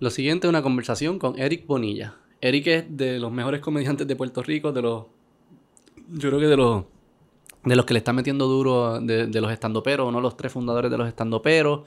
[0.00, 2.14] Lo siguiente es una conversación con Eric Bonilla.
[2.40, 5.04] Eric es de los mejores comediantes de Puerto Rico, de los.
[6.08, 6.84] Yo creo que de los.
[7.62, 10.50] De los que le están metiendo duro de, de los estandoperos, uno de los tres
[10.50, 11.86] fundadores de los estandoperos.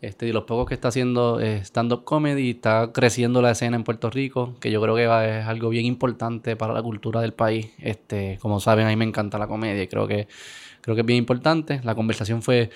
[0.00, 3.84] Este, y los pocos que está haciendo eh, stand-up comedy, está creciendo la escena en
[3.84, 7.32] Puerto Rico, que yo creo que va- es algo bien importante para la cultura del
[7.34, 7.70] país.
[7.78, 10.26] Este, como saben, a mí me encanta la comedia y creo que,
[10.80, 11.80] creo que es bien importante.
[11.84, 12.70] La conversación fue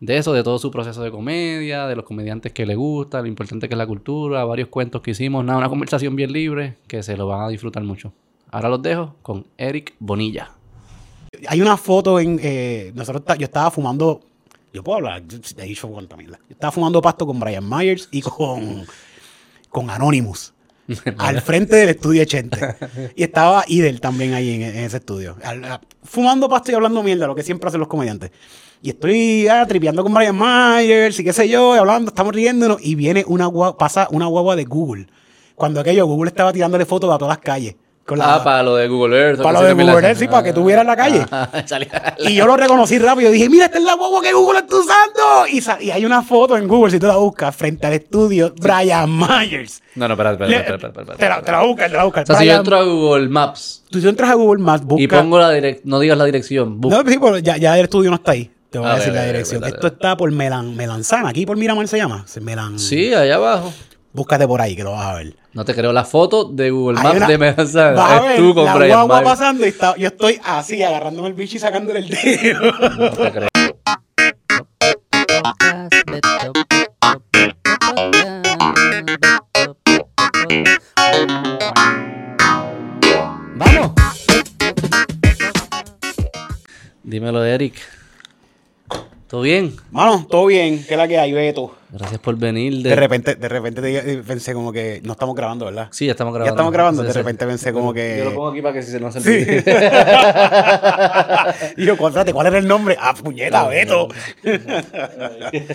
[0.00, 3.26] de eso, de todo su proceso de comedia, de los comediantes que le gusta, lo
[3.26, 7.02] importante que es la cultura, varios cuentos que hicimos, nada, una conversación bien libre que
[7.02, 8.12] se lo van a disfrutar mucho.
[8.50, 10.52] Ahora los dejo con Eric Bonilla.
[11.48, 12.40] Hay una foto en.
[12.42, 14.20] eh, nosotros yo estaba fumando.
[14.72, 16.38] Yo puedo hablar, yo he dicho cuánta mierda.
[16.48, 18.86] Yo estaba fumando pasto con Brian Myers y con.
[19.68, 20.54] con Anonymous.
[21.18, 22.76] al frente del estudio 80.
[23.14, 25.36] Y estaba Idel también ahí en, en ese estudio.
[25.44, 28.30] Al- fumando pasto y hablando mierda, lo que siempre hacen los comediantes.
[28.80, 32.78] Y estoy ah, tripeando con Brian Myers y qué sé yo, y hablando, estamos riéndonos.
[32.80, 35.06] Y viene una guagua, pasa una guagua de Google.
[35.54, 37.74] Cuando aquello, Google estaba tirándole fotos a todas las calles.
[38.06, 39.42] Con la- Ah, para lo de Google Earth.
[39.42, 41.26] Para lo de Google Earth, sí, para que tú vieras la calle.
[41.66, 43.30] Salía- Y yo lo reconocí rápido.
[43.30, 45.46] Dije, mira, esta es la guagua que Google está usando.
[45.80, 49.82] Y, hay una foto en Google, si tú la buscas, frente al estudio, Brian Myers.
[49.96, 51.16] No, no, espera, espera, espera.
[51.16, 52.22] Te la, te la buscas, te la buscas.
[52.22, 55.02] O sea, si yo entro a Google Maps Tú si entras a Google Maps, busca...
[55.02, 57.02] y pongo la dirección, no digas la dirección, busca.
[57.02, 58.50] No, sí, pero ya, ya el estudio no está ahí.
[58.70, 59.64] Te voy a A decir ver, la ver, dirección.
[59.64, 61.30] Esto está por Melan, Melanzana.
[61.30, 62.24] Aquí por Miramar se llama.
[62.42, 62.78] Melan...
[62.78, 63.72] Sí, allá abajo.
[64.12, 65.36] Búscate por ahí que lo vas a ver.
[65.54, 67.92] No te creo la foto de Google Maps una- de Melanzana.
[67.92, 70.82] Vas a Es ver tú con la Brian guagua pasando y está- yo estoy así,
[70.82, 72.72] agarrándome el bicho y sacándole el dedo.
[72.98, 73.48] No te creo.
[83.56, 83.92] Vamos.
[87.02, 87.74] Dímelo, Eric.
[89.28, 89.74] ¿Todo bien?
[89.90, 90.82] Mano, todo bien.
[90.86, 91.74] ¿Qué es la que hay, Beto?
[91.90, 92.82] Gracias por venir.
[92.82, 95.88] De, De repente, de repente te- pensé como que no estamos grabando, ¿verdad?
[95.90, 96.50] Sí, ya estamos grabando.
[96.50, 97.02] Ya estamos grabando.
[97.02, 97.18] Sí, De sí.
[97.18, 98.34] repente pensé como Yo lo que.
[98.34, 99.20] pongo aquí para que si se nos Sí.
[99.20, 99.64] olvide.
[101.76, 102.96] y yo, "Cuéntate, ¿cuál era el nombre?
[102.98, 104.08] Ah, puñeta, Beto.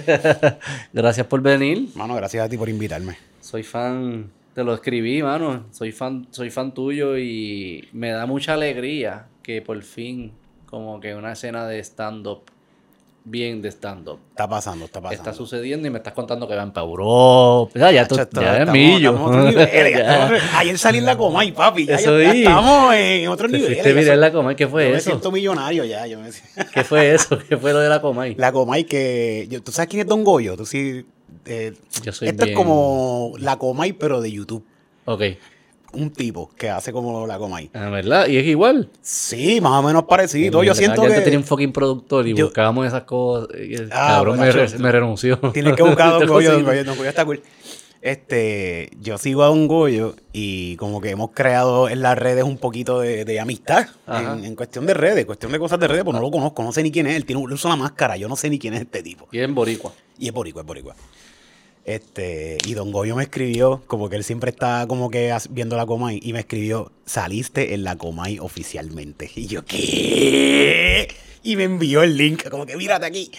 [0.93, 1.89] Gracias por venir.
[1.95, 3.17] Mano, gracias a ti por invitarme.
[3.41, 5.65] Soy fan, te lo escribí, mano.
[5.71, 10.31] Soy fan, soy fan tuyo y me da mucha alegría que por fin,
[10.65, 12.43] como que una escena de stand-up,
[13.25, 15.21] bien de stand-up, Está pasando, está pasando.
[15.29, 17.71] está sucediendo y me estás contando que van para Europa.
[17.79, 19.13] Ya, ya, tú, ya es millo.
[19.51, 21.85] ya estamos- Ayer salí en la Comay, papi.
[21.85, 23.75] Ya, Eso ya estamos en otro nivel.
[23.75, 24.55] fuiste soy- la Comay.
[24.55, 25.09] ¿Qué fue yo me eso?
[25.11, 26.05] siento millonario ya.
[26.07, 27.37] Yo me siento- ¿Qué fue eso?
[27.47, 28.35] ¿Qué fue lo de la Comay?
[28.35, 29.47] La Comay que...
[29.49, 30.57] yo- ¿Tú sabes quién es Don Goyo?
[30.57, 31.05] Tú sí...
[31.45, 31.73] eh,
[32.03, 34.65] Yo soy esto bien- es como la Comay, pero de YouTube.
[35.05, 35.21] Ok.
[35.93, 37.69] Un tipo que hace como la Comay.
[37.73, 38.27] Ah, ¿Verdad?
[38.27, 38.89] Y es igual.
[39.01, 40.63] Sí, más o menos parecido.
[40.63, 41.07] Yo siento que...
[41.07, 43.49] antes tenía un fucking productor y Yo- buscábamos esas cosas.
[43.59, 45.37] y- Ah, Cabrón, me, re- Nacho, me renunció.
[45.53, 46.63] Tienes que buscar a Don Goyo, Don.
[46.65, 47.41] Goyo, Don Goyo está cool.
[48.01, 52.57] Este, yo sigo a Don Goyo y como que hemos creado en las redes un
[52.57, 56.13] poquito de, de amistad en, en cuestión de redes, cuestión de cosas de redes, pues
[56.13, 58.35] no lo conozco, no sé ni quién es, él tiene usa una máscara, yo no
[58.35, 59.29] sé ni quién es este tipo.
[59.31, 59.93] Y en Boricua.
[60.19, 60.95] Y es boricua, es boricua.
[61.85, 65.85] Este, y Don Goyo me escribió, como que él siempre está como que viendo la
[65.85, 69.29] Comay, y me escribió, saliste en la Comay oficialmente.
[69.35, 71.07] Y yo, ¿qué?
[71.43, 73.29] Y me envió el link, como que mírate aquí.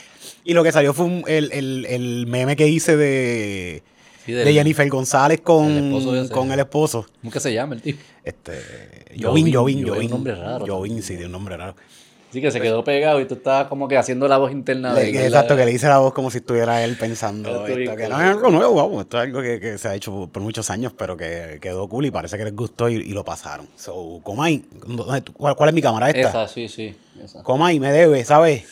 [0.45, 3.83] Y lo que salió fue un- el, el- el meme que hice de,
[4.27, 7.07] Sí, del- de Jennifer González con, el esposo con el esposo.
[7.23, 8.01] ¿Cómo que se llama el tipo?
[8.23, 8.53] Este,
[9.19, 10.05] Jovin, Jovin, Jovin, Jovin, Jovin.
[10.07, 11.03] un nombre raro Jovin, también.
[11.03, 11.77] sí, de un nombre raro.
[12.35, 15.09] Sí, que se quedó pegado y tú estabas como que haciendo la voz interna de
[15.09, 18.21] él, exacto, que le hice la voz como si estuviera él pensando Esto que no
[18.21, 20.93] es algo nuevo, vamos, esto es algo que, que se ha hecho por muchos años,
[20.99, 23.69] pero que quedó cool y parece que les gustó y, y lo pasaron.
[23.77, 26.29] So, Comay, ¿dónde tú- ¿cuál, cuál es mi cámara esta?
[26.29, 26.97] Esa, sí, sí.
[27.23, 27.45] Esa.
[27.45, 28.65] Comay, me debe, ¿sabes?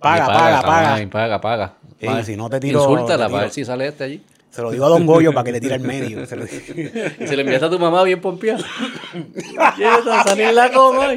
[0.00, 1.10] Paga, paga, paga.
[1.10, 2.24] paga, paga.
[2.24, 3.54] Si no te tiro- Insúltala te para ver tiro.
[3.54, 4.22] si sale este allí.
[4.54, 6.24] Se lo digo a Don Goyo para que le tire al medio.
[6.26, 8.62] Se lo se le envías a tu mamá bien pompeada.
[9.76, 11.08] Quiero salir la coma.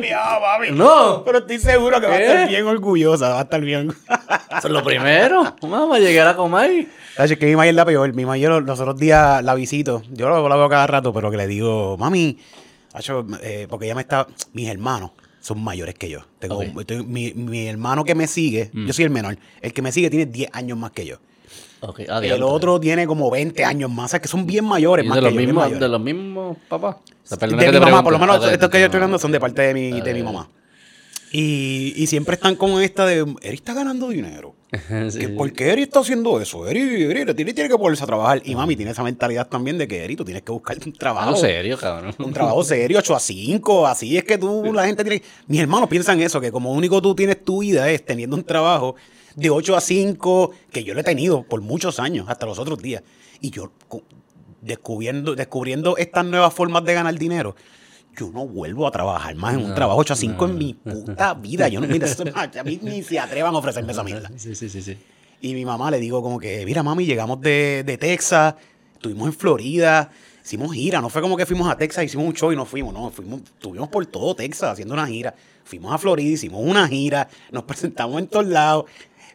[0.72, 1.24] No.
[1.24, 3.92] Pero estoy seguro que va a estar bien orgullosa, va a estar bien.
[4.58, 5.56] Eso es lo primero.
[5.62, 6.88] Mamá, llegué a la Comay.
[7.18, 8.12] Es que mi mamá es la peor.
[8.14, 10.02] Mi mamá yo los, otros días la visito.
[10.12, 12.40] Yo la, veo cada rato, pero que le digo, mami,
[13.44, 14.26] eh, porque ella me está.
[14.54, 15.12] Mis hermanos
[15.42, 16.22] son mayores que yo.
[16.40, 19.38] Tengo, estoy- mi, mi hermano que me sigue, yo soy el menor.
[19.62, 21.18] El que me sigue tiene 10 años más que yo.
[21.82, 24.06] Ok, ah, el otro tiene como 20 años más.
[24.06, 25.06] O sea, que son bien mayores.
[25.06, 26.96] Más de los, que yo, bien mismos, de los mismos papás.
[26.96, 28.98] O sea, perdona de que mi te mamá, por lo menos estos que yo estoy
[28.98, 30.50] hablando son de parte de mi, de mi mamá.
[31.32, 34.56] Y, y siempre están con esta de, Eri está ganando dinero.
[35.10, 35.20] Sí.
[35.20, 36.68] ¿Que ¿Por qué Eri está haciendo eso?
[36.68, 38.42] Eri, Eri, tiene, tiene que ponerse a trabajar.
[38.44, 41.30] Y mami tiene esa mentalidad también de que Eri, tú tienes que buscarte un trabajo.
[41.30, 42.16] Ah, en serio, cabrón.
[42.20, 43.88] Un trabajo serio, 8 a 5.
[43.88, 45.22] Así es que tú, la gente tiene.
[45.48, 48.96] Mis hermanos piensan eso, que como único tú tienes tu vida es teniendo un trabajo
[49.38, 52.80] de 8 a 5, que yo lo he tenido por muchos años, hasta los otros
[52.80, 53.04] días.
[53.40, 53.72] Y yo,
[54.62, 57.56] descubriendo, descubriendo estas nuevas formas de ganar dinero,
[58.18, 61.34] yo no vuelvo a trabajar más en un trabajo 8 a 5 en mi puta
[61.36, 61.68] vida.
[61.68, 64.32] Yo no, mira, eso- a mí ni se atrevan a ofrecerme esa mierda.
[64.36, 64.98] Sí, sí, sí, sí.
[65.40, 68.56] Y mi mamá le digo como que, mira mami, llegamos de, de Texas,
[68.94, 70.10] estuvimos en Florida,
[70.44, 72.92] hicimos gira, no fue como que fuimos a Texas, hicimos un show y nos fuimos,
[72.92, 75.36] no, fuimos, estuvimos por todo Texas haciendo una gira.
[75.64, 78.86] Fuimos a Florida, hicimos una gira, nos presentamos en todos lados,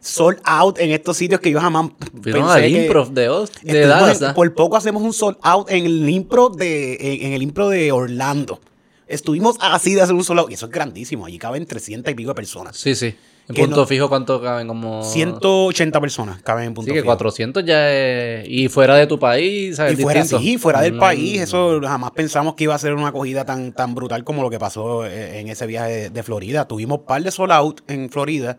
[0.03, 1.91] sold out en estos sitios que yo jamás
[2.21, 3.29] Fuimos al que- improv de,
[3.63, 4.21] de Dallas.
[4.21, 4.33] ¿ah?
[4.33, 7.91] por poco hacemos un sold out en el impro de, en, en el impro de
[7.91, 8.59] Orlando.
[9.07, 12.15] Estuvimos así de hacer un sold out, y eso es grandísimo, allí caben 300 y
[12.15, 12.75] pico de personas.
[12.77, 13.13] Sí, sí.
[13.49, 14.67] En punto no- fijo, ¿cuánto caben?
[14.69, 15.03] Como...
[15.03, 17.07] 180 personas caben en punto Sí, que fijo.
[17.07, 18.47] 400 ya es...
[18.47, 19.99] Y fuera de tu país, ¿sabes?
[19.99, 20.99] Y fuera así, fuera del Mm.
[20.99, 24.49] país, eso jamás pensamos que iba a ser una acogida tan, tan brutal como lo
[24.49, 26.67] que pasó eh, en ese viaje de, de Florida.
[26.67, 28.57] Tuvimos un par de sold out en Florida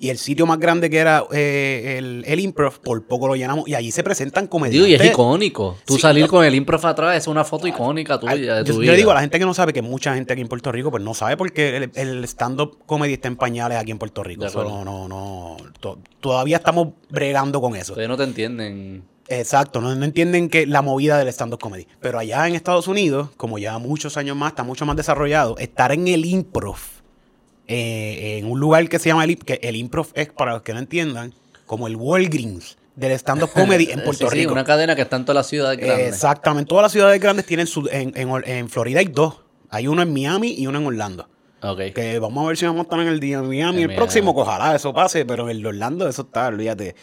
[0.00, 3.68] y el sitio más grande que era eh, el, el Improv, por poco lo llenamos
[3.68, 4.90] y allí se presentan Digo, comediantes.
[4.90, 5.76] y es icónico.
[5.84, 8.74] Tú Sí, salir con el improv atrás es una foto icónica tuya, de tu yo,
[8.74, 8.92] yo vida.
[8.92, 10.90] le digo a la gente que no sabe que mucha gente aquí en Puerto Rico
[10.90, 14.46] pues no sabe porque el, el stand-up comedy está en pañales aquí en Puerto Rico.
[14.46, 15.56] Eso no, no, no.
[15.80, 17.92] to- todavía estamos bregando con eso.
[17.92, 19.04] Todavía no te entienden.
[19.28, 21.86] Exacto, no, no entienden que la movida del stand-up comedy.
[22.00, 25.92] Pero allá en Estados Unidos, como ya muchos años más, está mucho más desarrollado, estar
[25.92, 26.78] en el improv,
[27.72, 30.72] eh, en un lugar que se llama el, que el improv es, para los que
[30.72, 31.32] no entiendan,
[31.66, 34.52] como el Walgreens del stand-up comedy en Puerto Sí, sí, Rico.
[34.52, 36.08] una cadena que está en todas las ciudades grandes.
[36.08, 39.36] Exactamente, todas las ciudades grandes tienen su, en, en, en Florida hay dos.
[39.70, 41.28] Hay uno en Miami y uno en Orlando.
[41.62, 41.78] Ok.
[41.94, 43.96] Que vamos a ver si vamos a estar en el día de Miami En el
[43.96, 46.96] próximo, que ojalá eso pase, pero en Orlando eso está, olvídate.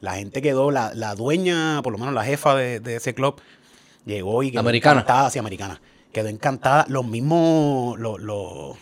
[0.00, 3.40] La gente quedó, la, la dueña, por lo menos la jefa de, de ese club,
[4.06, 5.00] llegó y quedó Americana.
[5.02, 5.80] encantada, sí, americana.
[6.12, 6.86] Quedó encantada.
[6.88, 8.76] Los mismos, los, los,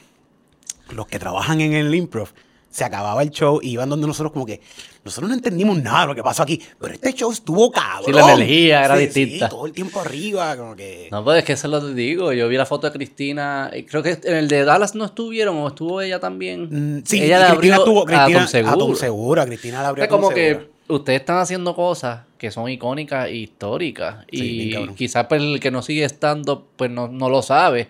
[0.93, 2.29] los que trabajan en el improv,
[2.71, 4.61] se acababa el show y iban donde nosotros como que,
[5.03, 8.05] nosotros no entendimos nada de lo que pasó aquí, pero este show estuvo cabrón.
[8.05, 9.47] Sí, la energía era Sí, distinta.
[9.47, 11.09] Sí, todo el tiempo arriba, como que...
[11.11, 12.33] No, pues es que eso lo digo.
[12.35, 13.71] Yo vi la foto de Cristina.
[13.89, 16.99] Creo que en el de Dallas no estuvieron o estuvo ella también.
[16.99, 18.73] Mm, Sí, ella Cristina abrió estuvo, Cristina, a Tom Segura.
[18.73, 20.59] a Tom Segura, Cristina la abrió Es a Tom como Segura.
[20.67, 24.27] que ustedes están haciendo cosas que son icónicas e históricas.
[24.31, 27.89] Sí, y quizás pues, el que no sigue estando, pues no, no lo sabe.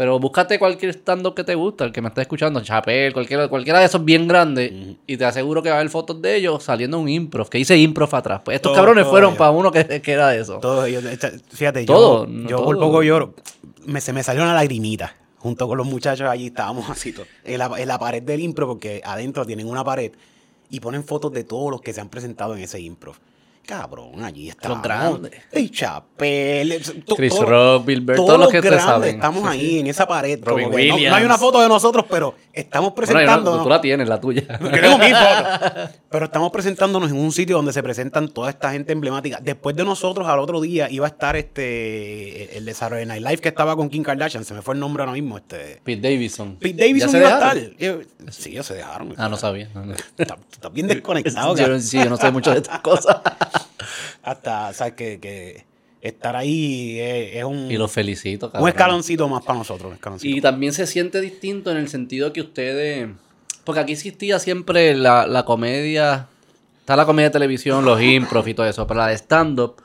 [0.00, 3.80] Pero búscate cualquier stand-up que te gusta, el que me está escuchando, Chapel, cualquiera, cualquiera
[3.80, 4.72] de esos bien grandes.
[5.06, 7.76] Y te aseguro que va a haber fotos de ellos saliendo un improv, que dice
[7.76, 8.40] improv atrás.
[8.42, 9.38] Pues estos Todo- cabrones todo fueron ellos.
[9.38, 10.58] para uno que, que era de eso.
[10.86, 12.86] Ellos, echa- fíjate, Todo, yo, yo por todo.
[12.86, 13.34] poco lloro.
[13.84, 15.14] Me, se me salió una lagrimita.
[15.36, 17.14] Junto con los muchachos allí estábamos así,
[17.44, 20.12] en, la, en la pared del impro, porque adentro tienen una pared
[20.70, 23.12] y ponen fotos de todos los que se han presentado en ese impro.
[23.70, 24.82] Cabrón, allí estamos.
[24.82, 25.30] grandes.
[25.52, 28.84] El Chapel, to- Chris todo- Rock, Bill Burr, todos todos los los que te grandes
[28.84, 29.14] saben.
[29.14, 30.40] Estamos ahí en esa pared.
[30.42, 31.16] Robin como que no- no, Williams.
[31.16, 33.62] hay una foto de nosotros, pero estamos yo no- presentándonos.
[33.62, 34.42] tú la tienes, la tuya.
[34.58, 35.90] Tengo mi foto.
[36.10, 39.38] Pero estamos presentándonos en un sitio donde se presentan toda esta gente emblemática.
[39.40, 43.38] Después de nosotros, al otro día, iba a estar este el de Saturday Night Live
[43.38, 44.44] que estaba con Kim Kardashian.
[44.44, 45.36] Se me fue el nombre ahora mismo.
[45.38, 45.80] Este.
[45.84, 46.56] Pete Davidson.
[46.56, 48.32] Pete Davidson ¿Ya se iba a estar.
[48.32, 49.14] Sí, ellos se dejaron.
[49.16, 49.68] Ah, no sabía.
[49.72, 49.94] No, no.
[50.18, 51.54] Está, está bien desconectado.
[51.60, 53.18] Yo, sí, yo no sé mucho de estas cosas.
[54.22, 54.94] Hasta, ¿sabes?
[54.94, 55.64] Que, que
[56.00, 58.68] estar ahí es, es un, Y los felicito, un cabrón.
[58.68, 59.88] escaloncito más para nosotros.
[59.88, 60.36] un escaloncito.
[60.36, 63.08] Y también se siente distinto en el sentido que ustedes.
[63.64, 66.28] Porque aquí existía siempre la, la comedia.
[66.80, 68.86] Está la comedia de televisión, los improv y todo eso.
[68.86, 69.76] Pero la de stand-up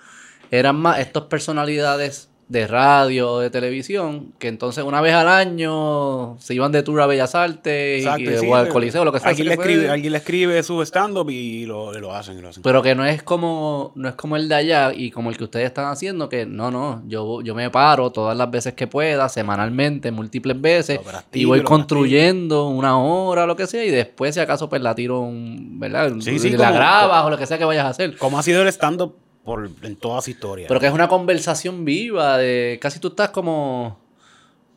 [0.51, 4.33] eran más estas personalidades de radio o de televisión.
[4.37, 8.31] Que entonces una vez al año se iban de tour a Bellas Artes y- Exacto,
[8.31, 9.29] y, sí, o al Coliseo, lo que sea.
[9.29, 12.41] Alguien le, escribe, alguien le escribe su stand-up y lo, lo hacen.
[12.41, 12.61] Lo hacen.
[12.61, 15.43] Pero que no es como no es como el de allá y como el que
[15.45, 19.27] ustedes están haciendo, que no, no, yo, yo me paro todas las veces que pueda,
[19.29, 24.39] semanalmente, múltiples veces, practico y voy construyendo una hora, lo que sea, y después si
[24.41, 26.11] acaso pues la tiro, un, ¿verdad?
[26.19, 28.17] Sí, sí, la como- grabas o lo que sea que vayas a hacer.
[28.17, 29.15] ¿Cómo ha sido el stand-up
[29.45, 30.65] por, en toda su historia?
[30.67, 34.03] Pero que es una conversación viva, de casi tú estás como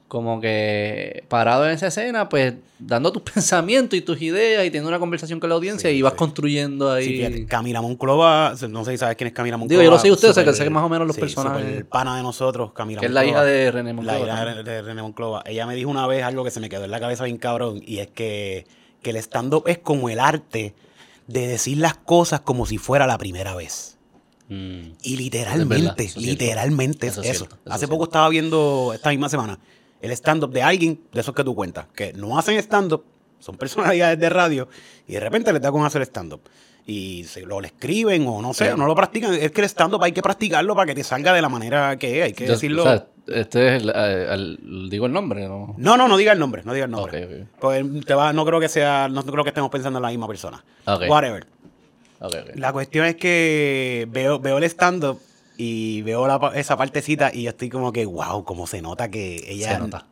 [0.09, 4.89] como que parado en esa escena, pues dando tus pensamientos y tus ideas y teniendo
[4.89, 6.19] una conversación con la audiencia Sí, y vas sí.
[6.19, 7.05] construyendo ahí.
[7.05, 9.83] Sí, fíjate, Camila Monclova, no sé si sabes quién es Camila Monclova.
[9.83, 11.63] Digo, yo lo sé usted, o sea, que sé más o menos los personajes.
[11.63, 13.51] súper pana de nosotros, Camila que es la hija Monclova.
[13.53, 14.19] de René La Monclova.
[14.19, 14.65] hija también.
[14.65, 15.43] de, de René Monclova.
[15.45, 17.83] Ella me dijo una vez algo que se me quedó en la cabeza bien cabrón,
[17.85, 18.67] y es que,
[19.03, 20.75] que el stand-up es como el arte
[21.27, 23.98] de decir las cosas como si fuera la primera vez.
[24.49, 24.93] Mm.
[25.03, 27.31] Y literalmente, es literalmente es Eso eso.
[27.31, 28.11] es cierto, eso Hace es poco cierto.
[28.13, 29.59] estaba viendo, esta misma semana,
[30.01, 33.05] el stand-up de alguien de esos que tú cuentas, que no hacen stand-up,
[33.41, 34.69] son personalidades de radio,
[35.07, 36.41] y de repente les da con hacer stand-up.
[36.87, 38.79] Y se lo le escriben o no sé, Sí.
[38.79, 39.35] no lo practican.
[39.35, 42.21] Es que el stand-up hay que practicarlo para que te salga de la manera que
[42.21, 42.25] es.
[42.25, 42.83] Hay que Yo- decirlo.
[42.83, 45.75] O sea, este es el, eh, el- digo el nombre, ¿no?
[45.77, 47.47] no, no, no diga el nombre, no diga el nombre.
[47.61, 50.27] Porque te va, no creo que sea, no creo que estemos pensando en la misma
[50.27, 50.65] persona.
[50.87, 51.47] Whatever.
[52.55, 55.21] La cuestión es que veo, veo el stand-up
[55.57, 59.45] y veo la esa partecita y yo estoy como que, wow, como se nota que
[59.49, 59.75] ella...
[59.75, 60.07] Se nota.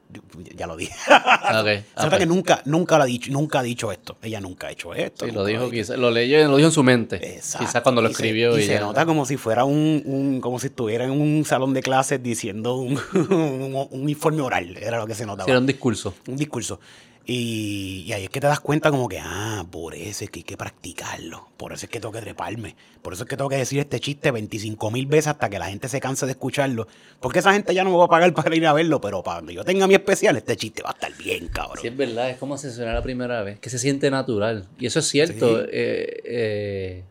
[0.56, 0.92] Ya lo dije.
[1.08, 1.66] Ah, ok.
[1.96, 4.16] se nota que nunca, nunca, lo ha dicho, nunca ha dicho esto.
[4.22, 5.24] Ella nunca ha hecho esto.
[5.26, 7.16] Sí, lo dijo, quizás, lo leyó, lo dijo en su mente.
[7.36, 7.66] Exacto.
[7.66, 8.56] Quizás cuando lo Y se- escribió.
[8.58, 8.80] y, y se ya.
[8.80, 12.76] nota como si fuera un, un- como si estuviera en un salón de clases diciendo
[12.76, 15.44] un, un, un informe oral, era lo que se notaba.
[15.44, 16.14] Sí, era un discurso.
[16.28, 16.80] un discurso.
[17.28, 20.38] Y, y ahí es que te das cuenta como que, ah, por eso es que
[20.40, 23.50] hay que practicarlo, por eso es que tengo que treparme, por eso es que tengo
[23.50, 26.86] que decir este chiste 25 mil veces hasta que la gente se canse de escucharlo,
[27.18, 29.38] porque esa gente ya no me va a pagar para ir a verlo, pero para
[29.38, 31.78] cuando yo tenga mi especial, este chiste va a estar bien, cabrón.
[31.82, 34.68] Sí, es verdad, es como si suena la primera vez, que se siente natural.
[34.78, 35.58] Y eso es cierto.
[35.58, 35.64] Sí.
[35.72, 37.04] eh, eh,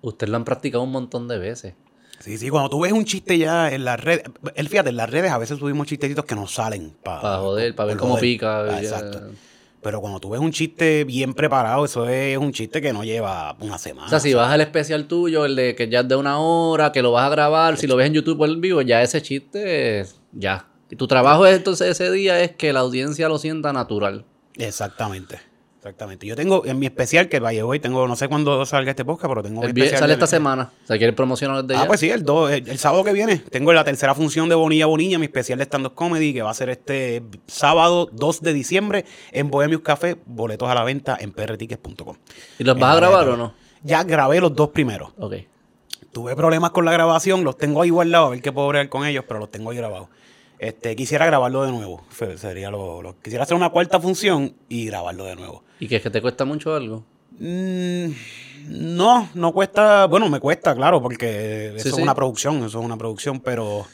[0.00, 1.74] ustedes lo han practicado un montón de veces.
[2.20, 5.08] Sí, sí, cuando tú ves un chiste ya en las redes, el fíjate, en las
[5.10, 8.66] redes a veces subimos chistecitos que nos salen para joder, para ver cómo pica.
[8.66, 8.78] ya.
[8.80, 9.20] Exacto.
[9.82, 13.56] Pero cuando tú ves un chiste bien preparado, eso es un chiste que no lleva
[13.60, 14.06] una semana.
[14.06, 16.90] O sea, si vas al especial tuyo, el de que ya es de una hora,
[16.90, 19.22] que lo vas a grabar, si lo ves en YouTube o en vivo, ya ese
[19.22, 20.66] chiste, es- ya.
[20.90, 24.24] Y tu trabajo es, entonces ese día es que la audiencia lo sienta natural.
[24.56, 25.38] Exactamente.
[25.86, 26.26] Exactamente.
[26.26, 29.28] Yo tengo en mi especial, que vaya hoy, tengo, no sé cuándo salga este podcast,
[29.28, 30.72] pero tengo mi El especial sale esta semana.
[30.82, 31.86] O sea, ¿quieres promocionar desde Ah, ya?
[31.86, 33.36] pues sí, el, do- el, el sábado que viene.
[33.36, 36.54] Tengo la tercera función de Bonilla Bonilla, mi especial de stand-up comedy, que va a
[36.54, 40.16] ser este sábado 2 de diciembre en Bohemius Café.
[40.26, 42.16] Boletos a la venta en prtickets.com.
[42.58, 43.54] ¿Y los vas a grabar o no?
[43.82, 45.10] Ya grabé los dos primeros.
[45.18, 45.34] Ok.
[46.12, 49.06] Tuve problemas con la grabación, los tengo ahí guardados, a ver qué puedo bregar con
[49.06, 50.08] ellos, pero los tengo ahí grabados.
[50.58, 52.02] Este, quisiera grabarlo de nuevo.
[52.36, 55.62] Sería lo, lo- quisiera hacer una cuarta función y grabarlo de nuevo.
[55.80, 57.04] ¿Y que es que te cuesta mucho algo?
[57.38, 58.06] Mm,
[58.68, 60.06] no, no cuesta.
[60.06, 62.02] Bueno, me cuesta, claro, porque eso Sí, es sí.
[62.02, 63.86] una producción, eso es una producción, pero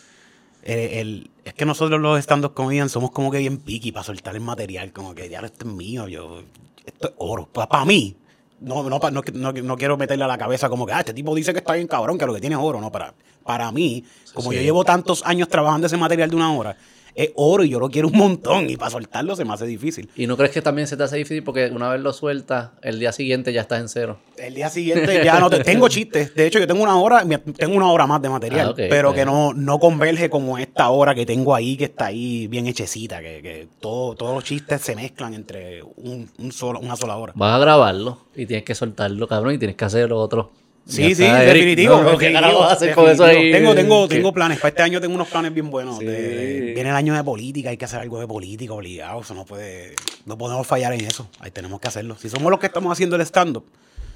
[0.62, 4.34] eh, el- es que nosotros los stand-up comedians somos como que bien picky para soltar
[4.36, 6.42] el material, como que ya esto es mío, yo,
[6.86, 7.46] esto es oro.
[7.48, 8.14] Para mí,
[8.62, 11.34] no, no, no, no- no quiero meterle a la cabeza como que, ah, este tipo
[11.34, 13.12] dice que está bien cabrón, que lo que tiene es oro, no, para,
[13.44, 14.04] para mí,
[14.34, 14.56] como sí.
[14.56, 16.76] yo llevo tantos años trabajando ese material de una hora,
[17.14, 20.08] es oro y yo lo quiero un montón y para soltarlo se me hace difícil.
[20.16, 22.98] ¿Y no crees que también se te hace difícil porque una vez lo sueltas, el
[22.98, 24.18] día siguiente ya estás en cero?
[24.36, 26.34] El día siguiente ya no te, tengo chistes.
[26.34, 27.24] De hecho, yo tengo una hora,
[27.56, 31.14] tengo una hora más de material, Ah, pero que no, no converge como esta hora
[31.14, 34.94] que tengo ahí, que está ahí bien hechecita, que, que todo, todos los chistes se
[34.94, 37.32] mezclan entre un, un solo, una sola hora.
[37.36, 40.52] Vas a grabarlo y tienes que soltarlo, cabrón, y tienes que hacer lo otro.
[40.86, 41.52] Sí, sí, Eric.
[41.54, 41.96] definitivo.
[41.96, 43.54] No, no, ¿Qué definitivo, carajo vas a hacer con eso definitivo.
[43.56, 43.62] ahí?
[43.62, 44.14] Tengo, tengo, ¿Qué?
[44.16, 44.58] tengo planes.
[44.58, 45.98] Para este año tengo unos planes bien buenos.
[45.98, 46.04] Sí.
[46.04, 49.20] de- viene el año de política, hay que hacer algo de política obligado.
[49.20, 49.94] Eso no puede,
[50.26, 51.28] no podemos fallar en eso.
[51.38, 52.16] Ahí tenemos que hacerlo.
[52.18, 53.64] Si somos los que estamos haciendo el stand-up,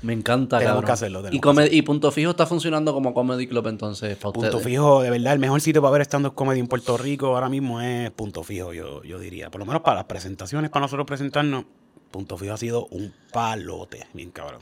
[0.02, 0.86] Me encanta, Tenemos cabrón.
[0.86, 4.32] que hacerlo, tenemos y, come- y Punto Fijo está funcionando como Comedy Club entonces para
[4.32, 4.64] Punto ustedes.
[4.66, 7.80] Fijo, de verdad, el mejor sitio para ver stand-up comedy en Puerto Rico ahora mismo
[7.80, 9.50] es Punto Fijo, yo, yo diría.
[9.50, 11.64] Por lo menos para las presentaciones, para nosotros presentarnos,
[12.10, 14.60] Punto Fijo ha sido un palote, bien cabrón.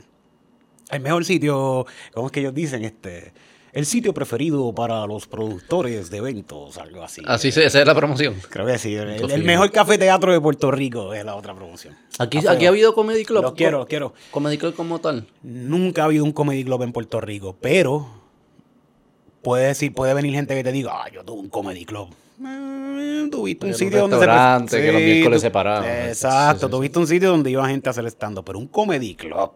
[0.91, 2.83] El mejor sitio, ¿cómo es que ellos dicen?
[2.85, 3.33] Este,
[3.75, 7.21] el sitio preferido para los productores de eventos, algo así.
[7.25, 8.35] Así se, esa es la promoción.
[8.49, 8.95] Creo que sí.
[8.95, 11.93] El, mejor café teatro de Puerto Rico es la otra promoción.
[12.17, 13.43] Aquí, aquí ha habido Comedy Club.
[13.43, 14.13] Lo quiero, lo quiero.
[14.31, 15.27] Comedy Club como tal.
[15.43, 18.07] Nunca ha habido un comedy club en Puerto Rico, pero
[19.41, 22.07] puede decir, puede venir gente que te diga, ah, yo tuve un comedy club.
[22.45, 26.07] Eh, tuviste un Un sitio donde restaurante que los miércoles se paraban.
[26.07, 26.71] Exacto, Sí, sí, sí.
[26.71, 29.51] tuviste un sitio donde iba gente a hacer stand pero un comedy club.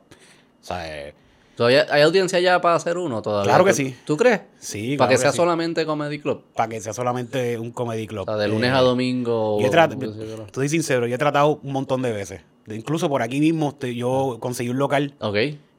[0.69, 1.13] Sea, eh,
[1.55, 3.49] ¿Todavía hay audiencia ya para hacer uno todavía?
[3.51, 3.95] Claro que ¿Tú- sí.
[4.05, 4.41] ¿Tú crees?
[4.59, 5.35] sí, Para claro que sea sí.
[5.37, 6.43] solamente Comedy Club.
[6.55, 8.21] Para que sea solamente un comedy club.
[8.21, 9.59] O sea, de lunes Eh, a domingo.
[9.59, 12.41] Yo o- estoy sincero, yo he tratado un montón de veces.
[12.69, 15.35] Incluso por aquí mismo yo conseguí un local Ok.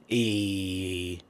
[0.09, 1.21] Y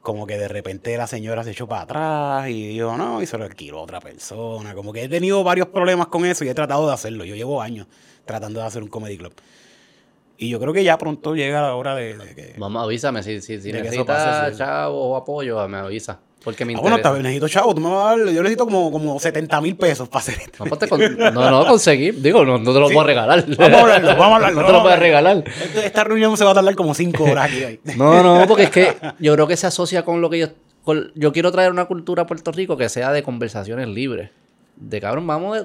[0.00, 3.36] como que de repente la señora se echó para atrás y dijo, no, y se
[3.36, 4.74] lo alquiló a otra persona.
[4.74, 7.24] Como que he tenido varios problemas con eso y he tratado de hacerlo.
[7.26, 7.86] Yo llevo años
[8.24, 9.34] tratando de hacer un comedy club.
[10.40, 12.54] Y yo creo que ya pronto llega la hora de, de que...
[12.58, 13.22] Vamos, avísame.
[13.24, 16.20] Si, si, si necesitas chavo o apoyo, me avisa.
[16.44, 18.92] Porque me Ah, bueno, bien, necesito chavo, tú me vas a dar, yo necesito como,
[18.92, 20.64] como 70 mil pesos para hacer esto.
[20.64, 22.22] No, pues con- no, no, conseguir.
[22.22, 22.94] Digo, no, no te lo Sí.
[22.94, 23.44] puedo regalar.
[23.56, 24.60] Vamos a hablarlo, vamos a hablarlo.
[24.60, 25.44] No te lo puedes regalar.
[25.46, 27.80] Este- Esta reunión se va a tardar como 5 horas aquí hoy.
[27.96, 30.46] No, no, porque es que yo creo que se asocia con lo que yo...
[30.84, 34.30] con- yo quiero traer una cultura a Puerto Rico que sea de conversaciones libres.
[34.76, 35.64] De cabrón, vamos,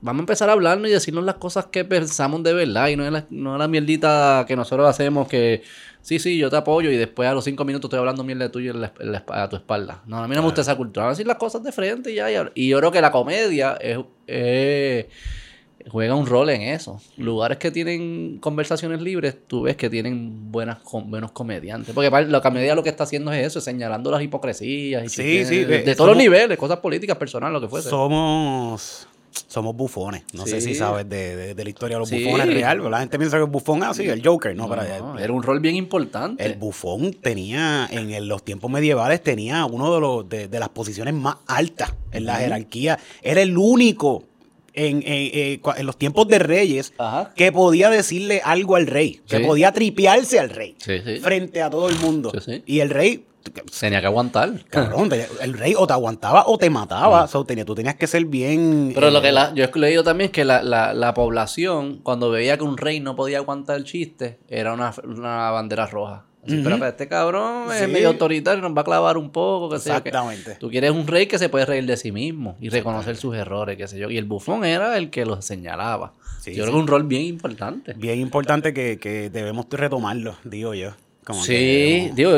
[0.00, 3.04] vamos a empezar a hablarnos y decirnos las cosas que pensamos de verdad y no
[3.04, 5.62] es la, no es la mierdita que nosotros hacemos que...
[6.00, 8.70] Sí, sí, yo te apoyo y después a los cinco minutos estoy hablando mierda tuya
[8.70, 10.02] en la, en la- a tu espalda.
[10.06, 11.04] No, a mí no me gusta esa cultura.
[11.04, 12.28] Vamos a decir las cosas de frente y ya.
[12.54, 15.06] Y, yo creo que la comedia es, es-
[15.90, 17.00] juega un rol en eso.
[17.18, 21.94] Lugares que tienen conversaciones libres, tú ves que tienen buenas buenos comediantes.
[21.94, 25.64] Porque la comedia lo que está haciendo es eso, señalando las hipocresías y Sí, sí,
[25.64, 27.90] de, eh, de todos los niveles, cosas políticas, personales, lo que fuese.
[27.90, 29.06] Somos
[29.48, 30.22] somos bufones.
[30.32, 30.68] No sé Sí.
[30.68, 32.24] si sabes de, de- de la historia de los Sí.
[32.24, 32.90] bufones real.
[32.90, 34.54] La gente piensa que el bufón es así, el Joker.
[34.56, 36.44] No, No, era un rol bien importante.
[36.44, 40.68] el bufón tenía, en el- los tiempos medievales, tenía uno de, los, de, de las
[40.70, 42.98] posiciones más altas en la jerarquía.
[43.22, 44.24] Era el único
[44.74, 47.32] en, en- eh, en los tiempos de reyes Ajá.
[47.34, 49.42] que podía decirle algo al rey, que Sí.
[49.44, 51.18] podía tripearse al rey Sí, sí.
[51.18, 52.30] frente a todo el mundo.
[52.34, 52.62] Sí, sí.
[52.64, 53.24] Y el rey,
[53.80, 54.64] Tenía que aguantar.
[54.68, 55.08] cabrón,
[55.40, 57.26] el rey o te aguantaba o te mataba.
[57.28, 58.88] So, tenía- tú tenías que ser bien...
[58.88, 58.94] Mm.
[58.94, 62.00] Pero eh, lo que la- yo he leído también es que la, la, la población,
[62.02, 66.24] cuando veía que un rey no podía aguantar el chiste, era una, una bandera roja.
[66.44, 69.90] Así, pero este cabrón es medio autoritario, nos va a clavar un poco, qué sé
[69.90, 70.08] yo qué".
[70.08, 70.54] Exactamente.
[70.54, 73.76] Tú quieres un rey que se puede reír de sí mismo y reconocer sus errores,
[73.76, 74.08] qué sé yo.
[74.08, 76.14] Y el bufón era el que los señalaba.
[76.40, 77.92] Sí, yo creo que es un rol bien importante.
[77.94, 80.92] Bien importante que, que debemos retomarlo, digo yo.
[81.28, 82.30] Como sí, digo,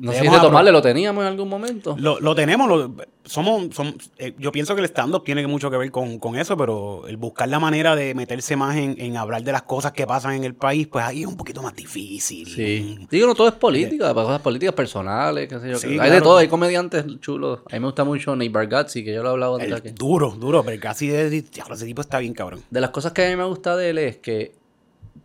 [0.00, 1.94] no sé si retomarle, lo teníamos en algún momento.
[1.98, 2.94] Lo, lo tenemos, lo-
[3.26, 6.56] somos, somos- eh, yo pienso que el stand-up tiene mucho que ver con, con eso,
[6.56, 10.06] pero el buscar la manera de meterse más en, en hablar de las cosas que
[10.06, 12.46] pasan en el país, pues ahí es un poquito más difícil.
[12.46, 13.06] Sí.
[13.10, 15.76] Digo, no todo es política, para cosas políticas personales, qué sé yo.
[15.78, 16.14] Sí, hay claro.
[16.14, 17.58] de todo, hay comediantes chulos.
[17.70, 19.90] A mí me gusta mucho Nate Bargatze, que yo lo he hablado antes aquí.
[19.90, 22.62] duro, duro, pero casi de, ese tipo está bien cabrón.
[22.70, 24.52] De las cosas que a mí me gusta de él es que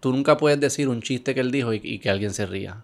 [0.02, 2.84] tú nunca puedes decir un chiste que él dijo y, y que alguien se ría.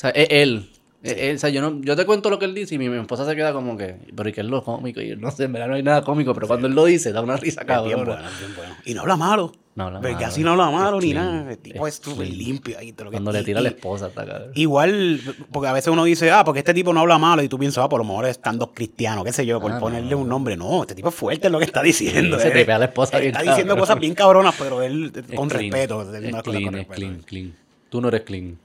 [0.00, 0.70] O sea, es él.
[1.02, 3.24] O sea, yo, no, yo te cuento lo que él dice y mi, mi esposa
[3.24, 5.00] se queda como que, pero ¿y qué es lo cómico?
[5.00, 7.10] Y yo, no sé, en verdad no hay nada cómico, pero cuando él lo dice,
[7.12, 8.04] da una risa Es bien cabrón.
[8.06, 8.74] bueno, bien bueno.
[8.84, 9.52] Y no habla malo.
[9.74, 11.52] No habla Porque malo, casi no habla malo es ni clean, nada.
[11.52, 12.92] El tipo es súper limpio ahí.
[12.92, 14.50] te lo que- Cuando le tira a la esposa, está cabrón.
[14.54, 17.58] Igual, porque a veces uno dice, ah, porque este tipo no habla malo, y tú
[17.58, 20.18] piensas, ah, por lo mejor es estando cristiano, qué sé yo, por Ah, ponerle no.
[20.18, 20.54] un nombre.
[20.56, 22.36] No, este tipo es fuerte en lo que está diciendo.
[22.36, 23.78] Sí, se Él- tripea a la esposa bien Está diciendo cabrón.
[23.86, 25.62] cosas bien cabronas, pero él eh, Es con clean.
[25.72, 26.02] respeto.
[26.02, 26.92] Es clean, con es respeto.
[26.94, 27.54] clean, clean.
[27.88, 28.58] Tú no eres clean.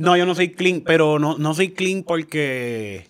[0.00, 3.06] No, yo no soy clean, pero no, no soy clean porque.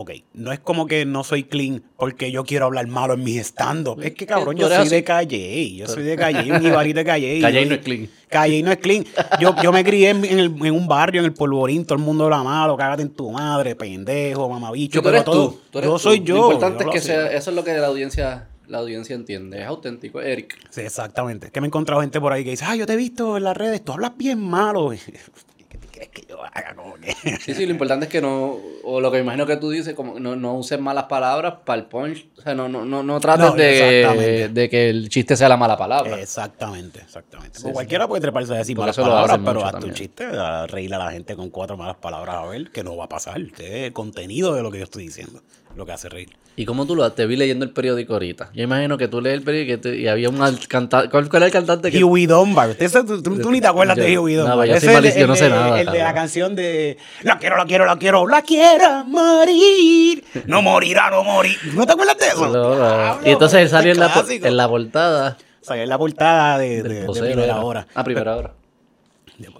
[0.00, 3.38] Ok, no es como que no soy clean porque yo quiero hablar malo en mis
[3.38, 4.00] stand-up.
[4.00, 4.90] Es que cabrón, yo soy así.
[4.90, 5.74] de calle.
[5.74, 7.40] Yo soy de calle, un jibarito de calle.
[7.40, 8.08] Calle no es clean.
[8.28, 9.04] Calle no es clean.
[9.40, 12.04] Yo, yo me crié en, en el- en un barrio, en el polvorín, todo el
[12.04, 15.00] mundo habla malo, cágate en tu madre, pendejo, mamabicho.
[15.00, 15.48] Tú pero eres todo.
[15.50, 15.98] tú, tú eres yo tú.
[15.98, 16.36] soy yo.
[16.36, 19.60] Lo importante yo es que sea, eso es lo que la audiencia, la audiencia entiende.
[19.60, 20.58] Es auténtico, Eric.
[20.70, 21.46] Sí, exactamente.
[21.46, 23.36] Es que me he encontrado gente por ahí que dice, ah, yo te he visto
[23.36, 24.90] en las redes, tú hablas bien malo.
[25.68, 26.74] ¿Qué te crees que yo haga?
[26.74, 27.12] Como que...
[27.40, 29.94] Sí, sí, lo importante es que no, o lo que me imagino que tú dices,
[29.94, 32.26] como no, no uses malas palabras para el punch.
[32.38, 35.58] O sea, no, no, no, no trates No, de, de que el chiste sea la
[35.58, 36.18] mala palabra.
[36.20, 37.58] Exactamente, exactamente.
[37.58, 37.74] Sí, Porque sí.
[37.74, 41.10] cualquiera puede treparse a decir malas palabras, pero hasta un chiste, a reír a la
[41.10, 43.38] gente con cuatro malas palabras a ver, que no va a pasar.
[43.40, 45.42] Este es el contenido de lo que yo estoy diciendo,
[45.78, 46.28] lo que hace reír.
[46.56, 48.50] ¿Y cómo tú lo Te vi leyendo el periódico ahorita.
[48.52, 50.36] Yo imagino que tú lees el periódico y, que te- y había un
[50.68, 51.08] cantante.
[51.08, 52.02] ¿Cuál, cuál era el cantante que.?
[52.04, 52.76] Huey Dunbar.
[52.88, 54.92] Sabe- tú, tú- tú ni te acuerdas Yo- de Huey no, yo soy Ese el-
[54.94, 57.96] malísimo, el no sé nada, El de la canción de La quiero, la quiero, la
[57.96, 60.24] quiero, la quiero morir.
[60.46, 61.56] No morirá, no morir.
[61.74, 62.48] ¿No te acuerdas de eso?
[62.48, 63.18] No, no.
[63.24, 66.88] Y entonces él salió en la, en la portada Salió en la portada de, de,
[66.88, 67.60] de vocero, primera era.
[67.60, 67.86] hora.
[67.94, 68.52] Ah, primera hora.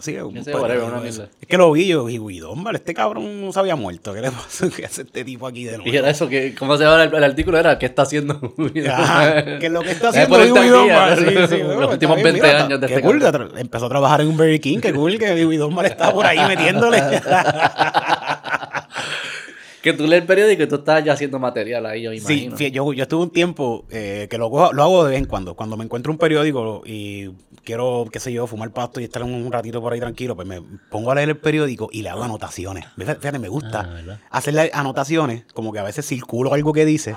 [0.00, 1.06] Sí, un de una.
[1.06, 4.12] Es que lo vi yo y Guidón, vale, este cabrón no se había muerto.
[4.12, 4.68] ¿Qué le pasa?
[4.76, 5.88] ¿Qué hace este tipo aquí de nuevo?
[5.88, 7.58] Y era eso que, ¿cómo se llama el, el artículo?
[7.58, 8.34] Era, ¿qué está haciendo?
[8.92, 11.30] Ajá, que lo que está haciendo Dunbar, ¿no?
[11.30, 13.22] sí, sí, Los últimos bien, 20 mira, años de qué este cool,
[13.56, 17.00] empezó a trabajar en un Burger King, qué cool que Dunbar está por ahí metiéndole.
[19.82, 22.56] Que tú lees el periódico y tú estás ya haciendo material ahí, yo Sí, imagino.
[22.56, 25.26] fí- yo, yo estuve un tiempo eh, que lo, cojo- lo hago de vez en
[25.26, 25.54] cuando.
[25.54, 27.30] Cuando me encuentro un periódico y
[27.64, 30.48] quiero, qué sé yo, fumar pasto y estar un, un ratito por ahí tranquilo, pues
[30.48, 30.60] me
[30.90, 32.86] pongo a leer el periódico y le hago anotaciones.
[32.96, 37.14] Fíjate, me gusta Ah, hacerle anotaciones, como que a veces circulo algo que dice,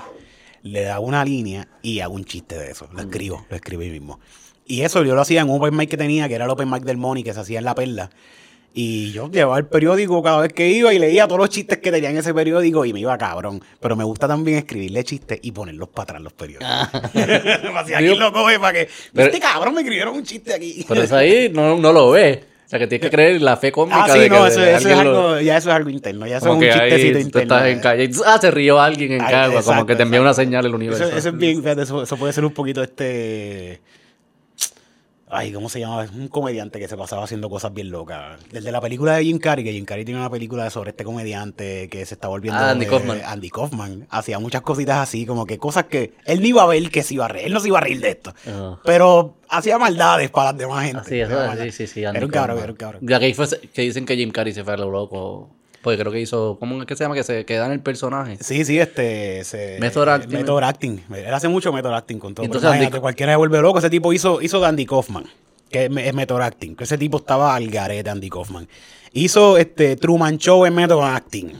[0.62, 2.88] le hago una línea y hago un chiste de eso.
[2.92, 4.20] Lo escribo, lo escribo ahí mismo.
[4.64, 6.70] Y eso yo lo hacía en un open mic que tenía, que era el open
[6.70, 8.10] mic del Money, que se hacía en La Perla.
[8.74, 11.92] Y yo llevaba el periódico cada vez que iba y leía todos los chistes que
[11.92, 13.60] tenía en ese periódico y me iba cabrón.
[13.80, 16.66] Pero me gusta también escribirle chistes y ponerlos para atrás los periódicos.
[17.76, 18.88] Así aquí lo coge para que.
[19.12, 20.84] Pero- este cabrón me escribieron un chiste aquí.
[20.88, 22.38] Pero eso ahí no, no lo ves.
[22.64, 24.64] O sea, que tienes que creer en la fe cómica ah, sí, de no, eso,
[24.64, 26.26] es lo- algo, ya eso es algo interno.
[26.26, 27.54] Ya eso Como es que un chistecito ahí tú interno.
[27.56, 30.40] estás en calle ah, se rió alguien en Ay, Cagua, como que te envía exacto.
[30.40, 31.04] una señal el universo.
[31.04, 33.82] Eso, eso es bien, fíjate, eso, eso puede ser un poquito este.
[35.34, 36.04] Ay, ¿cómo se llama?
[36.04, 38.38] Es un comediante que se pasaba haciendo cosas bien locas.
[38.50, 41.88] Desde la película de Jim Carrey, que Jim Carrey tiene una película sobre este comediante
[41.88, 42.60] que se está volviendo.
[42.60, 43.22] Ah, Andy eh, Kaufman.
[43.24, 44.06] Andy Kaufman.
[44.10, 47.14] Hacía muchas cositas así, como que cosas que él ni iba a ver que se
[47.14, 47.46] iba a reír.
[47.46, 48.34] Él no se iba a reír de esto.
[48.46, 48.78] Ajá.
[48.84, 51.24] Pero hacía maldades para las demás gente.
[51.24, 52.04] Ah, sí, sí, sí, sí.
[52.04, 53.00] Andy Era un cabrón, era un cabrón.
[53.06, 53.34] Ya que,
[53.72, 55.48] que dicen que Jim Carrey se fue a lo loco.
[55.82, 57.14] Pues creo que hizo, ¿cómo es que se llama?
[57.16, 58.38] Que se queda en el personaje.
[58.40, 59.42] Sí, sí, este.
[59.44, 60.32] Se, Method acting.
[60.38, 61.00] Method acting.
[61.14, 62.46] Él hace mucho method acting con todo.
[62.46, 63.78] Entonces, Andy- cualquiera se vuelve loco.
[63.80, 65.24] Ese tipo hizo, hizo de Andy Kaufman,
[65.70, 66.76] que es, method acting.
[66.76, 68.68] Que ese tipo estaba al garete, Andy Kaufman.
[69.12, 71.52] Hizo este Truman Show en method acting.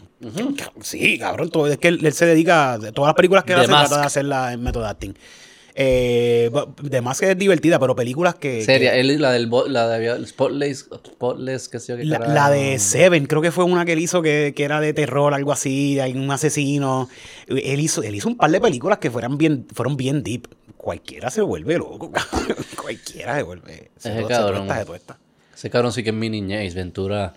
[0.81, 1.51] Sí, cabrón.
[1.51, 2.79] todo- es que él, él se dedica.
[2.95, 3.89] Todas las películas que él hace, Mask.
[3.89, 5.15] trata de hacerlas en method acting.
[5.75, 8.63] Eh, bu- de más que es divertida, pero películas que...
[8.65, 12.19] Seria, que- él, la del bo- la de Spotless, Spotless, qué sé yo qué la,
[12.19, 15.33] la de Seven, creo que fue una que él hizo que, que era de terror,
[15.33, 17.09] algo así, hay un asesino.
[17.47, 20.47] Él hizo, él hizo un par de películas que fueran bien, fueron bien deep.
[20.77, 22.11] Cualquiera se vuelve loco.
[22.83, 23.91] Cualquiera se vuelve.
[23.97, 24.67] Se, Ese se cabrón.
[24.67, 25.19] tuesta, se tuesta.
[25.55, 26.75] Ese cabrón sí que es mi niñez.
[26.75, 27.35] Ventura.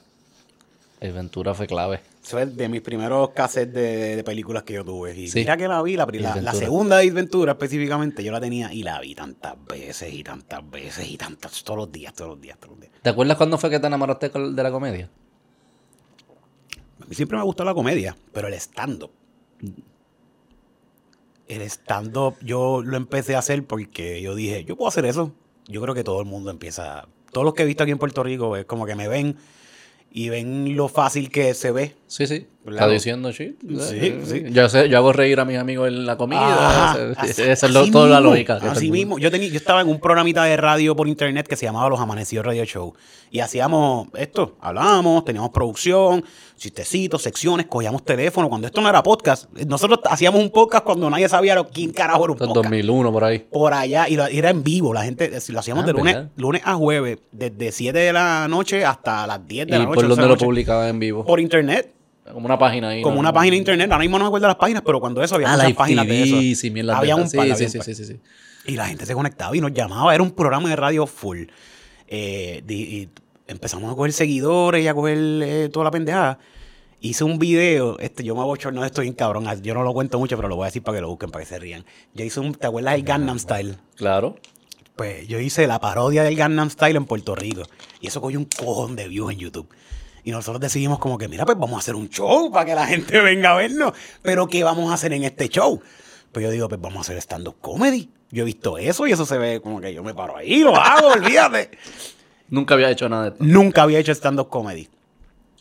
[1.00, 2.00] Ventura fue clave.
[2.26, 5.16] Eso es de mis primeros cassettes de, de películas que yo tuve.
[5.16, 5.40] Y Sí.
[5.40, 8.82] mira que la vi, la, la- la segunda de Ventura específicamente, yo la tenía y
[8.82, 12.58] la vi tantas veces y tantas veces y tantas, todos los días, todos los días,
[12.58, 12.94] todos los días.
[13.02, 15.10] ¿Te acuerdas cuándo fue que te enamoraste de la comedia?
[17.02, 19.12] A mí siempre me gustó la comedia, pero el stand-up.
[21.48, 25.32] El stand-up yo lo empecé a hacer porque yo dije, yo puedo hacer eso.
[25.68, 27.08] Yo creo que todo el mundo empieza.
[27.32, 29.36] Todos los que he visto aquí en Puerto Rico es como que me ven
[30.12, 31.96] y ven lo fácil que se ve.
[32.16, 32.48] Sí, sí.
[32.66, 33.58] Está diciendo shit.
[33.62, 34.44] Sí, sí.
[34.50, 36.40] Yo, sé, yo hago reír a mis amigos en la comida.
[36.94, 36.98] Ajá,
[37.28, 38.58] Esa- es lo- toda la lógica.
[38.60, 39.20] que Así mismo.
[39.20, 42.00] Yo, tenía, yo estaba en un programita de radio por internet que se llamaba Los
[42.00, 42.94] Amanecidos Radio Show.
[43.32, 46.24] Y hacíamos esto, hablábamos, teníamos producción,
[46.58, 48.48] chistecitos, secciones, cogíamos teléfono.
[48.48, 52.24] Cuando esto no era podcast, nosotros hacíamos un podcast cuando nadie sabía lo, quién carajo
[52.24, 52.56] era un podcast.
[52.64, 53.40] 2001 por ahí.
[53.40, 56.16] Por allá, y lo- y era en vivo, la gente, lo hacíamos Ah, de lunes,
[56.16, 56.32] ¿verdad?
[56.38, 59.96] lunes a jueves, desde 7 de la noche hasta las 10 de la ¿Y noche.
[59.96, 60.46] por 11 de dónde lo noche.
[60.46, 61.26] publicaban en vivo?
[61.26, 61.92] Por internet,
[62.32, 63.02] Como una página ahí.
[63.02, 63.20] como ¿no?
[63.22, 63.92] una página de internet.
[63.92, 66.24] Ahora mismo no me acuerdo las páginas, pero cuando eso había Ah, muchas páginas de
[66.24, 66.60] eso.
[66.60, 68.20] Sí, mierda había un sí, par, sí, había un sí, sí, sí, sí.
[68.66, 70.14] Y la gente se conectaba y nos llamaba.
[70.14, 71.44] Era un programa de radio full.
[72.08, 73.10] Eh, y
[73.48, 76.40] empezamos a coger seguidores y a coger eh, toda la pendejada.
[77.02, 79.46] Hice un video, este, yo me abochorno de esto bien cabrón.
[79.62, 81.44] Yo no lo cuento mucho, pero lo voy a decir para que lo busquen, para
[81.44, 81.86] que se rían.
[82.16, 83.76] Yo hice un, ¿te acuerdas del Gangnam Style?
[83.96, 84.38] Claro.
[84.96, 87.64] Pues yo hice la parodia del Gangnam Style en Puerto Rico.
[88.02, 89.68] Y eso cogió un cojón de views en YouTube.
[90.26, 92.88] Y nosotros decidimos como que, mira, pues vamos a hacer un show para que la
[92.88, 93.94] gente venga a vernos.
[94.24, 95.80] Pero ¿qué vamos a hacer en este show?
[96.32, 98.10] Pues yo digo, pues vamos a hacer stand-up comedy.
[98.32, 100.76] Yo he visto eso y eso se ve como que yo me paro ahí, lo
[100.76, 101.70] hago, olvídate.
[102.50, 103.44] Nunca había hecho nada de esto.
[103.44, 104.90] Nunca había hecho stand-up comedy.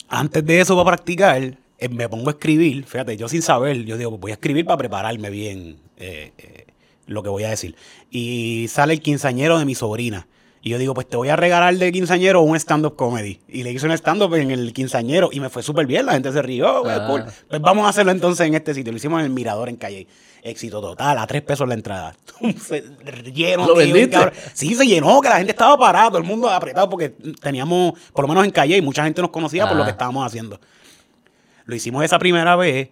[0.09, 1.42] Antes de eso, para practicar,
[1.79, 2.87] eh, me pongo a escribir.
[2.87, 6.66] Fíjate, yo sin saber, yo digo, pues voy a escribir para prepararme bien eh, eh,
[7.07, 7.77] lo que voy a decir.
[8.11, 10.27] Y sale el quinceañero de mi sobrina.
[10.66, 13.38] Y yo digo, pues te voy a regalar de quinceañero un stand-up comedy.
[13.48, 16.07] Y le hice un stand-up en el quinceañero y me fue súper bien.
[16.07, 17.07] La gente se rió, Ah.
[17.07, 17.24] cool.
[17.50, 18.90] Pues vamos a hacerlo entonces en este sitio.
[18.90, 20.07] Lo hicimos en el Mirador en Calle.
[20.42, 22.14] Éxito total, a tres pesos la entrada.
[22.59, 22.83] Se
[23.33, 23.66] lleno.
[23.66, 24.18] ¿Lo tío, vendiste?
[24.55, 27.11] Sí, se llenó, que la gente estaba parada, todo el mundo apretado porque
[27.42, 29.87] teníamos, por lo menos en Calle, y mucha gente nos conocía por lo Ah.
[29.87, 30.59] que estábamos haciendo.
[31.66, 32.88] Lo hicimos esa primera vez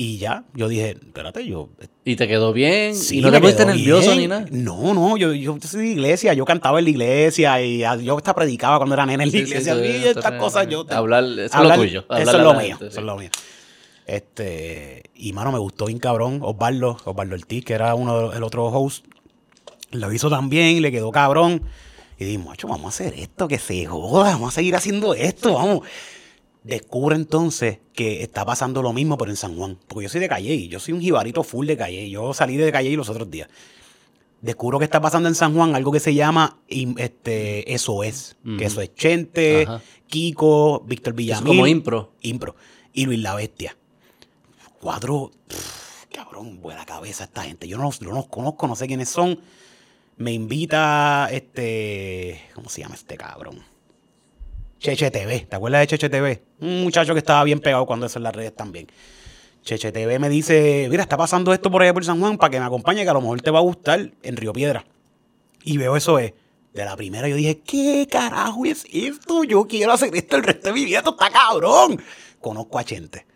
[0.00, 1.70] y ya, yo dije, espérate, yo...
[2.04, 2.94] Y te quedó bien.
[2.94, 4.18] Sí, y no te pusiste nervioso bien.
[4.20, 4.46] ni nada.
[4.50, 8.32] No, no, yo, yo soy de iglesia, yo cantaba en la iglesia y yo hasta
[8.34, 9.74] predicaba cuando era nena en la Sí, sí, iglesia.
[9.74, 10.86] y estas cosas yo...
[10.90, 13.30] hablar- eso es lo hablar- tuyo, Eso es lo mío, gente, eso es lo mío.
[14.06, 16.38] Este, y mano, me gustó bien cabrón.
[16.42, 19.04] Osvaldo, Osvaldo Ortiz, que era uno el otro host,
[19.90, 21.62] lo hizo también le quedó cabrón.
[22.18, 25.54] Y dijimos, macho, vamos a hacer esto, que se joda, vamos a seguir haciendo esto,
[25.54, 25.80] vamos.
[26.68, 29.78] Descubre entonces que está pasando lo mismo, pero en San Juan.
[29.88, 32.10] Porque yo soy de Calle, yo soy un jibarito full de Calle.
[32.10, 33.48] Yo salí de Calle los otros días.
[34.42, 38.36] Descubro que está pasando en San Juan algo que se llama este, Eso es.
[38.58, 39.80] Que eso es Chente, Ajá.
[40.08, 41.46] Kiko, Víctor Es Villamil.
[41.46, 42.12] como impro.
[42.20, 42.54] Impro.
[42.92, 43.74] Y Luis la Bestia.
[44.80, 45.30] Cuatro.
[45.48, 47.66] pff, cabrón, buena cabeza esta gente.
[47.66, 49.40] Yo no, los- no los conozco, no sé quiénes son.
[50.18, 52.42] Me invita este.
[52.54, 53.64] ¿Cómo se llama este cabrón?
[54.78, 55.46] Cheche TV.
[55.48, 56.42] ¿Te acuerdas de Cheche TV?
[56.60, 58.86] Un muchacho que estaba bien pegado cuando eso en las redes también.
[59.62, 62.60] Cheche TV me dice: Mira, está pasando esto por allá por San Juan para que
[62.60, 64.84] me acompañe, que a lo mejor te va a gustar en Río Piedra.
[65.64, 66.32] Y veo eso es.
[66.72, 69.42] De la primera yo dije, ¿qué carajo es esto?
[69.42, 72.00] Yo quiero hacer esto el resto de mi vida, esto está cabrón.
[72.40, 73.26] Conozco a Chente.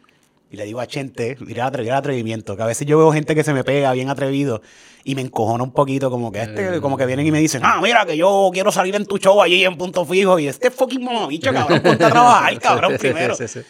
[0.52, 3.42] Y le digo a Chente, mira, el atrevimiento, que a veces yo veo gente que
[3.42, 4.60] se me pega bien atrevido
[5.02, 7.80] y me encojona un poquito, como que este, como que vienen y me dicen, ah,
[7.82, 10.38] mira, que yo quiero salir en tu show allí en punto fijo.
[10.38, 13.34] Y este fucking mamabicho, cabrón, ponte a trabajar, cabrón, primero.
[13.34, 13.66] Sí, sí, sí.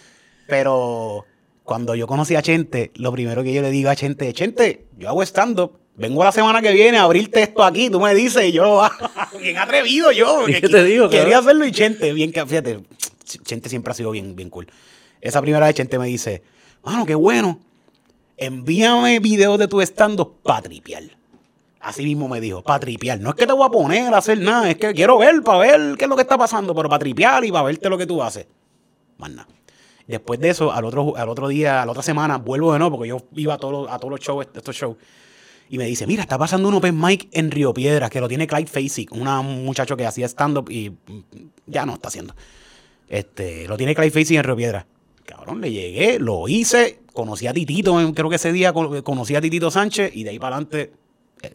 [0.48, 1.24] Pero
[1.62, 4.86] cuando yo conocí a Chente, lo primero que yo le digo a Chente es, Chente,
[4.98, 5.78] yo hago stand-up.
[5.94, 8.82] Vengo la semana que viene a abrirte esto aquí, tú me dices, y yo.
[9.40, 10.44] Bien atrevido yo.
[10.46, 11.44] ¿Qué te digo, Quería cabrón?
[11.44, 12.80] hacerlo y Chente, bien que, fíjate,
[13.44, 14.66] Chente siempre ha sido bien, bien cool.
[15.20, 16.42] Esa primera vez Chente me dice,
[16.84, 17.58] mano, qué bueno.
[18.36, 21.04] Envíame videos de tu stand-up para tripear.
[21.80, 23.20] Así mismo me dijo, para tripear.
[23.20, 25.58] No es que te voy a poner a hacer nada, es que quiero ver, para
[25.58, 28.06] ver qué es lo que está pasando, pero para tripear y para verte lo que
[28.06, 28.46] tú haces.
[29.18, 29.48] Más nada.
[30.06, 32.96] Después de eso, al otro, al otro día, a la otra semana, vuelvo de nuevo,
[32.96, 34.96] porque yo iba a todos a todos los shows, estos shows.
[35.70, 38.46] Y me dice, mira, está pasando un open mic en Río Piedras, que lo tiene
[38.46, 40.94] Clyde Facey, una- un muchacho que hacía stand-up y mm,
[41.66, 42.34] ya no está haciendo.
[43.08, 44.84] Este, lo tiene Clyde Facey en Río Piedras.
[45.24, 49.40] Cabrón, le llegué, lo hice, conocí a Titito, creo que ese día con- conocí a
[49.40, 50.92] Titito Sánchez y de ahí para adelante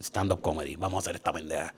[0.00, 0.76] stand-up comedy.
[0.76, 1.74] Vamos a hacer esta pendeja.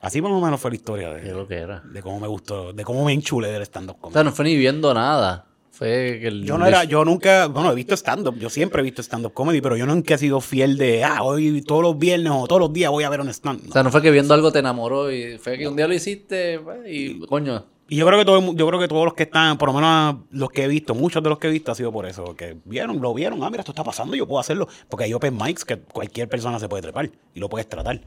[0.00, 1.80] Así más o menos fue la historia de, lo que era.
[1.80, 4.14] de cómo me gustó, de cómo me enchulé del stand-up O comedy.
[4.14, 5.46] sea, no fue ni viendo nada.
[5.72, 6.44] Fue que el.
[6.44, 9.60] Yo no era, yo nunca, bueno, he visto stand-up, yo siempre he visto stand-up comedy,
[9.60, 12.72] pero yo nunca he sido fiel de, ah, hoy todos los viernes o todos los
[12.72, 13.68] días voy a ver un stand.
[13.68, 15.92] O sea, no fue que viendo algo te enamoró y fue que un día lo
[15.94, 17.64] hiciste pues, y coño.
[17.88, 20.16] Y yo creo que todo, yo creo que todos los que están, por lo menos
[20.30, 22.56] los que he visto, muchos de los que he visto ha sido por eso, que
[22.64, 25.64] vieron, lo vieron, ah, mira, esto está pasando, yo puedo hacerlo, porque hay open mics
[25.64, 28.00] que cualquier persona se puede trepar y lo puedes tratar.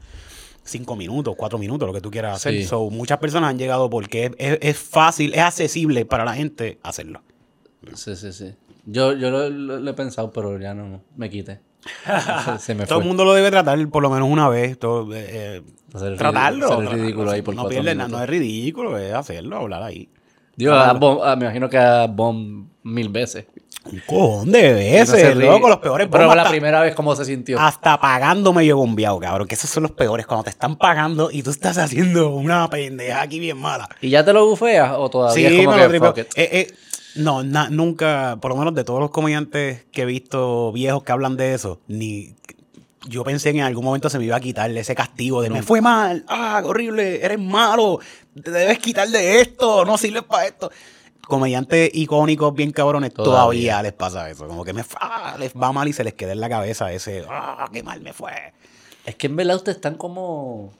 [0.62, 2.52] Cinco minutos, cuatro minutos, lo que tú quieras hacer.
[2.60, 2.64] Sí.
[2.64, 6.78] So, muchas personas han llegado porque es, es- es fácil, es accesible para la gente
[6.82, 7.22] hacerlo.
[7.94, 8.54] Sí, sí, sí.
[8.84, 11.60] Yo, yo lo, lo- lo he pensado, pero ya no me quité.
[12.58, 14.78] Se, me Todo el mundo lo debe tratar por lo menos una vez.
[14.78, 15.62] todo, eh,
[16.16, 16.80] tratarlo.
[16.80, 17.30] ridículo- tratarlo.
[17.32, 20.08] ahí por no pierde nada, no es ridículo, es hacerlo, hablar ahí.
[20.56, 23.46] Digo, a Bom- a- me imagino que a Bomb mil veces.
[23.90, 25.46] Un cojón de no veces, ríe.
[25.46, 27.58] loco, los peores Pero bombas la hasta- primera vez, ¿cómo se sintió?
[27.58, 29.48] Hasta pagándome yo bombeado, cabrón.
[29.48, 30.26] Que esos son los peores.
[30.26, 33.88] Cuando te están pagando y tú estás haciendo una pendeja aquí bien mala.
[34.02, 36.26] ¿Y ya te lo bufeas o todavía es como me que lo fuck it?
[36.36, 36.74] Eh, eh,
[37.16, 41.12] no, na- nunca, por lo menos de todos los comediantes que he visto viejos que
[41.12, 42.34] hablan de eso, ni
[43.08, 45.62] yo pensé que en algún momento se me iba a quitar ese castigo de me
[45.62, 47.98] fue mal, ah, horrible, eres malo,
[48.42, 50.70] te debes quitar de esto, no sirves para esto.
[51.26, 53.32] Comediantes icónicos bien cabrones todavía.
[53.32, 53.82] Todavía.
[53.82, 56.40] les pasa eso, como que me ah, les va mal y se les queda en
[56.40, 58.32] la cabeza ese, ah, qué mal me fue.
[59.06, 60.64] Es que en verdad ustedes están como.
[60.66, 60.72] O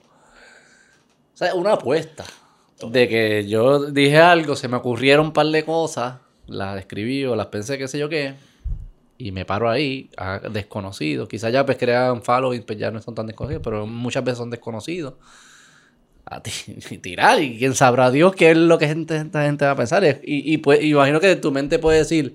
[1.35, 2.25] sea, una apuesta.
[2.89, 6.17] De que yo dije algo, se me ocurrieron un par de cosas,
[6.47, 8.35] las escribí o las pensé, qué sé yo qué,
[9.19, 11.29] y me paro ahí, a desconocidos.
[11.29, 14.51] Quizás ya pues crean following, pues ya no son tan desconocidos, pero muchas veces son
[14.51, 15.15] desconocidos.
[16.25, 16.51] A ti,
[17.03, 20.05] tirar, y quién sabrá Dios qué es lo que esta gente va a pensar.
[20.05, 22.35] Y, y pues, imagino que tu mente puede decir,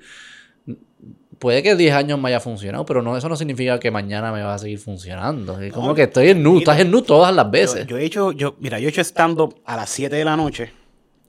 [1.40, 4.42] puede que 10 años me haya funcionado, pero no, eso no significa que mañana me
[4.42, 5.60] va a seguir funcionando.
[5.60, 7.86] Es como que estoy en nu, estás en nu todas las veces.
[7.88, 10.72] yo he hecho, yo, mira, yo he hecho stand-up a las 7 de la noche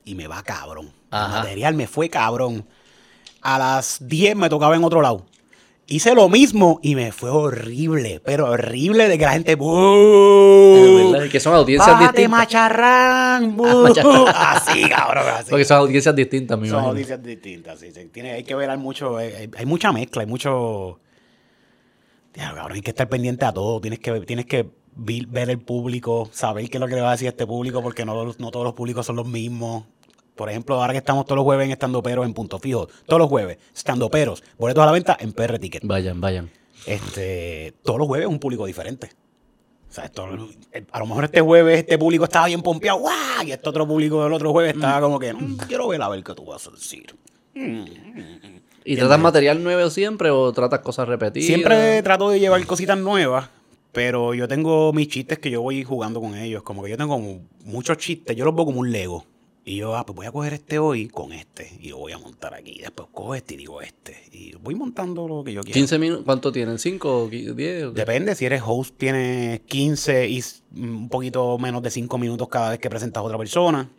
[0.05, 0.93] y me va cabrón.
[1.13, 2.65] El material me fue cabrón.
[3.43, 5.27] A las 10 me tocaba en otro lado.
[5.89, 9.53] Hice lo mismo y me fue horrible, pero horrible de que la gente.
[9.53, 11.15] Es ¡Bú!
[11.31, 12.31] que son audiencias ¡Bájate, distintas.
[12.39, 13.57] macharrán!
[13.57, 13.65] ¡Bú!
[13.85, 14.27] macharrán.
[14.35, 15.51] Así, cabrón, así.
[15.51, 16.91] Porque son audiencias distintas, mi Son imagino.
[16.91, 17.91] audiencias distintas, sí.
[18.13, 20.99] Tiene, hay que ver hay mucho, hay, hay- mucha mezcla, hay mucho...
[22.35, 26.29] Ya, cabrón, hay que estar pendiente a todo, tienes que, tienes que ver el público,
[26.33, 28.51] saber qué es lo que le va a decir a este público, porque no, no
[28.51, 29.85] todos los públicos son los mismos.
[30.37, 33.19] Por ejemplo, ahora que estamos todos los jueves en Estando Peros en Punto Fijo, todos
[33.19, 35.83] los jueves, Estando Peros, boletos a la venta en PR Ticket.
[35.85, 36.51] Vayan, vayan.
[36.87, 39.11] Este, todos los jueves es un público diferente.
[39.89, 40.29] O sea, esto-
[40.93, 43.15] a lo mejor este jueves este público estaba bien pompeado, ¡guau!
[43.47, 46.23] Y este otro público del otro jueves estaba como que, "Mm, quiero ver a ver
[46.23, 47.07] qué tú vas a decir.
[48.85, 51.47] ¿Y tratas material nuevo siempre o tratas cosas repetidas?
[51.47, 53.49] Siempre trato de llevar cositas nuevas,
[53.93, 56.63] pero yo tengo mis chistes que yo voy jugando con ellos.
[56.63, 57.19] Como que yo tengo
[57.65, 59.25] muchos chistes, yo los veo como un Lego.
[59.69, 61.77] Y yo, ah, pues voy a coger este hoy con este.
[61.81, 62.79] Y lo voy a montar aquí.
[62.81, 64.17] Después cojo este y digo este.
[64.31, 65.75] Y voy montando lo que yo quiero.
[65.75, 66.77] 15 minutos, ¿cuánto tienen?
[66.77, 67.51] ¿5 o 10?
[67.51, 67.91] o qué?
[67.93, 72.71] Depende, si eres host tienes 15 y s- un poquito menos de 5 minutos cada
[72.71, 73.91] vez que presentas a otra persona.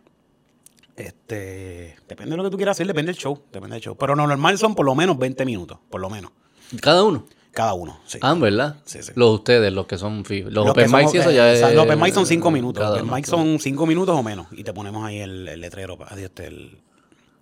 [0.96, 3.94] Este, depende de lo que tú quieras hacer, depende del show, depende del show.
[3.96, 6.32] Pero lo normal son por lo menos 20 minutos, por lo menos,
[6.80, 7.24] ¿Cada uno?
[7.58, 7.98] Cada uno.
[8.06, 8.20] Sí.
[8.22, 8.76] Ah, ¿verdad?
[8.84, 9.10] Sí, sí.
[9.16, 10.22] Los de ustedes, los que son.
[10.28, 11.58] Los, Los open mics y eso ya o es...
[11.58, 12.84] sea, Los open mics son 5 minutos.
[12.84, 14.46] Los open mics son 5 minutos o menos.
[14.52, 16.78] Y te ponemos ahí el, el letrero, este, el,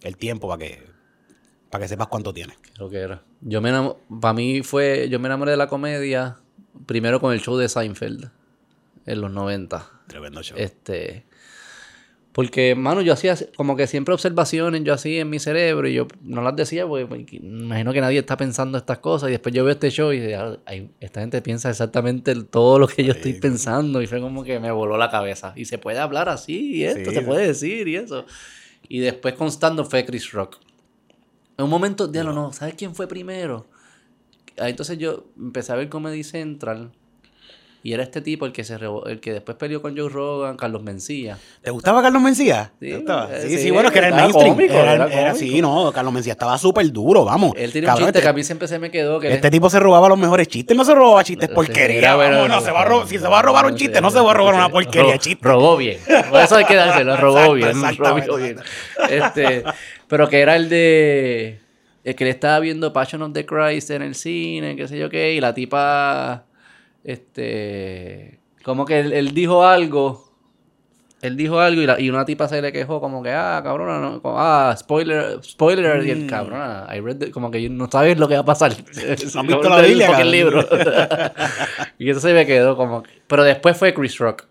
[0.01, 0.83] el tiempo para que,
[1.69, 2.57] para que sepas cuánto tienes.
[2.75, 3.23] Creo que era.
[3.43, 6.39] Yo me enamo- para mí fue, yo me enamoré de la comedia
[6.87, 8.31] primero con el show de Seinfeld
[9.05, 9.87] en los 90.
[10.07, 10.57] Tremendo show.
[10.59, 11.26] Este,
[12.37, 16.07] porque, mano, yo hacía como que siempre observaciones, yo hacía en mi cerebro y yo
[16.21, 19.65] no las decía porque me imagino que nadie está pensando estas cosas y después yo
[19.65, 23.33] veo este show y "Ah, ay, esta gente piensa exactamente todo lo que yo estoy
[23.41, 25.55] pensando y fue como que me voló la cabeza.
[25.57, 28.27] Y se puede hablar así y esto, Sí, se puede decir y eso.
[28.87, 30.59] Y después con stand-up fue Chris Rock.
[31.57, 33.67] En un momento, diablo, no, ¿sabes quién fue primero?
[34.59, 36.93] Ah, Entonces yo empecé a ver Comedy Central
[37.87, 38.75] y era este tipo el que se
[39.07, 41.39] el que después peleó con Joe Rogan, Carlos Mencía.
[41.63, 42.73] ¿Te gustaba Carlos Mencía?
[42.81, 43.05] Sí, eh,
[43.43, 44.55] sí, sí, sí, bueno, es que era el mainstream.
[44.57, 45.37] cómico, era, era era- cómico.
[45.37, 47.53] sí, no, Carlos Mencía estaba súper duro, vamos.
[47.57, 49.71] Él tiene un chiste este- que a mí siempre se me quedó que Este tipo
[49.71, 52.17] se robaba los mejores chistes, no se robaba chistes porquería.
[52.17, 54.11] bueno, vamos, no, se va a ro- si se va a robar un chiste, no
[54.11, 55.47] se va a robar una porquería chiste.
[55.47, 55.99] Robó bien.
[56.29, 57.69] Por eso hay que dárselo, robó bien.
[57.69, 58.57] exactamente, robó bien.
[59.09, 59.63] Este,
[60.09, 61.61] pero que era el de.
[62.03, 65.09] El que le estaba viendo Passion of the Christ en el cine, qué sé yo
[65.09, 66.46] qué, y la tipa.
[67.07, 68.41] Este.
[68.65, 70.25] Como que él, él dijo algo.
[71.23, 73.99] él dijo algo y, la- y una tipa se le quejó como que, ah, cabrona,
[74.01, 76.23] no, como, ah, spoiler, spoiler, y Mm.
[76.23, 78.73] el cabrona, I read the- como que no sabes lo que va a pasar.
[79.35, 80.61] ¿No has visto la Biblia, el libro.
[81.99, 83.11] y eso se me quedó como que...
[83.27, 84.45] Pero después fue Chris Rock.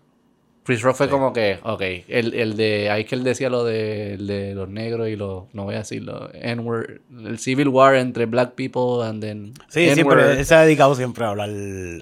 [0.66, 4.14] Chris Rock fue como que, ok, el, el de, ahí que él decía lo de,
[4.14, 8.26] el de los negros y los, no voy a decirlo, N-word, el civil war entre
[8.26, 11.50] black people and then Sí, siempre, él se ha dedicado siempre a hablar,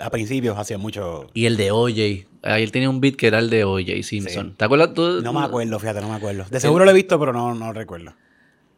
[0.00, 1.27] a principios hacía mucho...
[1.35, 4.55] Y el de OJ, ahí él tenía un beat que era el de OJ Simpson.
[4.57, 5.20] ¿Te acuerdas tú?
[5.20, 6.46] No me acuerdo, fíjate, no me acuerdo.
[6.50, 8.14] De seguro lo he visto, pero no, no recuerdo.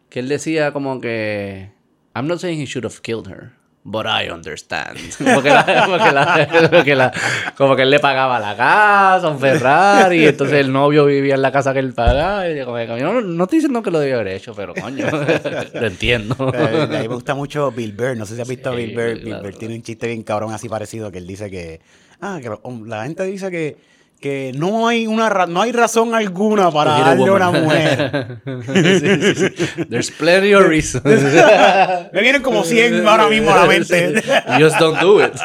[0.08, 1.70] Que él decía como que,
[2.16, 3.52] I'm not saying he should have killed her.
[3.88, 4.98] But I understand.
[5.34, 7.12] Porque, la- porque la-
[7.56, 11.42] como que él le pagaba la casa, un Ferrari, y entonces el novio vivía en
[11.42, 12.48] la casa que él pagaba.
[12.50, 15.06] Y como que, no, no estoy diciendo que lo debía haber hecho, pero coño,
[15.74, 16.34] lo entiendo.
[16.52, 18.16] A mí me gusta mucho Bill Burr.
[18.16, 19.20] No sé si has visto a Sí, Bill Burr.
[19.24, 19.36] Bill.
[19.40, 21.80] Burr tiene un chiste bien cabrón así parecido que él dice que.
[22.20, 22.50] Ah, que
[22.86, 23.76] la gente dice que,
[24.20, 28.38] que no hay una no hay razón alguna para darle a una mujer.
[28.44, 29.84] Sí, sí, sí.
[29.90, 31.04] There's plenty of reasons.
[32.12, 34.14] Me vienen como 100 ahora mismo a la mente.
[34.58, 35.32] Just don't do it.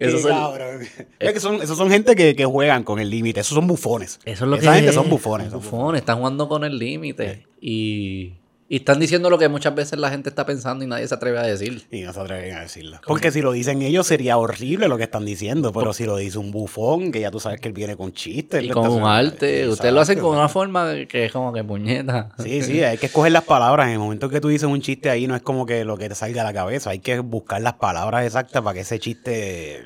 [0.00, 0.80] Esos son- cabrón.
[1.18, 3.40] Es que son, esos son gente que, que juegan con el límite.
[3.40, 4.18] Esos son bufones.
[4.24, 4.94] Eso es lo Esa que gente es.
[4.94, 5.50] son bufones.
[5.52, 7.46] Bufones, están jugando con el límite.
[7.60, 8.34] Y,
[8.66, 11.38] y están diciendo lo que muchas veces la gente está pensando y nadie se atreve
[11.38, 11.86] a decir.
[11.90, 12.98] Y no se atreven a decirlo.
[13.06, 15.70] Porque si lo dicen ellos sería horrible lo que están diciendo.
[15.72, 18.64] Pero si lo dice un bufón, que ya tú sabes que él viene con chistes.
[18.64, 19.68] Y con un arte.
[19.68, 22.30] Ustedes lo hacen con una forma que es como que puñeta.
[22.38, 23.86] Sí, sí, hay que escoger las palabras.
[23.88, 26.08] En el momento que tú dices un chiste ahí, no es como que lo que
[26.08, 26.90] te salga a la cabeza.
[26.90, 29.84] Hay que buscar las palabras exactas para que ese chiste.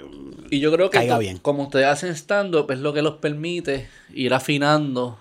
[0.51, 1.39] Y yo creo que Caiga bien.
[1.39, 5.19] como ustedes hacen stand-up es lo que los permite ir afinando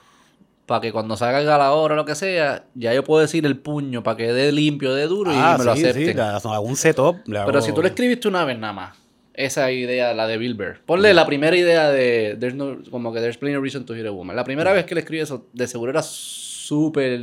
[0.67, 3.57] para que cuando salga la hora o lo que sea, ya yo puedo decir el
[3.57, 6.19] puño para que dé limpio, dé duro y me lo Ah, sí, sí, acepten.
[6.19, 7.15] hago un setup.
[7.25, 8.97] le Pero hago- si tú lo escribiste una vez nada más,
[9.33, 13.19] esa idea, la de Bill Burr, ponle la primera idea de there's no, como que
[13.21, 14.35] there's plenty of reason to hit a woman.
[14.35, 17.21] La primera vez que le escribí eso, de seguro era súper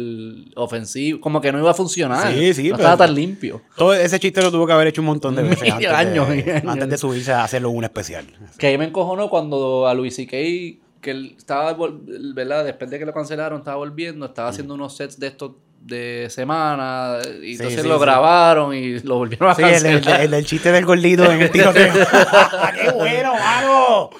[0.54, 2.32] ofensivo, como que no iba a funcionar.
[2.32, 3.60] Sí, sí, no estaba tan limpio.
[3.76, 6.52] Todo ese chiste lo tuvo que haber hecho un montón de veces antes, años, de,
[6.52, 6.62] años.
[6.72, 8.24] antes de subirse a hacerlo un especial.
[8.58, 12.00] Que ahí me encojonó cuando a Luis C.K., que él estaba, vol-
[12.34, 12.64] ¿verdad?
[12.64, 17.18] Después de que lo cancelaron, estaba volviendo, estaba haciendo unos sets de estos de semana,
[17.42, 18.00] y entonces sí, lo sí.
[18.00, 20.20] grabaron y lo volvieron a Sí, el, cancelar.
[20.20, 21.92] el- el del chiste del gordito en el tiroteo.
[22.82, 24.10] ¡Qué bueno, mano!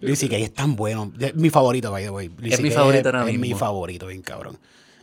[0.00, 0.36] Luis C.K.
[0.36, 1.12] es tan bueno.
[1.18, 2.30] Es mi favorito, by the way.
[2.38, 3.58] Luis Es mi favorito ahora Es mi mismo.
[3.58, 4.58] favorito, bien cabrón.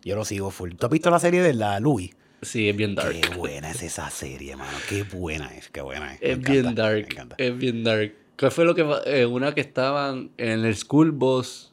[0.06, 0.71] Yo lo sigo full.
[0.80, 2.12] ¿Tú has visto la serie de la Louis?
[2.41, 3.12] Sí, es bien dark.
[3.19, 4.78] Qué buena es esa serie, mano.
[4.88, 6.21] Qué buena es, qué buena es.
[6.21, 6.98] Me Es encanta, bien me dark.
[7.12, 7.36] encanta.
[7.39, 8.13] Es bien dark.
[8.38, 11.71] ¿Cuál fue lo que eh, una que estaban en el school bus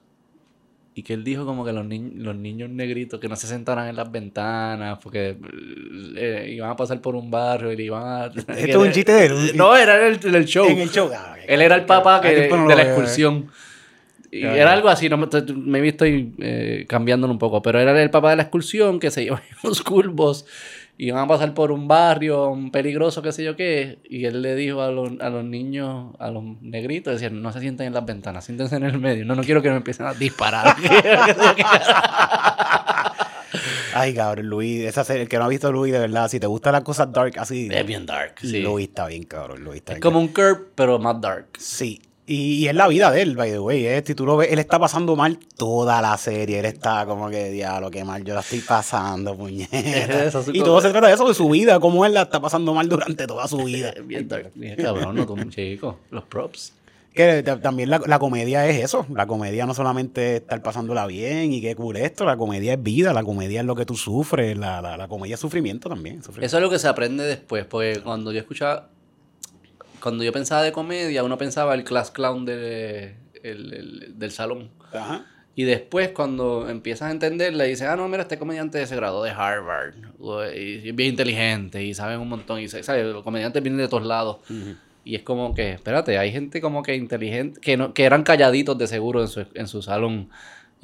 [0.95, 3.89] y que él dijo como que los, ni- los niños negritos que no se sentaran
[3.89, 5.37] en las ventanas porque
[6.17, 8.27] eh, iban a pasar por un barrio y le iban a...
[8.27, 9.57] Esto es un chiste de él.
[9.57, 10.67] No, era en el, el show.
[10.69, 11.11] En el show.
[11.15, 12.87] Ah, Él era el papá que, no lo de la eh.
[12.87, 13.51] excursión.
[14.31, 18.31] Y era algo así, no me, estoy eh, cambiándolo un poco, pero era el papá
[18.31, 20.47] de la excursión que se en los school bus
[20.82, 24.41] y iban a pasar por un barrio un peligroso, qué sé yo qué, y él
[24.41, 27.95] le dijo a los, a los niños, a los negritos, decían, no se sienten en
[27.95, 30.77] las ventanas, siéntense en el medio, no, no quiero que me empiecen a disparar.
[33.95, 34.85] Ay, cabrón, Luis.
[34.85, 37.13] Esa serie, el que no ha visto Luis, de verdad, si te gustan las cosas
[37.13, 37.69] dark así.
[37.71, 38.61] es bien dark, sí.
[38.61, 39.63] Luis está bien, cabrón.
[39.65, 41.49] Luis está Es bien como un curb, pero más dark.
[41.59, 42.01] Sí.
[42.25, 44.01] Y, y es la vida de él, by the way.
[44.07, 46.61] Si tú lo ves, él está pasando mal toda la serie.
[46.61, 50.31] Él está como que, diablo, qué mal yo la estoy pasando, puñeta.
[50.31, 52.73] Su y todo se trata de eso, de su vida, cómo él la está pasando
[52.75, 53.91] mal durante toda su vida.
[53.97, 54.29] Es bien
[54.77, 56.75] cabrón, no tú, chico, los props.
[57.13, 59.05] Que ta- también la, la comedia es eso.
[59.13, 62.25] La comedia no solamente es estar pasándola bien y qué cool esto.
[62.25, 64.57] La comedia es vida, la comedia es lo que tú sufres.
[64.57, 66.23] La, la, la comedia es sufrimiento también.
[66.23, 66.47] sufrimiento.
[66.47, 68.89] Eso es lo que se aprende después, porque cuando yo escuchaba,
[70.03, 74.71] cuando yo pensaba de comedia, uno pensaba el class clown de- el- el- del salón.
[74.93, 75.27] Ajá.
[75.55, 79.31] Y después cuando empiezas a entenderla dices, ah, no, mira, este comediante se graduó de
[79.33, 79.95] Harvard,
[80.57, 83.05] y es bien inteligente y saben un montón, y ¿sabes?
[83.05, 84.39] Los comediantes vienen de todos lados.
[85.05, 88.79] Y es como que, espérate, hay gente como que inteligente, que, no, que eran calladitos
[88.79, 90.31] de seguro en su, en su salón.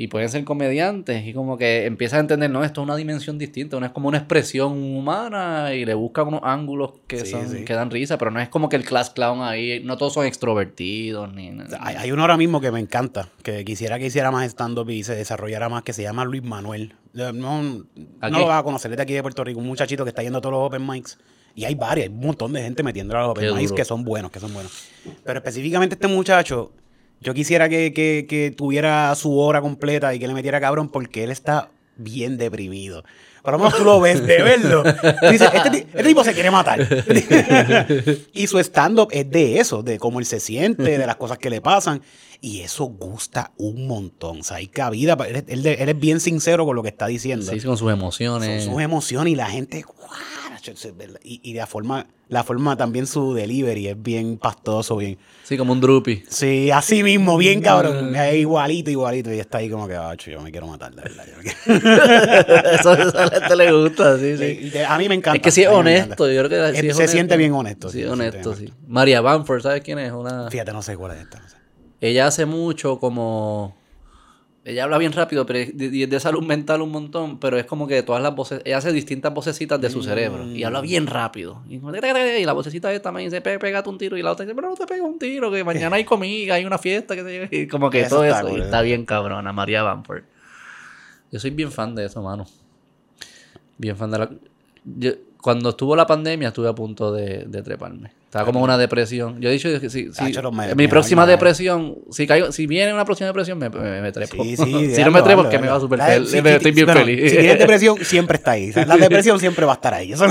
[0.00, 1.26] Y pueden ser comediantes.
[1.26, 3.80] Y como que empiezas a entender, no, esto es una dimensión distinta.
[3.80, 7.64] No es como una expresión humana y le buscan unos ángulos que, Sí, son, sí.
[7.64, 8.16] que dan risa.
[8.16, 11.78] Pero no es como que el class clown ahí, no todos son extrovertidos ni nada.
[11.82, 15.02] Hay, hay uno ahora mismo que me encanta, que quisiera que hiciera más stand-up y
[15.02, 16.94] se desarrollara más, que se llama Luis Manuel.
[17.12, 17.84] No, no
[18.38, 20.38] lo vas a conocer, es de aquí de Puerto Rico, un muchachito que está yendo
[20.38, 21.18] a todos los open mics.
[21.56, 24.04] Y hay varios, hay un montón de gente metiendo a los open mics que son
[24.04, 24.70] buenos, que son buenos.
[25.24, 26.70] Pero específicamente este muchacho,
[27.20, 31.24] yo quisiera que, que- que tuviera su hora completa y que le metiera cabrón porque
[31.24, 33.02] él está bien deprimido.
[33.42, 34.82] Por lo menos tú lo ves de verlo.
[35.30, 36.80] Dices, este, este tipo se quiere matar.
[38.32, 41.48] y su stand-up es de eso, de cómo él se siente, de las cosas que
[41.50, 42.02] le pasan.
[42.40, 44.40] Y eso gusta un montón.
[44.40, 45.16] O sea, hay cabida.
[45.26, 47.50] Él, él- él es bien sincero con lo que está diciendo.
[47.50, 48.64] Sí, con sus emociones.
[48.64, 49.82] Son sus emociones y la gente.
[49.82, 50.08] ¡guau!
[51.24, 55.18] Y, y de la forma, la forma también su delivery es bien pastoso, bien.
[55.44, 56.24] Sí, como un droopy.
[56.28, 58.14] Sí, así mismo, bien cabrón.
[58.14, 59.32] Es igualito, igualito.
[59.32, 61.24] Y está ahí como que, "Ah, "Acho, yo me quiero matar, de verdad.
[61.30, 62.70] yo me quiero-".
[62.72, 64.70] eso, eso a la gente le gusta, sí, sí.
[64.74, 65.36] Y A mí me encanta.
[65.36, 67.12] Es que sí es honesto, yo creo que Es- sí es se honesto.
[67.12, 67.88] siente bien honesto.
[67.90, 68.72] Sí, se honesto, sí.
[68.86, 70.12] María Bamford, ¿sabes quién es?
[70.12, 70.50] Una...
[70.50, 71.38] Fíjate, no sé cuál es esta.
[71.38, 71.56] no sé.
[72.00, 73.77] Ella hace mucho como...
[74.68, 77.56] Ella habla bien rápido, pero es de, y es de salud mental un montón, pero
[77.58, 78.60] es como que todas las voces...
[78.66, 81.62] Ella hace distintas vocecitas de su cerebro y habla bien rápido.
[81.70, 81.78] Y,
[82.44, 84.16] la vocecita esta me dice, "Pe- pégate un tiro.
[84.18, 86.64] Y la otra dice, pero no te pega un tiro, que mañana hay comida, hay
[86.66, 87.16] una fiesta.
[87.16, 88.48] Que y como que Eso todo está eso.
[88.48, 88.64] cool, y eso.
[88.66, 90.22] está bien cabrona, María Bamford.
[91.32, 92.46] Yo soy bien fan de eso, mano.
[93.78, 94.30] Bien fan de la...
[94.84, 98.10] yo- cuando estuvo la pandemia estuve a punto de, de treparme.
[98.28, 99.40] Estaba como una depresión.
[99.40, 100.22] Yo he dicho que si, si-
[100.52, 101.28] me- mi me próxima eh.
[101.28, 104.44] depresión, si caigo, si viene una próxima depresión, me, me, trepo.
[104.44, 104.64] Sí, sí.
[104.94, 106.30] si no me trepo, es déjalo, que me va súper feliz.
[106.30, 107.30] sí, estoy bien bueno, feliz.
[107.30, 108.68] Si tienes depresión, siempre está ahí.
[108.68, 110.12] O sea, la depresión siempre va a estar ahí.
[110.12, 110.26] Eso-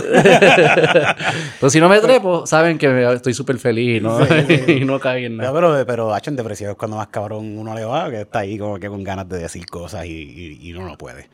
[1.60, 4.20] Pero si no me trepo, saben que estoy súper feliz ¿no?
[4.68, 5.52] y no caí en nada.
[5.52, 8.58] pero, pero Hacho, en depresión es cuando más cabrón uno le va, que está ahí
[8.60, 11.30] como que con ganas de decir cosas y, y, y uno no puede.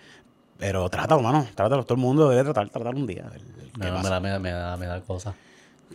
[0.57, 1.45] Pero trátalo, mano.
[1.55, 1.84] Trátalo.
[1.84, 3.26] Todo el mundo debe tratar, tratar un día.
[3.78, 5.34] me, da, me, da, me, da, me da cosas.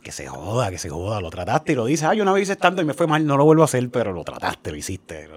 [0.03, 1.20] Que se joda, que se joda.
[1.20, 2.05] Lo trataste y lo dices.
[2.05, 3.88] Ah, yo una vez hice tanto y me fue mal, no lo vuelvo a hacer,
[3.90, 5.28] pero lo trataste, lo hiciste.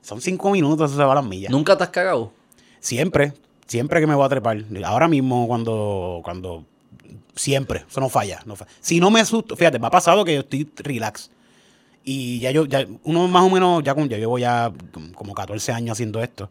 [0.00, 1.50] Son cinco minutos, eso se va a las millas.
[1.50, 2.32] ¿Nunca te has cagado?
[2.80, 3.34] Siempre,
[3.66, 4.64] siempre que me voy a trepar.
[4.84, 6.64] Ahora mismo, cuando, cuando,
[7.34, 10.40] siempre, eso no falla, no Si no me asusto, fíjate, me ha pasado que yo
[10.40, 11.30] estoy relax.
[12.04, 14.72] Y ya yo, ya, uno más o menos, ya, ya llevo ya
[15.14, 16.48] como 14 años haciendo esto.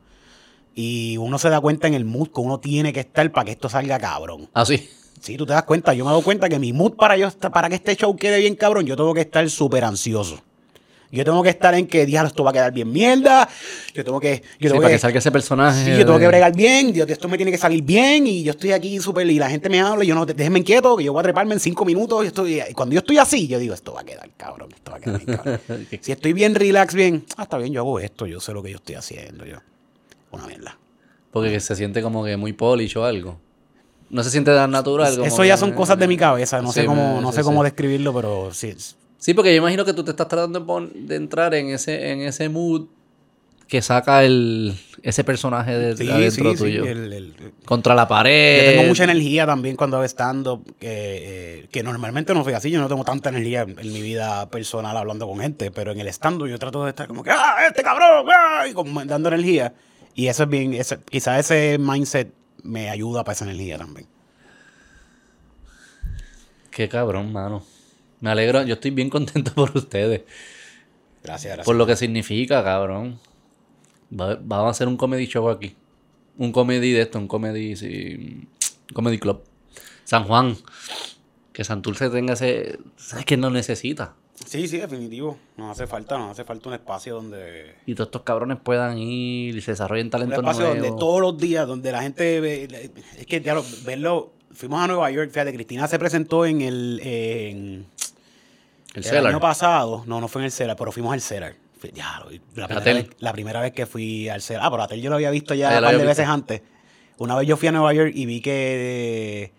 [0.76, 3.52] Y uno se da cuenta en el mood que uno tiene que estar para que
[3.52, 4.48] esto salga cabrón.
[4.54, 4.66] Ah,
[5.20, 5.38] sí.
[5.38, 7.76] Tú te das cuenta, yo me doy cuenta que mi mood para yo para que
[7.76, 10.42] este show quede bien cabrón, yo tengo que estar súper ansioso.
[11.12, 13.48] Yo tengo que estar en que, diablo, esto va a quedar bien mierda.
[13.94, 14.42] Yo tengo que.
[14.42, 15.86] Yo Sí, tengo para que que salga ese personaje.
[15.86, 18.52] Sí, yo tengo que bregar bien, Dios, esto me tiene que salir bien y yo
[18.52, 21.14] estoy aquí súper y la gente me habla y yo no, déjenme quieto, que yo
[21.14, 23.74] voy a treparme en cinco minutos y estoy, y cuando yo estoy así, yo digo,
[23.74, 25.60] esto va a quedar cabrón, esto va a quedar bien cabrón.
[26.02, 28.72] si estoy bien relax, bien, ah, está bien, yo hago esto, yo sé lo que
[28.72, 29.58] yo estoy haciendo, yo.
[30.32, 30.78] Una mierda.
[31.32, 33.40] Porque se siente como que muy polish o algo.
[34.10, 35.14] No se siente tan natural.
[35.16, 37.38] como Eso ya que- son cosas de mi cabeza, no Sí, sé cómo, no sí,
[37.38, 37.66] sé cómo sí.
[37.66, 38.74] describirlo, pero sí.
[39.20, 40.60] Sí, porque yo imagino que tú te estás tratando
[40.94, 42.86] de, entrar en ese, en ese mood
[43.68, 46.86] que saca el, ese personaje de, Sí, adentro sí, sí, tuyo.
[46.86, 47.36] el- el-
[47.66, 48.64] Contra la pared.
[48.66, 52.72] Yo tengo mucha energía también cuando hago stand-up, que, eh, que normalmente no soy así,
[52.72, 56.00] yo no tengo tanta energía en, en mi vida personal hablando con gente, pero en
[56.00, 58.26] el stand-up yo trato de estar como que, ¡ah, este cabrón!
[58.34, 58.66] ¡ah!
[58.70, 59.74] Y como dando energía.
[60.16, 62.32] Y eso es bien, ese, quizás ese mindset
[62.64, 64.08] me ayuda para esa energía también.
[66.72, 67.64] Qué cabrón, mano.
[68.20, 68.64] Me alegro.
[68.64, 70.24] Yo estoy bien contento por ustedes.
[71.24, 71.66] Gracias, gracias.
[71.66, 73.20] Por lo que significa, cabrón.
[74.12, 75.76] Va- vamos a hacer un comedy show aquí.
[76.38, 78.48] Un comedy de esto, un comedy, sí,
[78.94, 79.44] comedy club.
[80.04, 80.56] San Juan.
[81.52, 82.78] Que Santurce tenga ese...
[82.98, 84.14] ¿Sabes que no necesita?
[84.46, 85.38] Sí, sí, definitivo.
[85.58, 87.76] Nos hace falta, nos hace falta un espacio donde...
[87.86, 90.82] Y todos estos cabrones puedan ir y se desarrollen Un talentos espacio nuevos.
[90.84, 94.88] donde todos los días, donde la gente ve, es que ya lo, verlo, fuimos a
[94.88, 97.86] Nueva York, fíjate, Cristina se presentó en el, en,
[98.94, 101.56] El El año pasado, no, no fue en el Cellar, pero fuimos al Cellar.
[101.94, 102.24] Ya,
[102.56, 104.62] la, primera vez, la primera vez que fui al Cellar.
[104.66, 106.08] Ah, pero Atel yo lo había visto ya Ah, ya un par de visto.
[106.10, 106.62] veces antes.
[107.20, 109.52] Una vez yo fui a Nueva York y vi que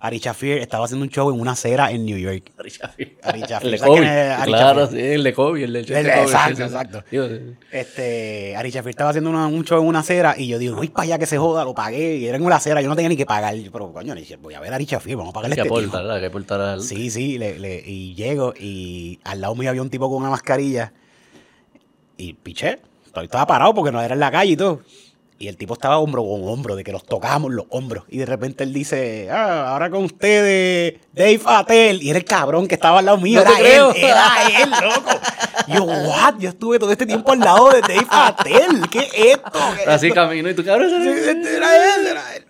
[0.00, 2.52] Ari Shafir estaba haciendo un show en una acera en New York.
[2.56, 3.18] Ari Shafir.
[3.22, 3.66] Ari Shafir.
[3.66, 4.08] El de ¿Sabes Kobe.
[4.08, 4.98] Ari Claro, Shafir?
[5.00, 6.62] sí, el de Kobe, el de Kobe, exacto, sí, sí, sí.
[6.62, 7.04] exacto.
[7.72, 10.88] Este, Ari Shafir estaba haciendo una- un show en una acera y yo digo, voy
[10.88, 12.16] para allá que se joda, lo pagué.
[12.16, 13.54] Y era en una acera, yo no tenía ni que pagar.
[13.56, 15.68] Yo, Pero coño, le dije, voy a ver a Ari Shafir, vamos a pagarle este
[15.68, 16.82] aportar, hay que aportar al...
[16.82, 20.30] Sí, sí, le- le- y llego y al lado mío había un tipo con una
[20.30, 20.92] mascarilla
[22.16, 22.78] y piché,
[23.20, 24.80] estaba parado porque no era en la calle y todo.
[25.40, 28.04] Y el tipo estaba hombro con hombro, de que nos tocábamos los hombros.
[28.08, 32.02] Y de repente él dice, ah, ahora con ustedes, Dave Attell.
[32.02, 33.44] Y era el cabrón que estaba al lado mío.
[33.44, 35.20] No era él, era él, loco.
[35.68, 36.38] Yo, what?
[36.40, 38.88] Yo estuve todo este tiempo al lado de Dave Attell.
[38.90, 39.60] ¿Qué es esto?
[39.76, 40.90] ¿Qué es Así esto?" camino y tu cabrón...
[40.90, 42.44] Sí, este Era él, era él.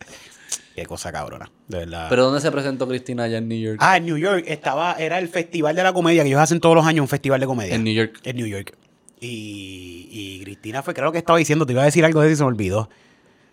[0.75, 2.07] Qué cosa cabrona, de verdad.
[2.09, 3.79] Pero ¿dónde se presentó Cristina allá en New York?
[3.83, 6.77] Ah, en New York estaba, era el Festival de la Comedia, que ellos hacen todos
[6.77, 7.75] los años un festival de comedia.
[7.75, 8.21] En New York.
[8.23, 8.75] En New York.
[9.21, 12.33] Y, y Cristina fue, creo que estaba diciendo, te iba a decir algo de eso
[12.35, 12.89] y se me olvidó.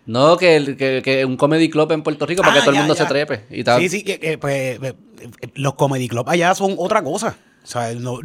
[0.06, 2.78] No, que, que, que un comedy club en Puerto Rico para Ah, que todo el
[2.78, 3.02] mundo ya.
[3.02, 3.44] se trepe.
[3.50, 3.80] Y tal.
[3.80, 7.36] Sí, sí, que, que, pues, eh, eh, los comedy club allá son otra cosa.
[7.64, 8.20] O sea, no-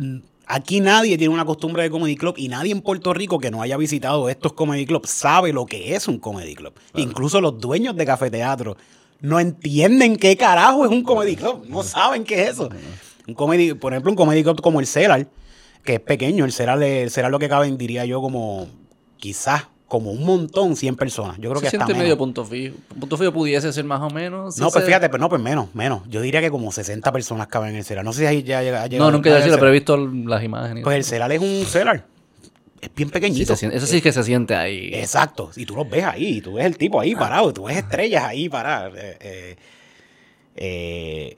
[0.47, 3.61] Aquí nadie tiene una costumbre de comedy club y nadie en Puerto Rico que no
[3.61, 6.73] haya visitado estos comedy clubs sabe lo que es un comedy club.
[6.95, 8.75] Incluso los dueños de cafeteatro
[9.21, 11.63] no entienden qué carajo es un comedy club.
[11.69, 12.69] No saben qué es eso.
[13.27, 15.25] Un comedy, por ejemplo, un comedy club como el Cellar,
[15.83, 16.45] que es pequeño.
[16.45, 16.51] El
[16.83, 18.67] el Cellar lo que caben, diría yo, como
[19.17, 21.35] quizás como un montón, 100 personas.
[21.37, 22.03] Yo creo Se que está siente menos.
[22.03, 22.75] medio punto fijo.
[22.97, 24.57] Punto fijo pudiese ser más o menos.
[24.57, 26.03] No, pues se- fíjate, pero no, pues menos, menos.
[26.07, 28.05] Yo diría que como 60 personas caben en el Cellar.
[28.05, 28.87] No sé si ahí ya llega.
[28.97, 29.59] No, nunca decirlo, Cellar.
[29.59, 30.83] pero he visto las imágenes.
[30.85, 32.05] Pues el Cellar es un Cellar.
[32.79, 33.53] Es bien pequeñito.
[33.53, 34.91] se siente- eso sí que se siente ahí.
[34.93, 35.51] Exacto.
[35.57, 37.75] Y tú los ves ahí, y tú ves el tipo ahí parado, y tú ves
[37.77, 38.93] estrellas ahí paradas.
[38.95, 39.55] Eh, eh,
[40.55, 41.37] eh,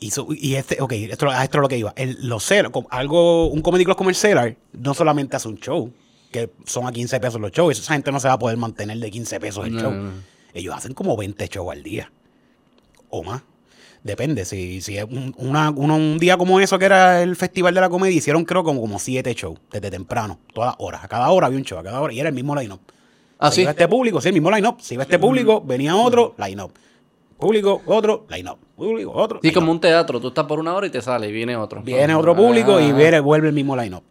[0.00, 1.92] y, este, ok, esto, esto es lo que iba.
[1.96, 2.42] El, los
[2.90, 4.16] algo, un comedy club como el
[4.72, 5.92] no solamente hace un show,
[6.32, 8.96] que son a 15 pesos los shows, esa gente no se va a poder mantener
[8.98, 9.92] de 15 pesos el No, show.
[9.92, 10.10] no.
[10.54, 12.10] Ellos hacen como 20 shows al día.
[13.10, 13.42] O más.
[14.02, 14.44] Depende.
[14.46, 17.80] Si, si es un, una- uno- un día como eso que era el Festival de
[17.82, 21.04] la Comedia, hicieron creo como, como 7 shows desde temprano, todas las horas.
[21.04, 22.12] A cada hora había un show, a cada hora.
[22.14, 22.80] Y era el mismo line-up.
[23.38, 23.60] Ah, Si sí.
[23.62, 24.76] iba este público, sí, el mismo line-up.
[24.80, 26.72] Si iba este público, venía otro, line-up.
[27.40, 28.58] Público, otro, line-up.
[28.76, 29.40] Público, otro.
[29.42, 30.20] Sí, como un teatro.
[30.20, 31.82] Tú estás por una hora y te sale y viene otro.
[31.82, 32.92] Viene otro público y Ah.
[32.92, 34.02] viene, vuelve el mismo line-up.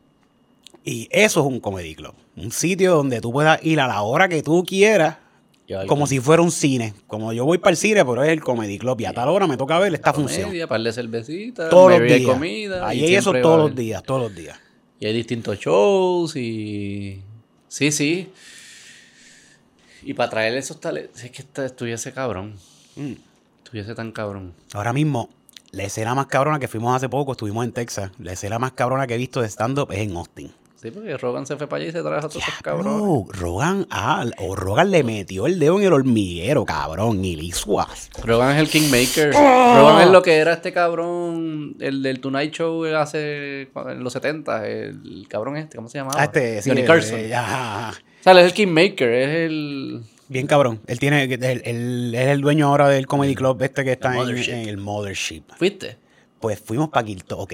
[0.84, 2.14] Y eso es un comedy club.
[2.36, 5.18] Un sitio donde tú puedas ir a la hora que tú quieras,
[5.88, 6.94] como si fuera un cine.
[7.06, 9.00] Como yo voy para el cine, pero es el comedy club.
[9.02, 10.44] Y a tal hora me toca ver esta función.
[10.46, 12.22] Comedia, par de cervecitas, Todos los días.
[12.22, 12.88] comida.
[12.88, 14.58] Ahí hay eso todos los días, todos los días.
[15.00, 17.22] Y hay distintos shows y...
[17.68, 18.30] Sí, sí.
[20.04, 21.24] Y para traer esos talentos...
[21.24, 22.56] Es que esta- estuviese cabrón.
[23.00, 23.14] Mm.
[23.64, 24.54] Estuviese tan cabrón.
[24.74, 25.30] Ahora mismo,
[25.72, 28.12] la escena más cabrona que fuimos hace poco, estuvimos en Texas.
[28.20, 30.52] La escena más cabrona que he visto de stand-up es en Austin.
[30.82, 32.94] Sí, porque Rogan se fue para allá y se trajo a todos esos cabrones.
[32.94, 38.10] No, Rogan, ah, o Rogan le metió el dedo en el hormiguero, cabrón, y así.
[38.24, 39.34] Rogan es el Kingmaker.
[39.36, 39.76] ¡Oh!
[39.76, 44.68] Rogan es lo que era este cabrón, el del Tonight Show hace en los 70.
[44.68, 46.16] El cabrón este, ¿cómo se llamaba?
[46.18, 47.20] Ah, este, sí, Johnny Carson.
[47.20, 48.00] eh, ajá, ajá.
[48.22, 50.04] O sea, él es el Kingmaker, es el...
[50.30, 50.80] Bien cabrón.
[50.88, 54.78] Él tiene, él, es el dueño ahora del comedy club este que está en, el
[54.78, 55.44] Mothership.
[55.58, 55.98] ¿Fuiste?
[56.40, 57.54] Pues fuimos para Kiltony, ok.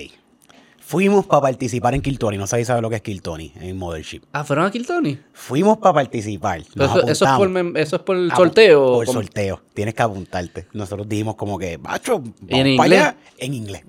[0.79, 4.21] Fuimos para participar en Kiltony, no sabéis saber lo que es Kiltony, en Mothership.
[4.33, 5.17] Ah, ¿fueron a Kiltony?
[5.33, 6.61] Fuimos para participar.
[6.75, 7.71] Nos Eso, eso es por, apuntamos.
[7.73, 8.85] mem- eso es por el sorteo.
[8.93, 9.21] Por ¿cómo?
[9.21, 9.61] sorteo.
[9.73, 10.67] Tienes que apuntarte.
[10.73, 13.01] Nosotros dijimos como que, macho, vamos en para inglés?
[13.01, 13.17] allá.
[13.39, 13.83] En inglés.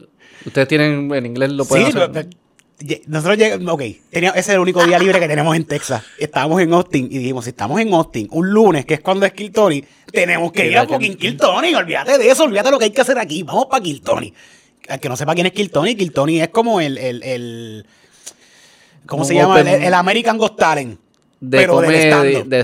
[0.47, 2.15] Ustedes tienen, en inglés lo pueden Sí, hacer.
[2.15, 2.31] lo-
[3.07, 6.03] nosotros llegamos, ok, ese es el único día libre que tenemos en Texas.
[6.19, 9.33] Estábamos en Austin y dijimos, si estamos en Austin un lunes, que es cuando es
[9.33, 11.75] Kiltony, tenemos que ir a fucking que- Kiltony.
[11.75, 13.43] Olvídate de eso, olvídate de lo que hay que hacer aquí.
[13.43, 14.33] Vamos para Kiltony.
[14.89, 17.87] Al que no sepa quién es Kiltony, Kiltony es como el, el, el-
[19.07, 19.61] ¿cómo se llama?
[19.61, 21.01] El, el American Got Talent.
[21.39, 22.45] De pero del stand-up.
[22.45, 22.57] de.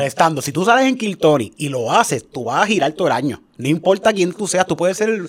[0.00, 0.42] Del stand-up.
[0.44, 3.42] Si tú sales en Kiltony y lo haces, tú vas a girar todo el año.
[3.56, 5.28] No importa quién tú seas, tú puedes ser el-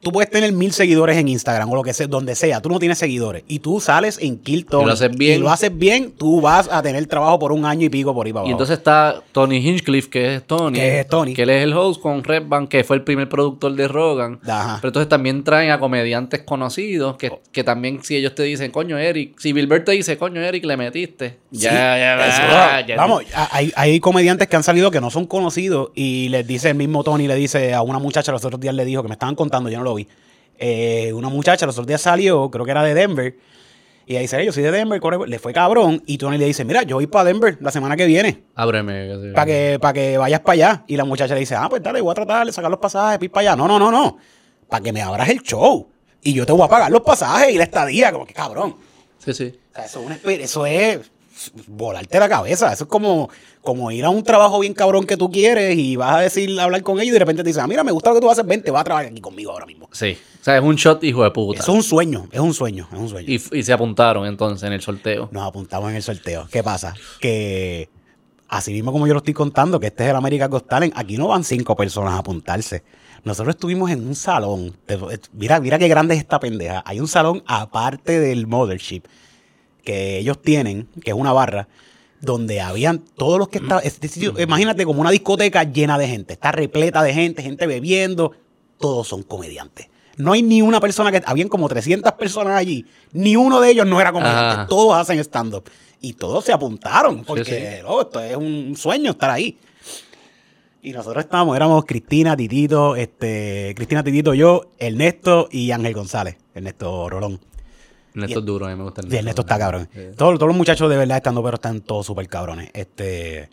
[0.00, 2.60] Tú puedes tener mil seguidores en Instagram o lo que sea, donde sea.
[2.60, 3.42] Tú no tienes seguidores.
[3.48, 4.82] Y tú sales en Kiltony.
[4.82, 5.38] Y lo haces bien.
[5.38, 8.26] Y lo haces bien, tú vas a tener trabajo por un año y pico por
[8.26, 8.50] ahí para abajo.
[8.50, 10.78] Y entonces está Tony Hinchcliffe, que es Tony.
[10.78, 11.34] Que es Tony.
[11.34, 14.38] Que él es el host con Red Band, que fue el primer productor de Rogan.
[14.46, 14.78] Ajá.
[14.80, 18.98] Pero entonces también traen a comediantes conocidos, que, que también si ellos te dicen, coño,
[18.98, 21.38] Eric, si Bilbert te dice, coño, Eric, le metiste.
[21.52, 22.96] Sí, ya, ya, eso, ya, ya.
[22.96, 26.76] Vamos, hay, hay comediantes que han salido que no son conocidos y les dice el
[26.76, 29.34] mismo Tony, le dice a una muchacha los otros días le dijo que me estaban
[29.34, 30.06] contando, yo no lo vi.
[30.58, 33.36] Eh, una muchacha los otros días salió, creo que era de Denver,
[34.06, 36.64] y ella dice, yo soy de Denver, corre- le fue cabrón, y Tony le dice,
[36.64, 39.32] mira, yo voy para Denver la semana que viene, Ábreme.
[39.34, 40.84] para que, para que vayas para allá.
[40.86, 43.20] Y la muchacha le dice, ah, pues dale, voy a tratar de sacar los pasajes,
[43.22, 43.56] ir para allá.
[43.56, 44.16] No, no, no, no,
[44.68, 45.88] para que me abras el show.
[46.22, 48.76] Y yo te voy a pagar los pasajes y la estadía, como que cabrón.
[49.18, 49.52] Sí, sí.
[49.72, 51.00] O sea, eso es, una eso es
[51.66, 52.72] volarte la cabeza.
[52.72, 53.28] Eso es como,
[53.62, 56.82] como ir a un trabajo bien cabrón que tú quieres y vas a decir, hablar
[56.82, 58.46] con ellos y de repente te dicen, ah, mira, me gusta lo que tú haces,
[58.46, 59.88] ven, te vas a trabajar aquí conmigo ahora mismo.
[59.92, 60.16] Sí.
[60.40, 61.60] O sea, es un shot hijo de puta.
[61.60, 63.28] Eso es un sueño, es un sueño, es un sueño.
[63.28, 65.28] Y, y se apuntaron entonces en el sorteo.
[65.32, 66.46] Nos apuntamos en el sorteo.
[66.50, 66.94] ¿Qué pasa?
[67.20, 67.88] Que
[68.48, 71.16] así mismo como yo lo estoy contando, que este es el América Got Talent, aquí
[71.16, 72.84] no van cinco personas a apuntarse.
[73.24, 74.76] Nosotros estuvimos en un salón.
[75.32, 76.84] Mira, mira qué grande es esta pendeja.
[76.86, 79.02] Hay un salón aparte del Mothership
[79.86, 81.68] que ellos tienen, que es una barra,
[82.20, 83.82] donde habían todos los que estaban.
[83.86, 86.34] Este sitio, imagínate como una discoteca llena de gente.
[86.34, 88.32] Está repleta de gente, gente bebiendo.
[88.78, 89.88] Todos son comediantes.
[90.18, 91.22] No hay ni una persona que.
[91.24, 92.84] Habían como 300 personas allí.
[93.12, 94.66] Ni uno de ellos no era comediante.
[94.68, 95.70] Todos hacen stand-up.
[96.00, 97.24] Y todos se apuntaron.
[97.24, 97.84] Porque sí.
[97.86, 99.58] oh, esto es un sueño estar ahí.
[100.82, 106.36] Y nosotros estábamos, éramos Cristina, Titito, este, Cristina, Titito, yo, Ernesto y Ángel González.
[106.54, 107.40] Ernesto Rolón.
[108.16, 109.88] Ernesto es duro, a mí me gusta Sí, Ernesto está cabrón.
[109.92, 110.00] Sí.
[110.16, 112.70] Todos, todos los muchachos de verdad estando, pero están todos súper cabrones.
[112.72, 113.50] Este,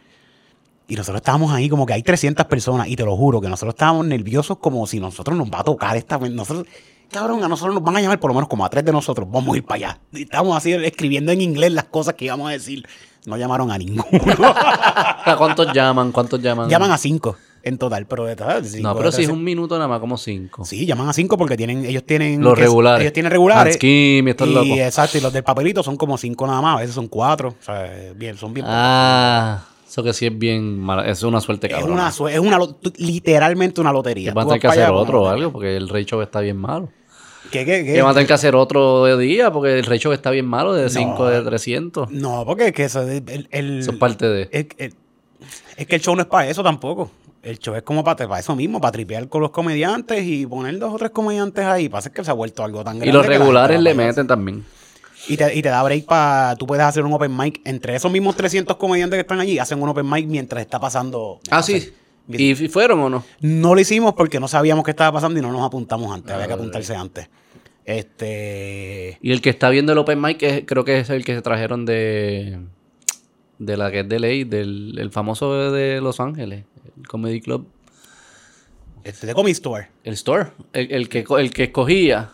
[0.87, 3.73] y nosotros estábamos ahí como que hay 300 personas y te lo juro que nosotros
[3.73, 6.17] estábamos nerviosos como si nosotros nos va a tocar esta...
[6.17, 6.65] Nosotros,
[7.11, 9.29] cabrón, a nosotros nos van a llamar por lo menos como a tres de nosotros.
[9.29, 9.99] Vamos a ir para allá.
[10.13, 12.87] Y estamos así escribiendo en inglés las cosas que íbamos a decir.
[13.25, 14.05] No llamaron a ninguno.
[15.37, 16.11] ¿Cuántos llaman?
[16.13, 16.69] ¿Cuántos llaman?
[16.69, 19.87] llaman a cinco en total, pero de cinco No, pero si es un minuto nada
[19.87, 20.65] más, como cinco.
[20.65, 22.41] Sí, llaman a cinco porque tienen, ellos tienen.
[22.41, 23.01] Los regulares.
[23.01, 23.77] Ellos tienen regulares.
[23.77, 24.77] Kim y estos y, locos.
[24.77, 27.49] Exacto, y los del papelito son como cinco nada más, a veces son cuatro.
[27.49, 31.07] O sea, bien, son bien Ah, eso que sí es bien mala.
[31.07, 31.93] Es una suerte, Es cabrón.
[31.93, 34.33] una, es una, lo- tú- literalmente una lotería.
[34.33, 36.57] Van a tener que hacer otro o una algo, porque el Rey Show está bien
[36.57, 36.89] malo.
[37.51, 37.93] ¿Qué, qué, qué?
[37.93, 40.45] Que van a tener que hacer otro de día, porque el Rey Show está bien
[40.47, 41.25] malo, de 5 No.
[41.25, 42.09] de 300.
[42.11, 44.49] No, porque es que eso, es- el, el- Eso es parte de...
[44.51, 44.95] es, es-
[45.77, 47.11] es que el show no es para eso tampoco.
[47.43, 50.79] El show es como para, para eso mismo, para tripear con los comediantes y poner
[50.79, 51.89] dos o tres comediantes ahí.
[51.89, 53.09] Pasa que se ha vuelto algo tan grande.
[53.09, 54.63] Y los regulares le meten también.
[55.27, 56.55] Y te, y te da break para.
[56.55, 57.61] Tú puedes hacer un open mic.
[57.65, 61.39] Entre esos mismos 300 comediantes que están allí, hacen un open mic mientras está pasando.
[61.51, 61.93] Ah, sí.
[62.29, 63.23] ¿Y y fueron o no?
[63.41, 66.31] No lo hicimos porque no sabíamos qué estaba pasando y no nos apuntamos antes.
[66.33, 67.27] Había que Ah, apuntarse antes.
[67.85, 69.17] Este.
[69.21, 71.41] Y el que está viendo el Open Mic es- creo que es el que se
[71.41, 72.59] trajeron de...
[73.59, 76.65] De la que es de ley, del el famoso de Los Ángeles,
[76.97, 77.67] el Comedy Club.
[79.03, 79.89] Este de Comic Store.
[80.03, 80.51] El Store.
[80.71, 82.29] El, el que, el que escogía.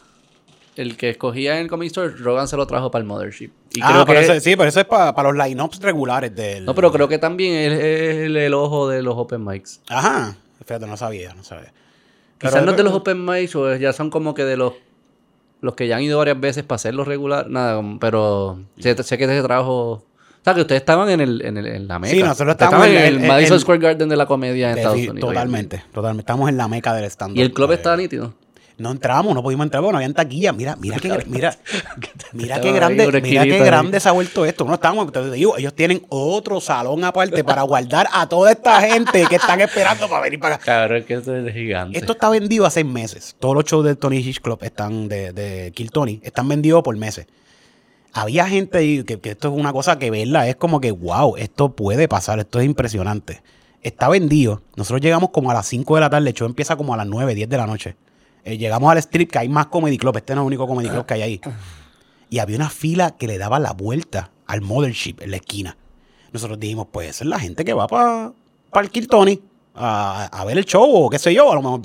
[0.76, 3.50] El que escogía en el Comedy Store, Rogan se lo trajo para el Mothership.
[3.74, 4.26] Y ah, creo pero que...
[4.26, 6.66] eso- sí, pero eso es para los lineups regulares del.
[6.66, 9.82] No, pero creo que también es, es el, el ojo de los Open Mics.
[9.90, 10.38] Ajá.
[10.66, 11.74] Fíjate, no sabía, no sabía.
[12.38, 14.74] Quizás Pero- no es de los Open Mics, o ya son como que de los
[15.62, 17.50] los que ya han ido varias veces para hacerlo regular.
[17.50, 20.06] Nada, pero sé, sé que se trajo.
[20.40, 22.14] O sea, que ustedes estaban en, el, en, el, en la meca.
[22.14, 24.98] Sí, nosotros estábamos en en el, el- Madison Square Garden de la comedia en Estados
[24.98, 25.20] Unidos.
[25.20, 26.22] Totalmente, totalmente.
[26.22, 28.34] Estamos en la meca del stand Y el club estaba nítido.
[28.78, 30.54] No entramos, no pudimos entrar, porque no habían taquilla.
[30.54, 31.54] Mira, mira qué, mira,
[32.32, 34.64] mira qué grande, mira qué grande se ha vuelto esto.
[34.64, 39.26] No estamos, te digo, ellos tienen otro salón aparte para guardar a toda esta gente
[39.30, 40.64] que están esperando para venir para acá.
[40.64, 42.00] Cabrón, que esto es gigante.
[42.00, 43.36] Esto está vendido hace meses.
[43.38, 46.96] Todos los shows del Tony Hitch Club están de, de Kill Tony, están vendidos por
[46.96, 47.28] meses.
[48.14, 51.76] Había gente que, que esto es una cosa que verla, es como que, wow, esto
[51.76, 53.42] puede pasar, esto es impresionante.
[53.82, 54.62] Está vendido.
[54.76, 57.08] Nosotros llegamos como a las 5 de la tarde, el show empieza como a las
[57.08, 57.96] 9, 10 de la noche.
[58.44, 60.90] Eh, llegamos al strip, que hay más comedy club, este no es el único comedy
[60.90, 61.42] club que hay ahí.
[62.30, 65.78] Y había una fila que le daba la vuelta al Mothership en la esquina.
[66.32, 68.34] Nosotros dijimos, pues esa es la gente que va para
[68.82, 69.42] el Kill Tony
[69.76, 71.52] a, a ver el show o qué sé yo.
[71.52, 71.82] A lo mejor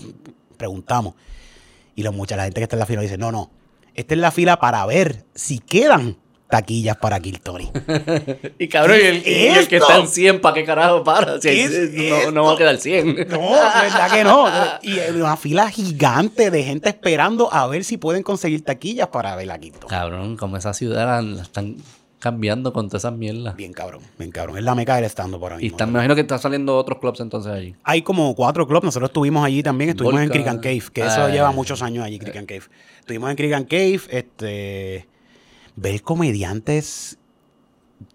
[0.57, 1.14] preguntamos.
[1.95, 3.51] Y los mucha, la gente que está en la fila dice, no, no,
[3.95, 6.16] esta es la fila para ver si quedan
[6.49, 7.70] taquillas para Kill Tony.
[8.59, 11.34] Y cabrón, y el, y el que está en 100, ¿para qué carajo para?
[11.40, 13.07] Si ¿Qué ahí- es no, no va a quedar 100.
[13.28, 14.47] No, verdad que no.
[14.82, 19.51] Y una fila gigante de gente esperando a ver si pueden conseguir taquillas para ver
[19.51, 19.88] a Kill Tony.
[19.90, 21.76] Cabrón, como esa ciudad la, la están
[22.25, 23.55] cambiando con todas esas mierdas.
[23.55, 24.57] Bien cabrón, bien cabrón.
[24.57, 27.20] Es la meca del stand por ahora Y me imagino que están saliendo otros clubs
[27.20, 27.77] entonces allí.
[27.85, 28.83] Hay como cuatro clubs.
[28.85, 29.91] Nosotros estuvimos allí también.
[29.91, 31.55] Estuvimos en and Cave, que eso Ah, lleva eh.
[31.55, 32.62] muchos años allí, Creek and Cave.
[33.01, 34.01] Estuvimos en and Cave.
[34.09, 35.07] Este,
[35.77, 37.18] ver comediantes.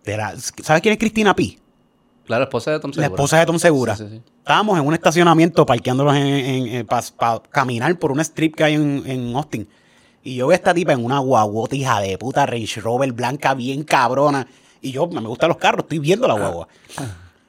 [0.04, 1.60] de la- ¿Sabes quién es Cristina P?
[2.26, 3.08] Claro, esposa de Tom La Segura.
[3.16, 3.96] esposa de Tom Segura.
[3.96, 4.22] Sí, sí, sí.
[4.40, 6.16] Estábamos en un estacionamiento parqueándolos
[6.88, 9.68] para caminar por una strip que hay en, en Austin.
[10.24, 13.54] Y yo veo a esta tipa en una guaguota hija de puta Range Rover blanca
[13.54, 14.48] bien cabrona.
[14.82, 16.68] Y yo me gustan los carros, estoy viendo la guagua.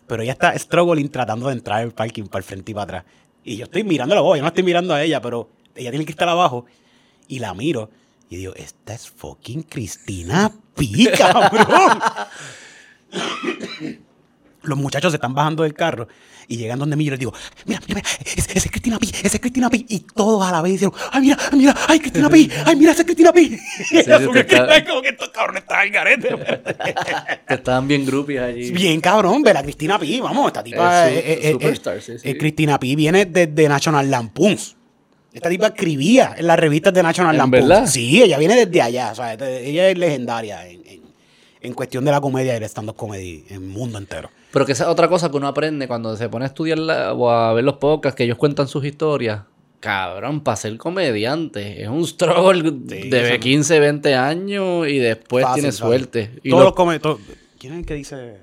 [0.06, 3.04] Pero ella está struggling tratando de entrar al parking para el frente y para atrás.
[3.44, 6.04] Y yo estoy mirando la guagua, yo no estoy mirando a ella, pero ella tiene
[6.04, 6.66] que estar abajo.
[7.28, 7.90] Y la miro.
[8.28, 12.00] Y digo, esta es fucking Cristina P, cabrón.
[14.62, 16.06] Los muchachos se están bajando del carro
[16.46, 17.32] y llegan donde mí y yo les digo,
[17.64, 19.86] mira, mira, mira, ese, es Cristina P, ese es Cristina P.
[19.88, 23.00] Y todos a la vez dijeron, ay, mira, mira, ay, Cristina P, ay, mira, ese
[23.02, 23.40] es Cristina P.
[23.48, 23.96] sí,
[24.26, 26.28] Porque te está- como que estos cabrones están al garete.
[27.48, 28.70] Estaban bien groupies allí.
[28.70, 31.96] Bien cabrón, ver a Cristina P, vamos, esta tipa Es su- eh, eh, eh, superstar,
[31.96, 32.34] eh, sí, sí.
[32.34, 34.76] Cristina P viene desde National Lampoons.
[35.32, 37.68] Esta tipa escribía en las revistas de National ¿En Lampoons.
[37.68, 37.86] verdad?
[37.86, 41.00] Sí, ella viene desde allá, o sea, ella es legendaria en, en-
[41.62, 44.30] en cuestión de la comedia y el stand-up comedy en el mundo entero.
[44.52, 47.12] Pero que esa es otra cosa que uno aprende cuando se pone a estudiar la-
[47.12, 49.42] o a ver los podcasts que ellos cuentan sus historias.
[49.80, 55.44] Cabrón, para ser comediante es un struggle Sí, de eso- 15, 20 años y después
[55.44, 56.30] Fácil, tienes suerte.
[56.42, 57.18] Y Todos lo- los come- to-
[57.58, 58.36] ¿Quién es el que dice?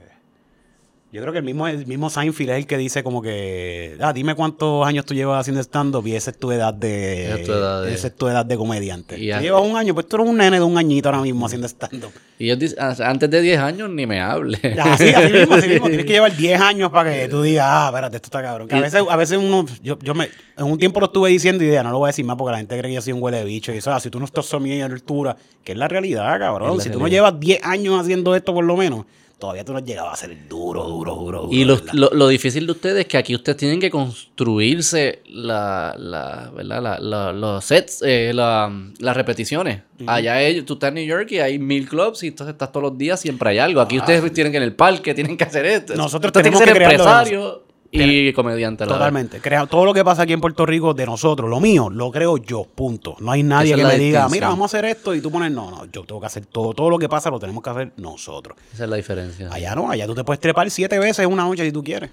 [1.09, 4.11] Yo creo que el mismo, el mismo Seinfeld es el que dice como que, ah,
[4.11, 7.45] dime cuántos años tú llevas haciendo stand-up y esa es tu edad de, Esa es
[7.45, 9.17] tu edad de- esa es tu edad de comediante.
[9.17, 11.45] Y ya- llevas un año, pues tú eres un nene de un añito ahora mismo
[11.45, 12.11] haciendo stand-up.
[12.37, 14.57] y dicen, "Ah, antes de 10 años ni me hable.
[14.79, 15.87] Así, así mismo, así mismo.
[15.87, 18.67] Tienes que llevar 10 años para que tú digas, ah, espérate, esto está cabrón.
[18.67, 20.25] Que a veces, a veces uno, yo, yo me,
[20.57, 22.51] en un tiempo lo estuve diciendo y idea, no lo voy a decir más porque
[22.51, 23.71] la gente cree que yo soy un huele de bicho.
[23.73, 26.77] Y eso, ah, si tú no estás a mi altura, que es la realidad, cabrón.
[26.77, 27.17] La si tú no realidad.
[27.29, 29.05] llevas 10 años haciendo esto por lo menos,
[29.39, 31.41] todavía tú no has llegado a ser duro, duro, duro.
[31.43, 35.21] duro Y lo, lo- lo difícil de ustedes es que aquí ustedes tienen que construirse
[35.29, 36.81] la, la, ¿verdad?
[36.81, 39.81] La- la- los sets, eh, la- las repeticiones.
[40.05, 42.83] Allá ellos, tú estás en New York y hay mil clubs y entonces estás todos
[42.91, 43.81] los días, siempre hay algo.
[43.81, 45.95] Aquí ustedes tienen que en el parque, tienen que hacer esto.
[45.95, 48.85] Nosotros tenemos que ser crearlo de empresario y comediante.
[48.85, 48.93] la.
[48.93, 49.39] Totalmente.
[49.39, 52.37] Crea, todo lo que pasa aquí en Puerto Rico de nosotros, lo mío, lo creo
[52.37, 53.15] yo, punto.
[53.19, 54.31] No hay nadie Esa que me diga, distinción.
[54.31, 56.73] mira, vamos a hacer esto y tú pones, no, no, yo tengo que hacer todo.
[56.73, 58.57] Todo lo que pasa lo tenemos que hacer nosotros.
[58.73, 59.49] Esa es la diferencia.
[59.51, 62.09] Allá no, allá tú te puedes trepar siete veces en una noche si tú quieres.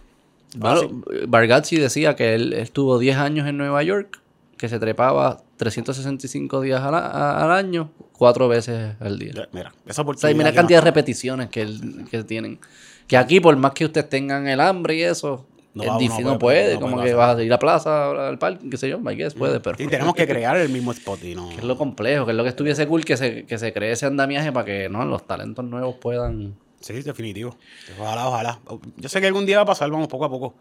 [0.57, 4.21] Bueno, Bargatzi decía que él estuvo 10 años en Nueva York,
[4.57, 9.33] que se trepaba 365 días al, a- al año, cuatro veces al día.
[9.35, 12.61] Ya, Mira, esa O sea, mira la no- cantidad de repeticiones que, él- que tienen.
[13.09, 15.45] Que aquí, por más que ustedes tengan el hambre y eso,
[15.75, 16.79] No es puede, no puede.
[16.79, 19.35] como que vas a ir a la plaza, al parque, qué sé yo, I guess,
[19.35, 19.77] puede, pero...
[19.77, 21.49] Sí, tenemos que crear el mismo spot y no.
[21.49, 23.91] que es lo complejo, que es lo que estuviese cool que se, que se cree
[23.93, 26.55] ese andamiaje para que no los talentos nuevos puedan...
[26.81, 27.57] Sí, definitivo.
[27.99, 28.59] Ojalá, ojalá.
[28.99, 30.55] Yo sé que algún día va a pasar, vamos poco a poco.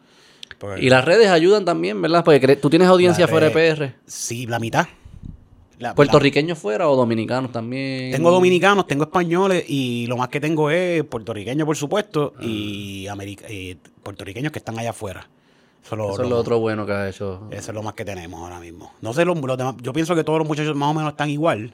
[0.57, 2.24] Porque- Y las redes ayudan también, ¿verdad?
[2.24, 3.93] Porque tú tienes audiencia fuera de PR.
[4.05, 4.88] Sí, la mitad.
[5.84, 8.12] La- ¿Puertorriqueños fuera o dominicanos también?
[8.12, 13.52] Tengo dominicanos, tengo españoles y lo más que tengo es puertorriqueños, por supuesto, y, america-
[13.52, 15.28] y puertorriqueños que están allá afuera.
[15.86, 17.42] Eso, es lo- Eso es lo- lo otro bueno que ha hecho.
[17.52, 18.94] eso es lo más que tenemos ahora mismo.
[19.02, 21.30] No sé, los, los demás- yo pienso que todos los muchachos más o menos están
[21.30, 21.74] igual,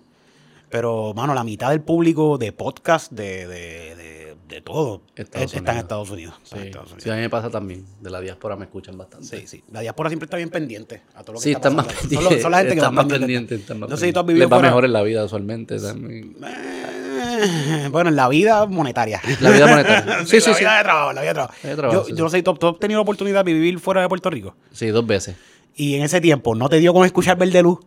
[0.70, 4.09] pero, mano, la mitad del público de podcast, de, de, de,
[4.50, 5.78] de todo, Estados es- está en.
[5.78, 6.34] Estados Unidos.
[6.44, 6.58] Sí.
[6.58, 7.04] Estados Unidos.
[7.04, 7.86] Sí, a mí me pasa también.
[8.02, 9.26] De la diáspora me escuchan bastante.
[9.26, 9.64] Sí, sí.
[9.72, 12.10] La diáspora siempre está bien pendiente a todo lo que Sí, está están más pasando.
[12.10, 12.42] Pendientes.
[12.42, 13.56] son la gente que están más más pendiente.
[13.56, 15.24] están más No sé si tú has vivido Les va fuera- mejor en la vida
[15.24, 15.80] usualmente.
[15.80, 16.36] también.
[16.44, 19.22] Eh, Bueno, en la vida monetaria.
[19.40, 20.20] La vida monetaria.
[20.26, 20.60] Sí, sí, la sí.
[20.64, 22.04] vida de trabajo, la vida de trabajo.
[22.04, 24.10] De yo, yo no sé, ¿tú, tú has tenido la oportunidad de vivir fuera de
[24.10, 24.56] Puerto Rico?
[24.72, 25.36] Sí, dos veces.
[25.76, 27.80] Y en ese tiempo, ¿no te dio con escuchar Verde Luz?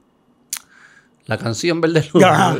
[1.26, 2.22] La canción Verde Luz.
[2.24, 2.56] Ajá.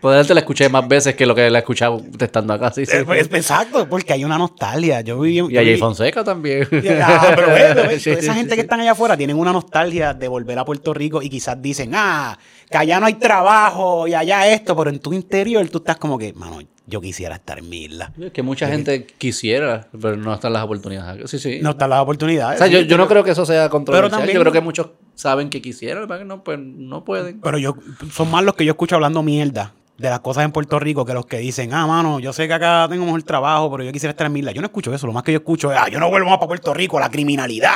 [0.00, 2.70] Poder te la escuché más veces que lo que la he escuchado estando acá.
[2.72, 2.98] Sí, sí.
[2.98, 5.00] Eh, pues, exacto, porque hay una nostalgia.
[5.00, 5.54] Yo viví...
[5.54, 6.68] Y a Jay Fonseca también.
[7.02, 10.64] Ah, pero Sí, esa gente que están allá afuera tienen una nostalgia de volver a
[10.64, 12.38] Puerto Rico y quizás dicen, ah,
[12.70, 16.18] que allá no hay trabajo y allá esto, pero en tu interior tú estás como
[16.18, 18.12] que, mano, yo quisiera estar en mi isla.
[18.20, 21.28] Es que mucha gente quisiera, pero no están las oportunidades.
[21.30, 21.58] Sí, sí.
[21.62, 22.60] No están las oportunidades.
[22.60, 24.10] o sea, yo, yo no pero- creo que eso sea controversial.
[24.20, 27.40] también- Yo creo que muchos saben que quisieran, pero no, pues no pueden.
[27.40, 27.76] Pero yo,
[28.12, 31.14] son más los que yo escucho hablando mierda de las cosas en Puerto Rico que
[31.14, 34.10] los que dicen, ah, mano, yo sé que acá tengo mejor trabajo, pero yo quisiera
[34.10, 34.52] estar en mi isla.
[34.52, 35.06] Yo no escucho eso.
[35.06, 37.10] Lo más que yo escucho es, ah, yo no vuelvo más para Puerto Rico, la
[37.10, 37.72] criminalidad,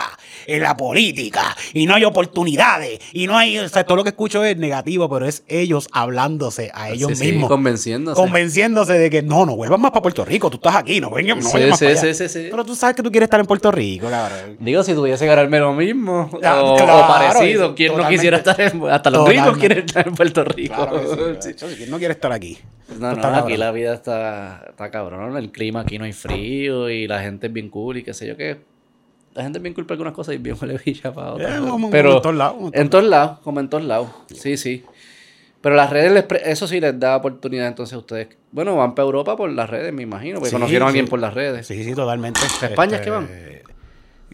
[0.47, 4.11] en la política, y no hay oportunidades, y no hay, o sea, todo lo que
[4.11, 7.49] escucho es negativo, pero es ellos hablándose a ellos Sí, sí, mismos.
[7.49, 8.21] convenciéndose.
[8.21, 11.39] convenciéndose de que no, no vuelvas más para Puerto Rico, tú estás aquí, no vengas
[11.39, 12.15] no Sí, más sí, para allá.
[12.15, 12.49] sí, sí, sí.
[12.51, 14.57] Pero tú sabes que tú quieres estar en Puerto Rico, cabrón.
[14.61, 18.09] Digo, si tuviese que ganarme lo mismo Ah, o, claro, o parecido, eso, ¿quién no
[18.09, 19.59] quisiera estar en, hasta los Totalmente.
[19.61, 20.75] quieren estar en Puerto Rico?
[20.75, 21.85] Claro que sí, Sí.
[21.85, 22.59] si no quiere estar aquí.
[22.99, 25.37] No, no, aquí la vida está, está cabrón.
[25.37, 28.27] El clima aquí no hay frío y la gente es bien cool y qué sé
[28.27, 28.59] yo qué.
[29.35, 31.61] La gente es bien cool para algunas cosas y bien huele bicha para otras.
[31.63, 34.09] Eh, Pero en todos lados, como en todos lados, como en todos lados.
[34.35, 34.85] Sí, sí.
[35.61, 38.29] Pero las redes, les pre- eso sí les da oportunidad entonces a ustedes.
[38.51, 41.11] Bueno, van para Europa por las redes, me imagino, porque Sí, conocieron a alguien sí.
[41.11, 41.67] por las redes.
[41.67, 42.41] Sí, sí, totalmente.
[42.63, 43.29] ¿A España es Este, que van?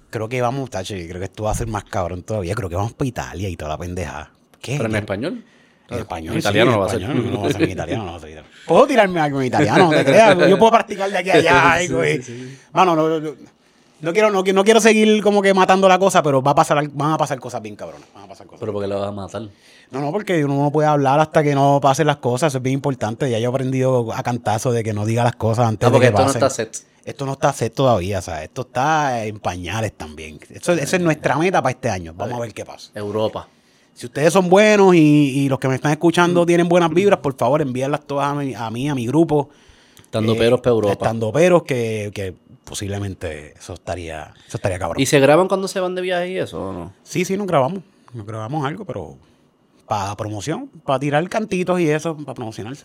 [0.08, 2.54] Creo que vamos, tacho, y creo que esto va a ser más cabrón todavía.
[2.54, 4.30] Creo que vamos para Italia y toda la pendeja.
[4.62, 4.76] ¿Qué?
[4.78, 5.44] Pero en español.
[5.88, 6.32] En español.
[6.34, 8.30] En italiano sí, no español, No va a ser en italiano, no va a ser
[8.30, 8.54] italiano.
[8.66, 10.36] Puedo tirarme algo en italiano, no te creas.
[10.48, 11.50] Yo puedo practicar de aquí a allá.
[11.78, 13.34] Sí, algo, y- sí, Mano, no, no,
[14.00, 16.86] no, quiero, no, no quiero seguir como que matando la cosa, pero va a pasar,
[16.90, 18.08] van a pasar cosas bien cabronas.
[18.14, 18.60] Van a pasar cosas.
[18.60, 19.42] Pero porque lo vas a matar.
[19.90, 22.48] No, no, porque uno no puede hablar hasta que no pasen las cosas.
[22.50, 23.30] Eso es bien importante.
[23.30, 26.06] Ya yo he aprendido a cantazo de que no diga las cosas antes Ah, porque
[26.06, 26.76] de que esto no está set.
[27.04, 30.40] Esto no está set todavía, o sea, esto está en pañales también.
[30.50, 32.12] Eso, esa es nuestra meta para este año.
[32.16, 32.90] Vamos a ver qué pasa.
[32.96, 33.46] Europa.
[33.96, 37.34] Si ustedes son buenos y, y los que me están escuchando tienen buenas vibras, por
[37.34, 39.48] favor, envíenlas todas a mí, a, mí, a mi grupo.
[39.98, 40.92] Estando Eh, peros para Europa.
[40.92, 42.34] Estando peros que, que
[42.64, 45.00] posiblemente eso estaría, eso estaría cabrón.
[45.00, 46.92] ¿Y se graban cuando se van de viaje y eso o no?
[47.04, 47.80] Sí, sí, nos grabamos.
[48.12, 49.16] Nos grabamos algo, pero
[49.88, 52.84] para promoción, para tirar cantitos y eso, para promocionarse.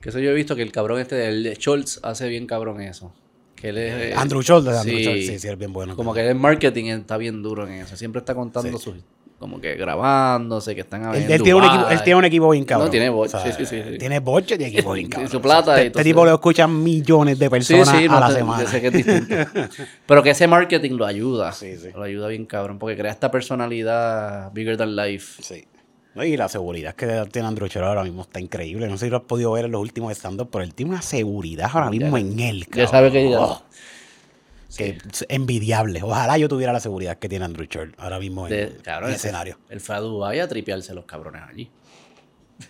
[0.00, 3.12] Que eso yo he visto que el cabrón este del Scholz hace bien cabrón eso.
[3.54, 3.94] Que él es...
[3.94, 5.02] eh, Andrew Schultz, Andrew sí.
[5.04, 5.94] Schultz, sí, sí, es bien bueno.
[5.96, 7.96] Como que el marketing está bien duro en eso.
[7.96, 8.84] Siempre está contando Sí.
[8.84, 8.94] sus...
[9.38, 12.50] Como que grabándose, que están Él, en él tiene un equipo, él tiene un equipo
[12.50, 12.86] bien cabrón.
[12.88, 13.98] No, tiene boche, sí, sí, sí, sí.
[13.98, 15.30] Tiene boche de equipo bien Y cabrón.
[15.30, 18.08] su plata O sea, y este, este tipo lo escuchan millones de personas sí, a
[18.08, 18.66] no, la te- semana.
[18.66, 19.34] sé que es distinto.
[20.06, 21.52] Pero que ese marketing lo ayuda.
[21.58, 21.88] Sí, sí.
[21.94, 22.78] Lo ayuda bien cabrón.
[22.80, 25.40] Porque crea esta personalidad bigger than life.
[25.42, 25.64] Sí.
[26.20, 28.88] Y la seguridad que tiene Andrew Chero ahora mismo está increíble.
[28.88, 31.02] No sé si lo has podido ver en los últimos stand pero él tiene una
[31.02, 32.60] seguridad ahora mismo en él.
[32.64, 32.88] Ya cabrón.
[32.90, 33.36] sabe que...
[33.36, 33.62] Oh,
[34.76, 36.02] que es envidiable.
[36.02, 39.10] Ojalá yo tuviera la seguridad que tiene Andrew Chero ahora mismo en de- el cabrón,
[39.12, 39.58] escenario.
[39.70, 41.70] Él fue a Dubái a tripearse los cabrones allí.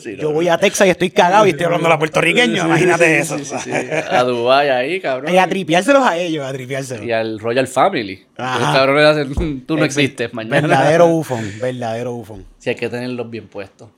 [0.00, 2.64] Sí, Yo voy a Texas y estoy cagado y estoy hablando a la puertorriqueño.
[2.66, 3.38] Imagínate eso.
[3.38, 3.70] Sí, sí, sí.
[3.72, 5.32] A Dubai ahí, cabrón.
[5.32, 7.04] Y a tripiárselos a ellos, a tripiárselos.
[7.06, 8.16] Y al Royal Family.
[8.36, 10.60] Los cabrones hacen, tú no existes mañana.
[10.60, 12.44] Verdadero bufón, verdadero bufón.
[12.58, 13.88] Sí, hay que tenerlos bien puestos.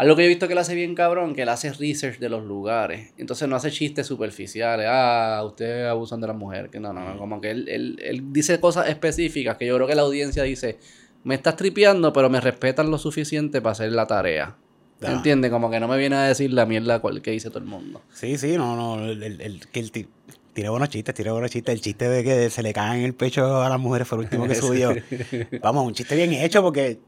[0.00, 2.30] Algo que yo he visto que él hace bien cabrón, que él hace research de
[2.30, 3.12] los lugares.
[3.18, 4.86] Entonces no hace chistes superficiales.
[4.88, 6.70] Ah, ustedes abusan de la mujer.
[6.70, 7.18] Que no, no, no.
[7.18, 10.78] Como que él, él, él dice cosas específicas que yo creo que la audiencia dice,
[11.22, 14.56] me estás tripeando, pero me respetan lo suficiente para hacer la tarea.
[15.02, 15.12] Ah.
[15.12, 15.50] ¿Entiendes?
[15.50, 18.00] Como que no me viene a decir la mierda cual que dice todo el mundo.
[18.12, 19.04] Sí, sí, no, no.
[19.04, 20.08] El, el- el-
[20.52, 21.72] tiene buenos chistes, tiene buenos chistes.
[21.74, 24.24] El chiste de que se le caen en el pecho a las mujeres fue el
[24.24, 24.94] último que subió.
[25.62, 26.98] Vamos, un chiste bien hecho porque.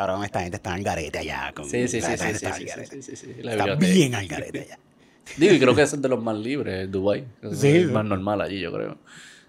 [0.00, 1.52] Cabrón, esta gente está al garete allá.
[1.54, 4.60] Con, Sí, sí, sí, sí, está sí, sí, sí, sí, la Está bien al garete
[4.60, 4.78] allá.
[5.36, 7.24] Digo, y creo que es de los más libres, el Dubai.
[7.42, 7.84] Es sí.
[7.92, 8.96] más normal allí, yo creo.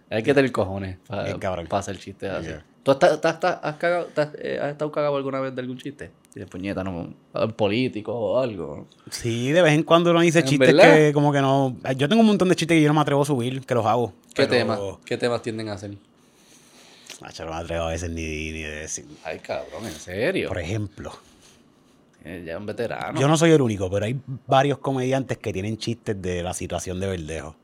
[0.10, 1.68] Hay que tener cojones para, cabrón.
[1.72, 2.48] hacer chistes así.
[2.48, 2.66] Yeah.
[2.84, 6.12] ¿Tú has, has- has- has cagado- eh, has estado cagado alguna vez de algún chiste?
[6.36, 7.14] De puñeta, no,
[7.56, 8.88] político o algo.
[9.10, 10.96] Sí, de vez en cuando uno dice ¿En chistes verdad?
[10.96, 11.78] que como que no...
[11.96, 13.86] Yo tengo un montón de chistes que yo no me atrevo a subir, que los
[13.86, 14.12] hago.
[14.34, 14.80] ¿Qué pero- temas?
[15.06, 15.92] ¿Qué temas tienden a hacer?
[17.20, 19.06] Macho, no me atrevo a veces ni, ni de decir.
[19.24, 20.48] Ay, cabrón, en serio.
[20.48, 21.12] Por ejemplo,
[22.24, 23.20] Eh, Ya un veterano.
[23.20, 27.00] yo no soy el único, pero hay varios comediantes que tienen chistes de la situación
[27.00, 27.56] de Verdejo.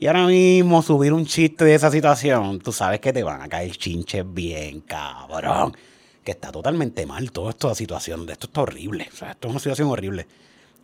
[0.00, 3.48] Y ahora mismo subir un chiste de esa situación, tú sabes que te van a
[3.48, 5.76] caer chinches bien, cabrón.
[6.24, 8.28] Que está totalmente mal toda esta situación.
[8.28, 9.08] Esto está horrible.
[9.12, 10.26] O sea, esto es una situación horrible.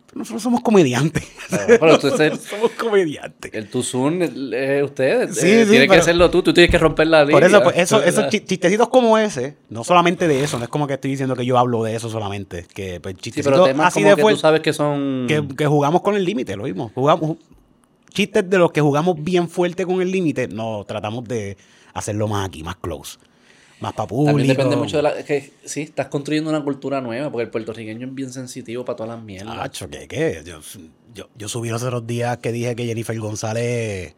[0.07, 1.23] Pero nosotros somos comediantes.
[1.49, 3.53] Pero, pero tú Nosotros eres- somos comediantes.
[3.53, 4.21] El Tuzun
[4.53, 5.35] es ustedes.
[5.37, 6.41] Sí, eh, sí, tiene que hacerlo tú.
[6.41, 7.33] Tú tienes que romper la línea.
[7.39, 10.69] Por eso, pues, eso, esos chi- chistecitos como ese, no solamente de eso, no es
[10.69, 13.87] como que estoy diciendo que yo hablo de eso solamente, que pues, Sí, pero temas
[13.87, 15.25] así como de que fuerte, tú sabes que son...
[15.27, 16.91] que, que jugamos con el límite, lo mismo.
[16.95, 17.37] Jugamos
[18.13, 21.57] chistes de los que jugamos bien fuerte con el límite, no tratamos de
[21.93, 23.19] hacerlo más aquí, más close,
[23.79, 24.31] más para público.
[24.31, 25.23] También depende mucho de la...
[25.23, 29.15] Que, sí, estás construyendo una cultura nueva porque el puertorriqueño es bien sensitivo para todas
[29.15, 29.57] las mierdas.
[29.59, 30.41] Acho, ¿qué, qué?
[30.45, 30.59] Yo,
[31.13, 34.15] yo, yo subí los otros días que dije que Jennifer González,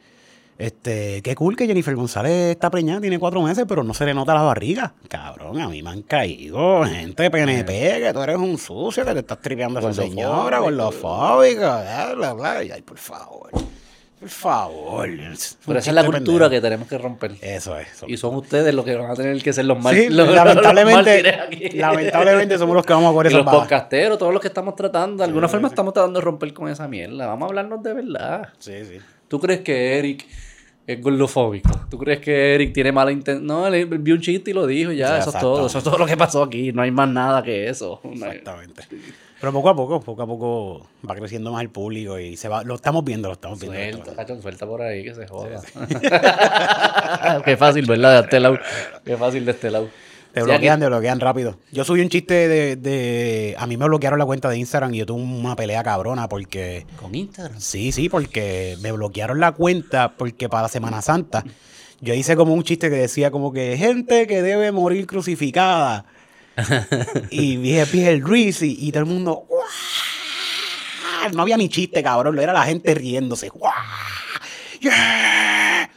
[0.57, 4.13] este, qué cool que Jennifer González está preñada, tiene cuatro meses, pero no se le
[4.13, 4.93] nota la barriga.
[5.07, 9.13] Cabrón, a mí me han caído gente de PNP, que tú eres un sucio, que
[9.13, 12.51] te estás tripeando a esa señora, gordofóbica, bla, bla, bla.
[12.57, 13.49] Ay, por favor,
[14.19, 15.07] por favor.
[15.65, 17.35] Pero esa es la cultura que tenemos que romper.
[17.41, 17.87] Eso es.
[17.93, 18.05] eso.
[18.07, 21.29] Y son ustedes los que van a tener que ser los mal, Sí, los lamentablemente,
[21.29, 21.69] aquí.
[21.77, 25.29] lamentablemente somos los que vamos a esa los podcasteros, todos los que estamos tratando, de
[25.29, 27.27] alguna forma estamos tratando de romper con esa mierda.
[27.27, 28.49] Vamos a hablarnos de verdad.
[28.59, 28.97] Sí, sí.
[29.29, 30.27] ¿Tú crees que Eric
[30.85, 31.69] es gordofóbico?
[31.89, 33.45] ¿Tú crees que Eric tiene mala intención?
[33.45, 35.67] No, él, vio un chiste y lo dijo, ya, eso es todo.
[35.67, 36.73] Eso es todo lo que pasó aquí.
[36.73, 38.01] No hay más nada que eso.
[38.03, 38.83] Exactamente.
[39.39, 42.63] Pero poco a poco, poco a poco va creciendo más el público y se va,
[42.63, 43.97] lo estamos viendo, lo estamos viendo.
[44.03, 45.61] Suelta, cacho, suelta por ahí que se joda.
[47.45, 48.15] Qué fácil, ¿verdad?
[48.15, 48.57] De este lado.
[49.05, 49.89] Qué fácil de este lado.
[50.33, 51.57] Te Sí, bloquean, aquí- te bloquean rápido.
[51.71, 54.99] Yo subí un chiste de, de- A mí me bloquearon la cuenta de Instagram y
[54.99, 56.85] yo tuve una pelea cabrona porque...
[57.01, 57.59] Con Instagram.
[57.59, 61.43] Sí, sí, porque me bloquearon la cuenta porque para Semana Santa
[62.01, 66.05] yo hice como un chiste que decía como que gente que debe morir crucificada.
[67.29, 69.43] Y dije Pierre Ruiz y, y todo el mundo...
[71.33, 72.39] No había ni chiste, cabrón.
[72.39, 73.49] Era la gente riéndose.
[73.49, 73.73] "Guau,
[74.79, 75.89] yeah".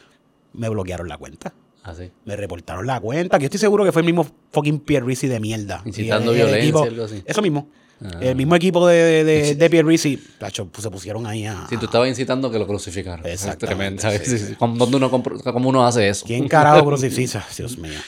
[0.52, 1.52] Me bloquearon la cuenta.
[1.84, 2.10] Así.
[2.24, 5.40] Me reportaron la cuenta, que yo estoy seguro que fue el mismo fucking Pierre de
[5.40, 5.82] mierda.
[5.84, 7.22] Incitando el- el violencia, equipo- algo así.
[7.24, 7.68] Eso mismo.
[8.04, 8.18] Ah.
[8.20, 9.96] El mismo equipo de, de, de, Pierre
[10.38, 11.66] tacho, pues, se pusieron ahí a...
[11.68, 13.24] Si tú estabas incitando que lo crucificaran.
[13.24, 13.48] Sí,
[14.24, 14.54] Sí, sí.
[14.58, 16.26] ¿Cómo, uno cómo uno hace eso?
[16.26, 17.44] ¿Quién carajo crucifixa?
[17.56, 17.98] Dios mío.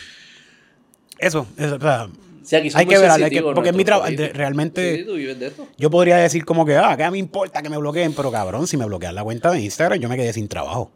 [1.18, 2.09] Eso, eso, o sea,
[2.53, 5.38] Aquí son hay que ver, hay que- porque en mi trabajo, realmente, Sí, tú vives
[5.38, 5.66] de esto.
[5.78, 8.12] yo podría decir como que, ah, ¿qué me importa que me bloqueen?
[8.14, 10.90] Pero cabrón, si me bloquean la cuenta de Instagram, yo me quedé sin trabajo.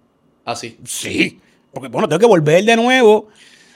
[0.44, 0.78] Ah, sí.
[0.84, 1.40] Sí.
[1.72, 3.28] Porque, bueno, tengo que volver de nuevo,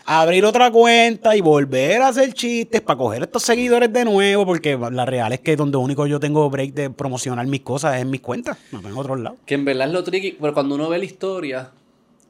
[0.04, 4.76] abrir otra cuenta y volver a hacer chistes para coger estos seguidores de nuevo, porque
[4.90, 8.10] la real es que donde único yo tengo break de promocionar mis cosas es en
[8.10, 9.38] mis cuentas, no tengo en otros lados.
[9.46, 11.70] Que en verdad es lo tricky, pero cuando uno ve la historia,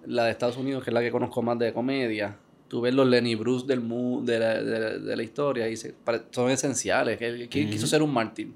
[0.06, 2.36] la de Estados Unidos, que es la que conozco más de comedia,
[2.72, 5.76] tú ves los Lenny Bruce del mu de, la, de, la, de la historia y
[5.76, 5.94] se,
[6.30, 7.18] son esenciales.
[7.18, 8.48] que Él, qui- quiso ser un mártir.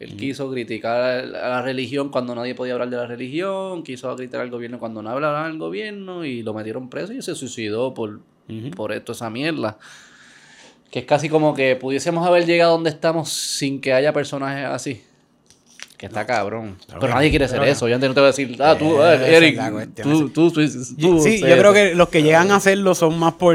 [0.00, 4.40] Él quiso criticar a la religión cuando nadie podía hablar de la religión, quiso criticar
[4.40, 8.20] al gobierno cuando no hablaban al gobierno y lo metieron preso y se suicidó por,
[8.74, 9.78] por esto, esa mierda.
[10.90, 15.02] Que es casi como que pudiésemos haber llegado donde estamos sin que haya personajes así.
[16.02, 16.78] Que está cabrón.
[17.00, 17.86] Pero nadie quiere hacer eso.
[17.86, 20.60] Yo antes no te voy a decir, ah, tú, eh, Eric, tú, tú, tú,
[21.20, 23.54] sí, yo creo que los que llegan a hacerlo son más por,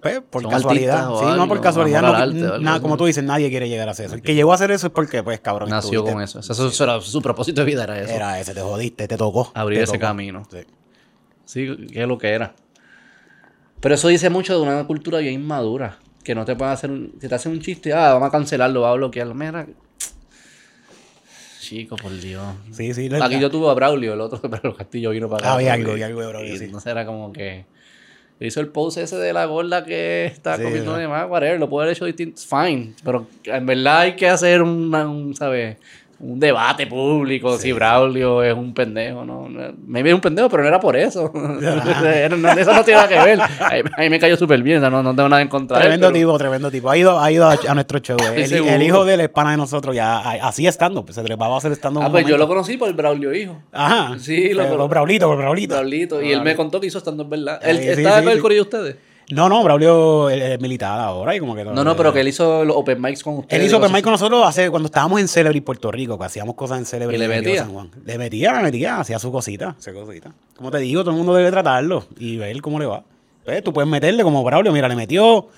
[0.00, 1.08] pues, por Son casualidad.
[1.08, 2.02] Sí, no algo, por casualidad.
[2.02, 4.14] no, arte algo nada, como tú dices, nadie quiere llegar a hacer eso.
[4.14, 6.38] El que llegó a hacer eso es porque, pues, cabrón, Nació con eso.
[6.38, 8.12] Eso, eso era su propósito de vida era eso.
[8.12, 9.50] Era ese, te jodiste, te tocó.
[9.52, 10.02] Abrir te ese tocó.
[10.02, 10.46] camino.
[10.52, 10.58] Sí.
[11.46, 12.54] Sí, que es lo que era.
[13.80, 15.98] Pero eso dice mucho de una cultura bien inmadura.
[16.22, 18.82] que no te pueden hacer un, si te hacen un chiste, ah, vamos a cancelarlo,
[18.82, 19.34] vamos a bloquearlo.
[19.34, 19.66] Mira,
[21.70, 22.42] chico, por Dios.
[22.72, 23.08] Sí, sí.
[23.20, 25.50] Aquí yo tuve a Braulio, el otro, pero Castillo vino para acá.
[25.52, 26.64] Ah, había algo, había algo de Braulio, Y sí.
[26.64, 27.64] Entonces era como que
[28.40, 30.98] hizo el post ese de la gorda que está Sí, comiendo ¿no?
[30.98, 34.62] de más, whatever, lo puede haber hecho distinto, fine, pero en verdad hay que hacer
[34.62, 35.76] una- un, ¿sabes?
[36.22, 39.48] Un debate público, si Braulio es un pendejo, ¿no?
[39.86, 41.32] Me es un pendejo, pero no era por eso.
[41.34, 42.36] Eso
[42.74, 43.40] no tiene nada que ver.
[43.60, 45.82] Ahí, ahí me cayó súper bien, o sea, no, no tengo nada en contra él,
[45.84, 46.90] Tremendo pero- tipo, tremendo tipo.
[46.90, 48.18] Ha ido, ha ido a, a nuestro show.
[48.36, 51.04] El, el hijo del pana de nosotros ya a- así estando.
[51.04, 52.02] Pues se trepaba a hacer estando.
[52.02, 53.56] Ah, pues yo lo conocí por el Braulio hijo.
[53.72, 54.18] Ajá.
[54.18, 54.88] Sí, lo Pero conozco.
[54.88, 55.74] Braulito, por Braulito.
[55.74, 56.22] Braulito.
[56.22, 57.60] Y él me contó que hizo estando en verdad.
[57.62, 58.96] ¿Él sí, estaba sí, con el corillo de ustedes?
[59.30, 62.64] No, no, Braulio es militar ahora y como que No, no, pero que él hizo
[62.64, 63.60] los open mics con ustedes.
[63.60, 66.54] Él hizo open mic con nosotros hace, cuando estábamos en Celebrity Puerto Rico, que hacíamos
[66.54, 67.22] cosas en Celebrity.
[67.22, 67.62] ¿Y le metía?
[67.62, 67.90] San Juan.
[68.04, 70.32] Le metía, le metía, hacía su cosita, hacía cosita.
[70.56, 73.02] Como te digo, todo el mundo debe tratarlo y ver cómo le va.
[73.44, 75.48] Pues, tú puedes meterle como Braulio, mira, le metió,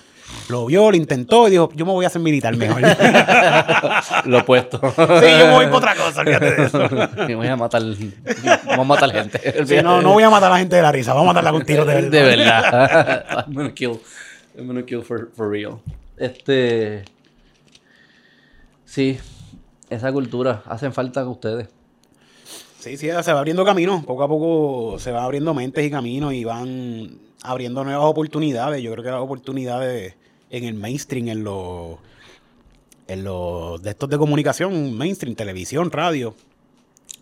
[0.49, 2.81] lo vio, lo intentó y dijo, yo me voy a hacer militar mejor.
[2.85, 4.25] sí.
[4.29, 4.79] Lo opuesto.
[4.81, 6.79] yo me voy para otra cosa, olvídate de eso.
[7.27, 7.81] Me voy a matar.
[8.65, 9.65] Vamos a matar gente.
[9.65, 11.51] Sí, no, no voy a matar a la gente de la risa, vamos a matarla
[11.51, 12.11] con tiros de verdad.
[12.11, 13.45] De verdad.
[13.47, 13.99] I'm gonna kill.
[14.57, 15.79] I'm gonna kill for, for real.
[16.17, 17.05] Este.
[18.85, 19.19] Sí.
[19.89, 20.63] Esa cultura.
[20.65, 21.69] Hacen falta ustedes.
[22.79, 24.03] Sí, sí, se va abriendo camino.
[24.05, 28.81] Poco a poco se van abriendo mentes y caminos y van abriendo nuevas oportunidades.
[28.81, 30.15] Yo creo que las oportunidades
[30.53, 31.97] en el mainstream, en los
[33.07, 36.33] en los de estos de comunicación, mainstream, televisión, radio,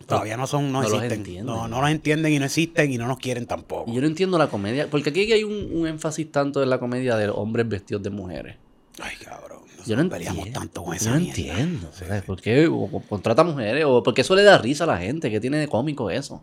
[0.06, 1.18] todavía no son, no, No los existen.
[1.18, 1.46] entienden.
[1.46, 3.90] No, no los entienden y no existen y no nos quieren tampoco.
[3.90, 4.88] Y yo no entiendo la comedia.
[4.88, 8.56] Porque aquí hay un, un énfasis tanto en la comedia de hombres vestidos de mujeres.
[9.00, 9.60] Ay, cabrón.
[9.84, 10.44] Yo no entiendo.
[10.52, 11.36] tanto con Yo esa no mierda.
[11.40, 11.90] entiendo.
[11.92, 12.22] ¿sabes?
[12.22, 13.84] ¿Por qué o- o contrata mujeres?
[13.84, 15.28] ¿O por qué eso le da risa a la gente?
[15.30, 16.42] ¿Qué tiene de cómico eso?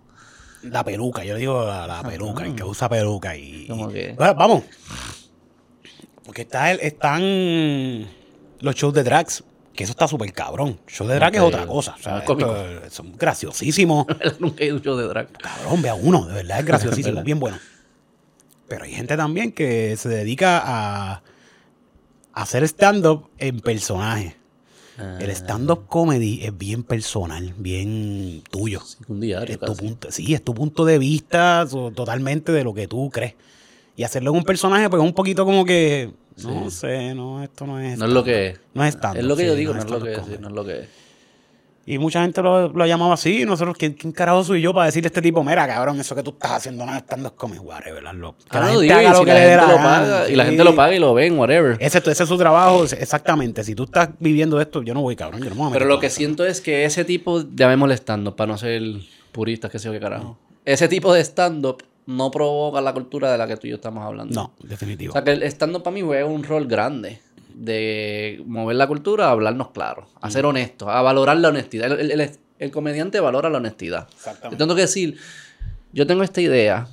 [0.63, 3.65] La peluca, yo le digo la, la peluca, el que usa peluca y...
[3.67, 4.13] ¿Cómo que?
[4.17, 4.63] Bueno, vamos.
[6.29, 8.05] Porque está el- están
[8.61, 10.79] los shows de drags, que eso está súper cabrón.
[10.87, 11.95] Show de drag es otra cosa.
[11.97, 14.05] o sea, Ah, esto- son graciosísimos.
[14.39, 15.31] Nunca he un show de drag.
[15.31, 17.23] cabrón, ve a uno, de verdad es graciosísimo, ¿Verdad?
[17.25, 17.57] bien bueno.
[18.67, 21.23] Pero hay gente también que se dedica a,
[22.33, 24.35] hacer stand-up en personaje.
[24.99, 28.83] Ah, El stand-up comedy es bien personal, bien tuyo.
[29.07, 32.75] un diario Es tu punto, sí, es tu punto de vista so- totalmente de lo
[32.75, 33.33] que tú crees.
[33.99, 36.09] Y hacerlo en un personaje, pues es un poquito como que,
[36.41, 37.97] no sé, no, esto no es.
[37.97, 38.59] No es lo que es.
[38.73, 40.19] No es stand Es lo que sí, yo digo, no es lo que es.
[40.19, 40.87] sí, No es lo que es.
[41.85, 43.41] Y mucha gente lo, lo ha llamado así.
[43.41, 46.15] Y nosotros, ¿quién, quién carajo soy yo para decirle a este tipo, mira, cabrón, eso
[46.15, 48.01] que tú estás haciendo no es stand-up comedy, whatever.
[48.01, 49.57] Que Ah, la no, gente digo, haga y lo si que la le dé gente
[49.65, 51.77] la lo gana, paga, y la gente lo paga y lo ven, whatever.
[51.81, 53.65] Ese, ese es su trabajo, exactamente.
[53.65, 55.79] Si tú estás viviendo esto, yo no voy, cabrón, yo no me voy a Pero
[55.81, 58.81] meter lo con que siento es que ese tipo, llamémosle stand-up, para no ser
[59.33, 60.37] puristas, que sé yo qué carajo.
[60.63, 64.03] Ese tipo de stand-up no provoca la cultura de la que tú y yo estamos
[64.03, 64.33] hablando.
[64.33, 65.11] No, definitivo.
[65.11, 67.21] O sea, que el stand-up para mí juega un rol grande
[67.53, 71.91] de mover la cultura a hablarnos claro, a ser honestos, a valorar la honestidad.
[71.91, 74.07] El, el- el- el comediante valora la honestidad.
[74.11, 74.55] Exactamente.
[74.55, 75.17] Yo tengo que decir,
[75.93, 76.87] yo tengo esta idea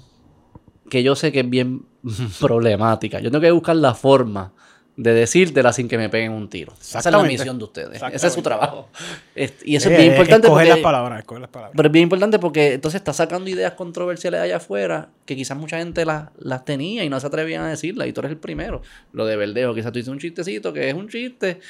[0.90, 1.86] que yo sé que es bien
[2.40, 3.18] problemática.
[3.20, 4.52] Yo tengo que buscar la forma
[4.96, 6.72] de decírtela sin que me peguen un tiro.
[6.80, 8.02] Esa es la misión de ustedes.
[8.12, 8.88] Ese es su trabajo.
[9.34, 10.68] Y eso Sí, es bien importante Escoger porque...
[10.70, 11.74] las palabras, escoger las palabras.
[11.76, 15.78] Pero es bien importante porque entonces está sacando ideas controversiales allá afuera que quizás mucha
[15.78, 18.80] gente las, las tenía y no se atrevían a decirlas y tú eres el primero.
[19.12, 21.60] Lo de Verdejo, quizás tú dices un chistecito que es un chiste.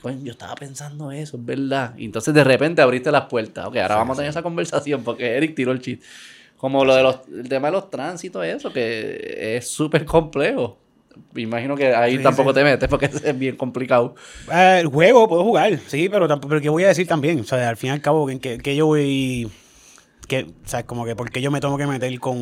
[0.00, 1.94] Coño, yo estaba pensando eso, es verdad.
[1.96, 3.66] Y entonces de repente abriste las puertas.
[3.66, 6.06] Ok, ahora vamos a tener esa conversación porque Eric tiró el chiste.
[6.56, 10.78] Como lo de los, el tema de los tránsitos, eso, que es súper complejo.
[11.32, 12.54] Me imagino que ahí Sí, tampoco sí.
[12.56, 14.14] te metes porque es bien complicado.
[14.52, 17.40] Eh, el juego puedo jugar, sí, pero, tampoco, pero ¿qué voy a decir también?
[17.40, 19.48] O sea, al fin y al cabo, que, que, yo voy.
[20.28, 22.36] Que, o sea, como que porque yo me tengo que meter con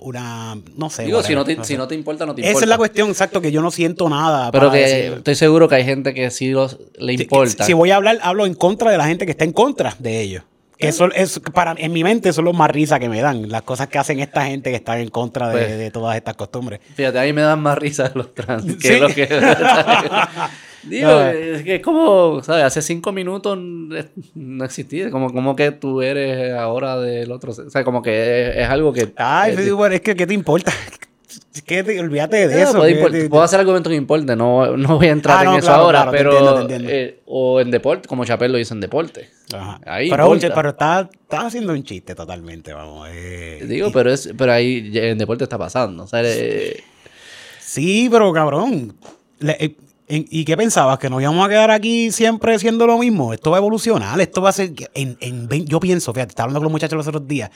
[0.00, 0.56] una.
[0.76, 1.04] No sé.
[1.04, 2.56] Digo, si no, te, no si no te importa, no te importa.
[2.56, 4.50] Esa es la cuestión, exacto, que yo no siento nada.
[4.52, 7.64] Pero que decir- estoy seguro que hay gente que sí los, le Si- importa.
[7.64, 10.20] Si, voy a hablar, hablo en contra de la gente que está en contra de
[10.22, 10.44] ellos.
[10.78, 13.48] Eso es, para, en mi mente, son los más risa que me dan.
[13.48, 16.36] Las cosas que hacen esta gente que está en contra de, Pues- de todas estas
[16.36, 16.80] costumbres.
[16.94, 19.00] Fíjate, a mí me dan más risa los trans que Sí.
[19.00, 19.26] lo que...
[20.82, 21.26] Digo, No.
[21.30, 22.62] es que es como, ¿sabes?
[22.64, 25.10] Hace cinco minutos no existía.
[25.10, 27.50] Como, como que tú eres ahora del otro.
[27.52, 29.12] O sea, como que es, es algo que...
[29.16, 30.72] Ay, es- bueno, es que, ¿qué te importa?
[31.64, 32.74] Te- olvídate de eso.
[32.78, 35.58] puede que te- puedo hacer argumentos que importen, no, no voy a entrar Ah, en
[35.58, 36.30] eso ahora, claro, pero...
[36.32, 36.88] entiendo, te entiendo.
[36.90, 39.28] eh, o en deporte, como Chapel lo hizo en deporte.
[39.54, 39.80] Ajá.
[39.86, 43.08] Ahí pero, pero está, está haciendo un chiste totalmente, vamos.
[43.12, 43.64] eh.
[43.68, 46.04] Digo, pero es pero ahí en deporte está pasando.
[46.04, 46.82] O sea, eh,
[47.60, 48.96] Sí, pero cabrón.
[49.38, 49.76] Le- eh,
[50.08, 50.98] ¿Y qué pensabas?
[51.00, 53.32] ¿Que nos íbamos a quedar aquí siempre haciendo lo mismo?
[53.32, 54.70] Esto va a evolucionar, esto va a ser...
[54.94, 57.50] En, en yo pienso, fíjate, estaba hablando con los muchachos los otros días.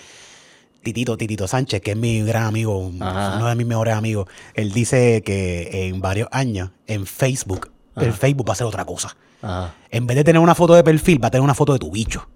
[0.82, 3.36] Titito, Titito Sánchez, que es mi gran amigo, Ajá.
[3.36, 8.48] uno de mis mejores amigos, él dice que en varios años, en Facebook, el Facebook
[8.48, 9.16] va a ser otra cosa.
[9.42, 9.74] Ajá.
[9.90, 11.90] En vez de tener una foto de perfil, va a tener una foto de tu
[11.90, 12.28] bicho.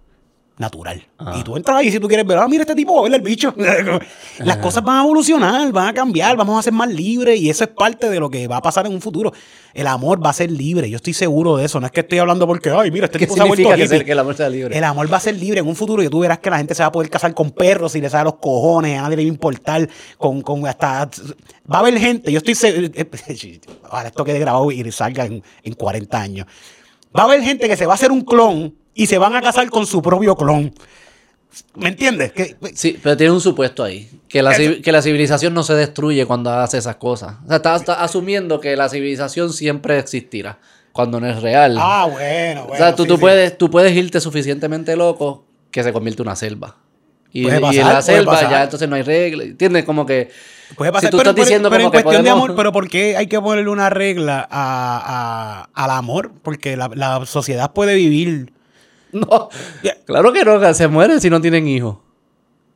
[0.56, 1.04] Natural.
[1.18, 1.36] Ah.
[1.36, 3.52] Y tú entras ahí si tú quieres ver, ah, mira este tipo, verle el bicho.
[4.38, 7.64] Las cosas van a evolucionar, van a cambiar, vamos a ser más libres y eso
[7.64, 9.32] es parte de lo que va a pasar en un futuro.
[9.72, 11.80] El amor va a ser libre, yo estoy seguro de eso.
[11.80, 13.88] No es que estoy hablando porque, ay, mira, este ¿Qué tipo se ha vuelto que,
[13.88, 14.78] ser- que el amor sea libre?
[14.78, 16.72] El amor va a ser libre en un futuro y tú verás que la gente
[16.76, 19.24] se va a poder casar con perros y le sale los cojones, a nadie le
[19.24, 19.88] va a importar,
[20.18, 21.10] con, con hasta...
[21.68, 22.88] Va a haber gente, yo estoy seguro...
[23.90, 26.46] Ahora esto quede grabado y salga en, en 40 años.
[27.16, 29.42] Va a haber gente que se va a hacer un clon y se van a
[29.42, 30.72] casar con su propio clon.
[31.76, 32.32] ¿Me entiendes?
[32.32, 34.10] Que, Sí, pero tiene un supuesto ahí.
[34.28, 37.36] Que la, que la civilización no se destruye cuando hace esas cosas.
[37.44, 40.58] O sea, está, está asumiendo que la civilización siempre existirá.
[40.92, 41.76] Cuando no es real.
[41.78, 42.72] ah, bueno, bueno.
[42.72, 43.20] o sea, tú, sí, tú, sí.
[43.20, 46.76] Puedes, tú puedes irte suficientemente loco que se convierte en una selva.
[47.32, 48.50] Y, Puede y en pasar, la selva pasar.
[48.50, 49.42] ya entonces no hay regla.
[49.44, 49.84] ¿Entiendes?
[49.84, 50.30] Como que.
[50.76, 52.54] Puede pasar, si tú pero, estás pero- diciendo pero como en que cuestión de amor,
[52.56, 56.32] pero ¿por qué hay que ponerle una regla a, a- al amor?
[56.42, 58.52] Porque la, la sociedad puede vivir...
[59.28, 59.48] No.
[60.06, 61.96] Claro que no, se mueren si no tienen hijos.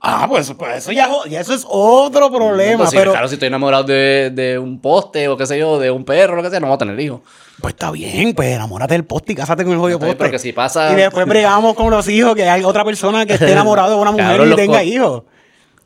[0.01, 3.35] Ah, pues, pues eso ya, ya eso es otro problema, No, sí, pero Claro, si
[3.35, 6.51] estoy enamorado de, de un poste o qué sé yo, de un perro, lo que
[6.51, 7.21] sea, no voy a tener hijos.
[7.61, 10.15] pues está bien, pues enamórate del poste y cásate con el jodido poste.
[10.15, 13.33] pero que si pasa- Y después bregamos con los hijos, que hay otra persona que
[13.33, 15.25] esté enamorado de una mujer y tenga hijos.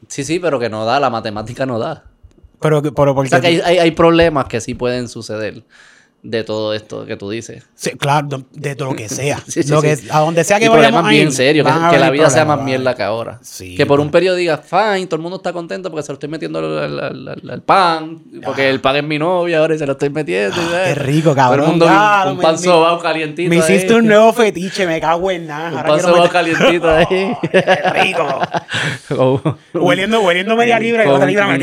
[0.08, 2.04] Sí, sí, pero que no da, la matemática no da.
[2.60, 3.30] Pero, pero O porque...
[3.30, 5.62] sea que hay, hay, hay problemas que sí pueden suceder
[6.24, 7.64] de todo esto que tú dices.
[7.74, 9.40] Sí, claro, de, de lo que sea.
[9.46, 9.88] Sí, sí, lo sí.
[9.88, 12.10] que, a donde sea que y vayamos problemas a ir, bien serios, que, que la
[12.10, 13.40] vida sea más mierda que ahora.
[13.76, 16.28] Que por un periodo diga, fine, todo el mundo está contento porque se lo estoy
[16.28, 19.78] metiendo al, al- al- al- al pan, porque el pan es mi novia ahora y
[19.78, 20.56] se lo estoy metiendo.
[20.60, 21.58] Ah, qué rico, cabrón.
[21.58, 23.98] Todo el mundo Claro, un pan sobao calientito Me hiciste ahí.
[23.98, 25.80] un nuevo fetiche, me cago en nada.
[25.82, 27.06] Un pan sobao calientito ahí.
[27.50, 28.38] Qué rico.
[29.74, 31.58] Hueliendo, hueliendo media libra y otra libra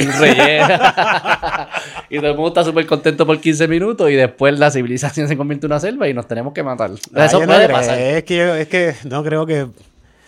[2.10, 5.36] y todo el mundo está súper contento por 15 minutos y después la civilización se
[5.38, 6.92] convierte en una selva y nos tenemos que matar.
[6.92, 8.00] Eso no puede creo, pasar.
[8.00, 9.68] Es que, yo- es que no creo que.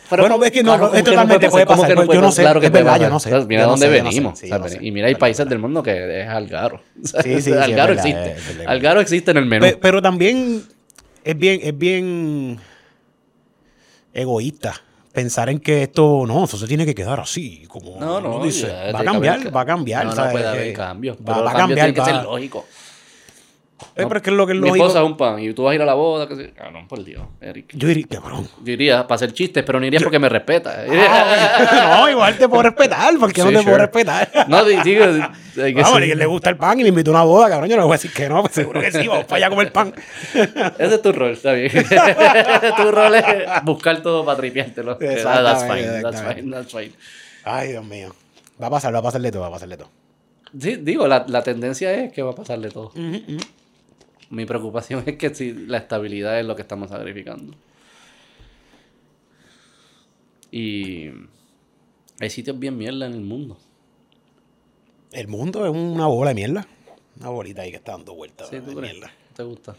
[0.09, 1.95] Pero bueno, es que no, claro, ¿cómo es no totalmente puede ¿Cómo pasar.
[1.97, 3.30] no pues yo no sé, Claro que es verdad, yo no sé.
[3.30, 4.39] Entonces, Mira Yo no dónde no sé, venimos.
[4.39, 4.80] sí, o sea, yo no sé.
[4.82, 6.82] Y mira, hay países del mundo que es Algaro.
[7.01, 8.32] Sí, sí, sí, Algaro existe.
[8.32, 8.65] es verdad.
[8.74, 9.65] Algaro existe en el menú.
[9.65, 10.63] Pe- Pero, también
[11.24, 12.59] es bien, es bien
[14.13, 14.74] egoísta
[15.13, 18.43] pensar en que esto no, eso se tiene que quedar así, como no, no.
[18.43, 18.67] dice.
[18.67, 20.05] ya, va a tiene cambiar, va a cambiar.
[20.05, 21.17] No, no puede haber Eh, cambios.
[21.17, 21.91] Va, Pero va a cambiar.
[21.91, 22.63] tienen que ser lógicos.
[23.95, 24.86] Eh, pero es que lo que es Mi lógico.
[24.86, 26.27] esposa es un pan y tú vas a ir a la boda.
[26.27, 27.67] Que Cabrón, por Dios, Eric.
[27.73, 28.47] Yo diría, cabrón.
[28.63, 30.86] Yo iría para hacer chistes, pero no iría porque me respeta.
[30.89, 34.29] Ah, no, igual te puedo respetar, porque no te puedo respetar.
[34.47, 35.05] No, di- digo,
[35.61, 37.69] hay que Vamos, le gusta el pan y me invitó a una boda, cabrón.
[37.69, 39.47] Yo no le voy a decir que no, pues seguro que sí, vamos para allá
[39.47, 39.93] a comer pan.
[40.34, 41.71] Ese es tu rol, está bien.
[42.77, 43.25] tu rol es
[43.63, 44.99] buscar todo para tripiártelo.
[44.99, 46.91] Exactamente, That's fine, that's fine, that's fine.
[47.43, 48.13] Ay, Dios mío.
[48.61, 49.89] Va a pasar, va a pasarle todo, va a pasarle todo.
[50.59, 52.91] Sí, digo, la, la tendencia es que va a pasarle todo.
[54.32, 57.55] Mi preocupación es que si la estabilidad es lo que estamos sacrificando.
[60.51, 61.09] Y
[62.19, 63.57] hay sitios bien mierda en el mundo.
[65.11, 66.67] El mundo es una bola de mierda.
[67.19, 68.49] Una bolita ahí que está dando vueltas.
[68.49, 68.93] Sí, de ¿tú crees?
[68.93, 69.11] mierda.
[69.36, 69.75] ¿Te gusta?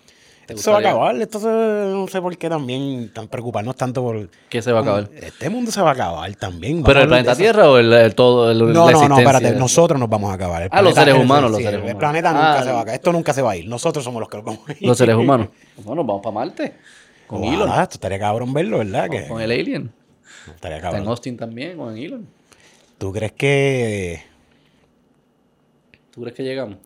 [0.47, 1.17] ¿Te Esto se va a acabar.
[1.17, 4.29] Esto se- no sé por qué también tan preocuparnos tanto por.
[4.49, 5.09] ¿Qué se va a acabar?
[5.15, 6.83] Este mundo se va a acabar también.
[6.83, 7.37] ¿Pero el planeta.
[7.37, 8.51] Tierra o el, el todo?
[8.51, 9.53] El, No, la no, no, espérate.
[9.53, 10.63] Nosotros nos vamos a acabar.
[10.63, 12.01] El Ah, los seres humanos, los sí, seres El humanos.
[12.01, 12.95] planeta nunca Ah, se va a acabar.
[12.97, 13.69] Esto nunca se va a ir.
[13.69, 14.79] Nosotros somos los que lo vamos a ir.
[14.83, 15.49] Los seres humanos.
[15.85, 16.75] Bueno, vamos para Marte.
[17.29, 17.69] Con Elon.
[17.69, 19.09] Esto estaría cabrón verlo, ¿verdad?
[19.09, 19.93] Que Con el Alien.
[20.55, 21.09] estaría Está en cabrón.
[21.09, 22.27] Austin también, con Elon.
[22.99, 24.23] ¿Tú crees que.?
[26.11, 26.77] ¿Tú crees que llegamos?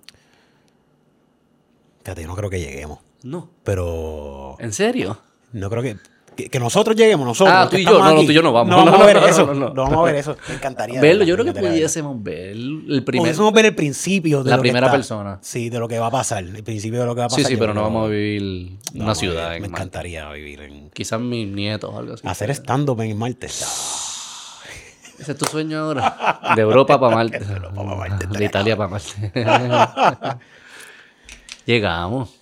[2.05, 3.01] Fíjate, yo no creo que lleguemos.
[3.27, 3.51] No.
[3.65, 4.57] Pero.
[4.59, 5.19] ¿En serio?
[5.53, 5.97] No creo que.
[6.37, 7.57] Que, que nosotros lleguemos, nosotros.
[7.59, 7.99] Ah, que tú y yo.
[7.99, 8.71] No, no, tú y yo no vamos.
[8.71, 9.47] No vamos No, a ver no, eso.
[9.47, 9.83] no, No, no.
[9.85, 10.37] vamos a ver eso.
[10.49, 11.01] Me encantaría.
[11.01, 13.23] Verlo, de yo creo que me pudiésemos ver el primer.
[13.23, 15.39] Pudiésemos ver el principio de La lo que primera está- persona.
[15.41, 16.45] Sí, de lo que va a pasar.
[16.45, 17.43] El principio de lo que va a pasar.
[17.43, 19.57] Sí, sí, pero no vamos a vivir una ciudad vivir.
[19.57, 20.91] en Me encantaría vivir en.
[20.91, 22.29] Quizás mis nietos o algo así.
[22.29, 23.47] Hacer stand-up en Marte.
[23.47, 26.53] Ese es tu sueño ahora.
[26.55, 27.41] De Europa para Marte.
[27.75, 29.33] pa' Marte, De Italia para Marte.
[31.65, 32.36] Llegamos.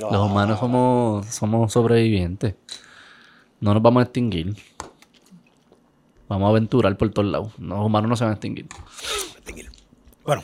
[0.00, 2.54] Los humanos somos, somos sobrevivientes.
[3.60, 4.56] No nos vamos a extinguir.
[6.28, 7.52] Vamos a aventurar por todos lados.
[7.58, 8.66] Los humanos no se van a extinguir.
[10.24, 10.42] Bueno.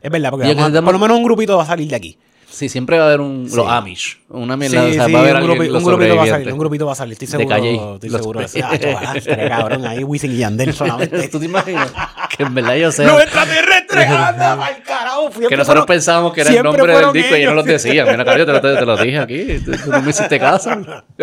[0.00, 2.18] Es verdad, porque vamos por lo menos un grupito va a salir de aquí.
[2.52, 3.48] Sí, siempre va a haber un...
[3.48, 3.56] Sí.
[3.56, 4.18] Los Amish.
[4.28, 4.82] Una Sí, mierda.
[4.84, 6.58] o sea, sí, va a haber un, grupi- los un grupito va a salir, un
[6.58, 7.74] grupito va a salir, estoy De seguro, Calle.
[7.94, 8.40] estoy Los seguro.
[8.40, 11.28] pre- Ah, chaval, estaría cabrón, ahí Wisin y Yandel solamente.
[11.32, 11.90] ¿Tú te imaginas?
[12.36, 13.04] Que en verdad yo sé...
[13.06, 14.06] ¡Los extraterrestres!
[14.06, 15.26] ¡Anda pa'l carajo!
[15.30, 17.66] Que Siempre nosotros fueron- pensábamos que era el nombre del disco y ellos no los
[17.66, 17.82] ellos.
[17.82, 18.06] decían.
[18.10, 19.44] Mira, Carlos, te, lo- te- te lo dije aquí.
[19.64, 20.70] Tú, tú no me hiciste caso.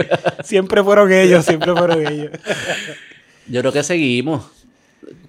[0.43, 2.31] Siempre fueron ellos, siempre fueron ellos.
[3.47, 4.45] Yo creo que seguimos.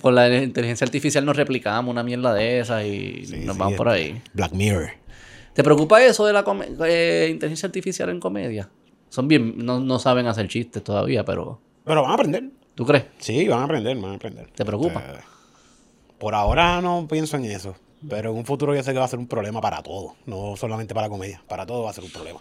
[0.03, 3.75] Con la inteligencia artificial nos replicamos una mierda de esas y Sí, nos sí, vamos
[3.77, 4.23] por este, ahí.
[4.33, 4.91] Black Mirror.
[5.55, 6.45] ¿Te preocupa eso de la
[6.87, 8.71] eh, inteligencia artificial en comedia?
[9.09, 12.45] Son bien, no, no saben hacer chistes todavía, pero Pero van a aprender.
[12.75, 13.05] ¿tú crees?
[13.19, 14.51] Sí, van a aprender, van a aprender.
[14.53, 15.01] ¿Te preocupa?
[15.01, 15.25] Este,
[16.19, 17.75] por ahora no pienso en eso.
[18.09, 20.15] Pero en un futuro yo sé que va a ser un problema para todo.
[20.25, 21.43] No solamente para la comedia.
[21.47, 22.41] Para todo va a ser un problema.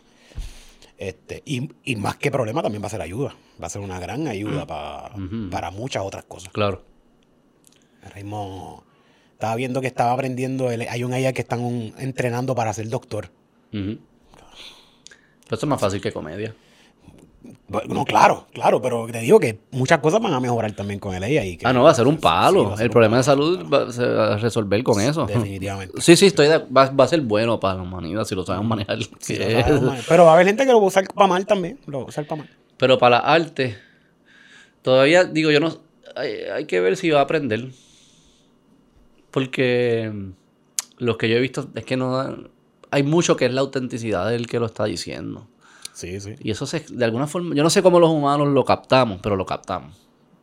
[0.98, 3.36] Este, y, y más que problema también va a ser ayuda.
[3.62, 5.12] Va a ser una gran ayuda pa-
[5.52, 6.54] para muchas otras cosas.
[6.54, 6.84] Claro.
[8.04, 8.84] Ahora mismo
[9.40, 10.70] estaba viendo que estaba aprendiendo.
[10.70, 13.30] el- hay un AI que están un- entrenando para ser doctor.
[13.72, 13.96] Pero
[15.50, 16.54] eso es más fácil que comedia.
[17.88, 21.24] No, claro, claro, pero te digo que muchas cosas van a mejorar también con el
[21.24, 21.56] AI.
[21.56, 22.72] que- Ah, no, va a ser un palo.
[22.76, 25.26] ser el un problema de salud va, se va a resolver con eso.
[25.26, 26.02] Definitivamente.
[26.02, 28.68] Sí, sí, estoy de- va, va a ser bueno para la humanidad si lo saben
[28.68, 29.00] manejar.
[29.20, 29.94] Sí, lo.
[30.10, 31.80] Pero va a haber gente que lo va a usar para mal también.
[31.86, 32.50] Lo va a usar para mal.
[32.78, 33.78] Pero para la arte,
[34.82, 35.78] todavía digo yo no.
[36.18, 37.70] Hay, hay que ver si va a aprender.
[39.32, 40.30] Porque mm,
[41.04, 42.50] los que yo he visto es que no dan-
[42.92, 45.48] Hay mucho que es la autenticidad del que lo está diciendo.
[45.94, 46.36] Sí, sí.
[46.40, 49.36] Y eso se, de alguna forma, yo no sé cómo los humanos lo captamos, pero
[49.36, 49.96] lo captamos.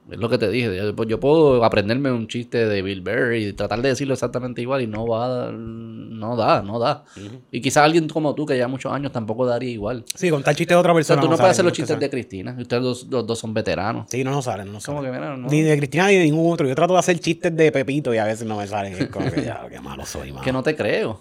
[0.09, 0.77] Es lo que te dije.
[0.77, 4.83] Yo, yo puedo aprenderme un chiste de Bill Burr y tratar de decirlo exactamente igual
[4.83, 7.05] y no va a dar- no da, no da.
[7.51, 10.05] Y quizás alguien como tú que lleva muchos años tampoco daría igual.
[10.15, 11.21] Sí, contar chistes de otra O sea, persona.
[11.23, 12.55] tú no puedes hacer los te chistes de Cristina.
[12.57, 14.07] y Ustedes dos, los dos son veteranos.
[14.09, 15.13] Sí, no nos salen, no nos Como salen.
[15.13, 15.49] que, mira, no.
[15.49, 16.69] Ni de Cristina ni de ningún otro.
[16.69, 18.93] Yo trato de hacer chistes de Pepito y a veces no me salen.
[18.95, 20.45] Es como que ya, qué malo soy, mano.
[20.45, 21.21] que no te creo.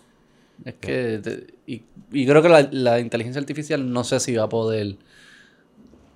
[0.64, 1.20] Es que.
[1.24, 1.82] te- y,
[2.12, 4.95] y creo que la, la inteligencia artificial no sé si va a poder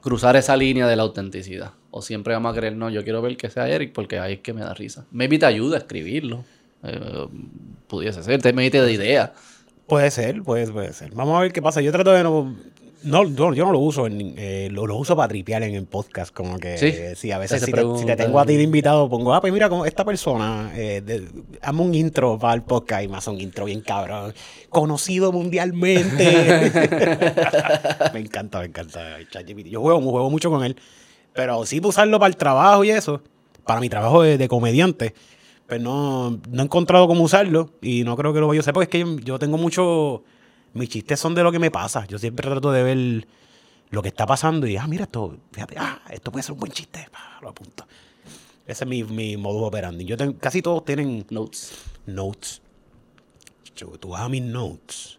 [0.01, 1.71] cruzar esa línea de la autenticidad.
[1.91, 4.39] O siempre vamos a creer, no, yo quiero ver que sea Eric porque ahí es
[4.41, 5.05] que me da risa.
[5.11, 6.43] Maybe te ayuda a escribirlo.
[6.83, 7.27] Eh,
[7.87, 9.33] pudiese ser, te mete de idea.
[9.87, 11.11] Puede ser, puede, puede ser.
[11.15, 11.81] Vamos a ver qué pasa.
[11.81, 12.55] Yo trato de no.
[13.01, 15.85] No, yo, yo no lo uso, en, eh, lo, lo uso para tripear en el
[15.85, 16.77] podcast, como que
[17.15, 17.31] Sí.
[17.31, 19.69] a veces si te, si te tengo a ti de invitado, pongo, ah, pues mira,
[19.69, 21.25] como esta persona, eh, de-
[21.61, 24.33] hazme un intro para el podcast y me hace un intro bien cabrón,
[24.67, 26.25] conocido mundialmente.
[28.13, 29.17] me encanta, me encanta.
[29.65, 30.75] Yo juego, juego mucho con él,
[31.33, 33.21] pero sí para usarlo para el trabajo y eso,
[33.65, 35.13] para mi trabajo de, de comediante,
[35.67, 38.73] pues no, no he encontrado cómo usarlo y no creo que lo vaya a usar
[38.73, 40.23] porque es que yo, tengo mucho...
[40.73, 42.05] Mis chistes son de lo que me pasa.
[42.05, 43.27] Yo siempre trato de ver
[43.89, 46.71] lo que está pasando y, ah, mira esto, fíjate, ah, esto puede ser un buen
[46.71, 47.85] chiste, pa, lo apunto.
[48.67, 50.05] Ese es mi, mi modus operandi.
[50.05, 51.71] Yo tengo, casi todos tienen Notes.
[52.05, 52.61] notes.
[53.75, 55.17] Yo, tú vas a mis notes.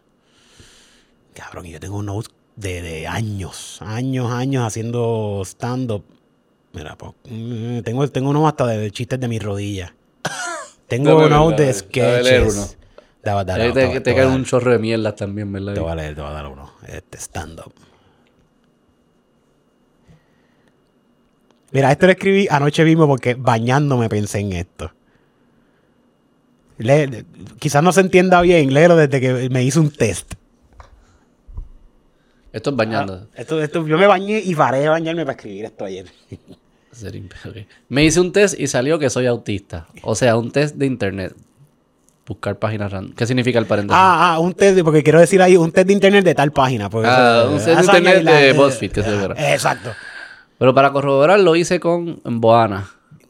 [1.33, 6.03] Cabrón, y yo tengo notes de, de años, años, años haciendo stand-up.
[6.73, 9.91] Mira, pues, mm, tengo, tengo uno hasta de, de chistes de mis rodillas.
[10.87, 12.53] Tengo notes de sketches.
[12.55, 12.67] uno.
[13.23, 14.27] Dame- dame- Ahí te- te, te dar.
[14.27, 15.73] un chorro de mierda también, ¿verdad?
[15.73, 16.71] Te voy a leer, te voy a dar uno.
[16.87, 17.73] Este stand-up.
[21.71, 24.91] Mira, esto lo escribí anoche mismo porque bañándome pensé en esto.
[27.59, 30.33] Quizás no se entienda bien, léelo desde que me hice un test.
[32.53, 33.27] Esto es bañando.
[33.35, 36.05] Esto, esto, yo me bañé y paré de bañarme para escribir esto ayer.
[37.89, 39.87] Me hice un test y salió que soy autista.
[40.03, 41.33] O sea, un test de internet.
[42.27, 43.13] Buscar páginas random.
[43.15, 43.97] ¿Qué significa el paréntesis?
[43.99, 46.51] Ah, ah, un test, de- porque quiero decir ahí, un test de internet de tal
[46.51, 46.89] página.
[46.89, 49.53] porque Ah, eso- un test de eso internet la- de BuzzFeed, que se verá.
[49.53, 49.91] Exacto.
[50.57, 52.89] Pero para corroborar lo hice con Boana.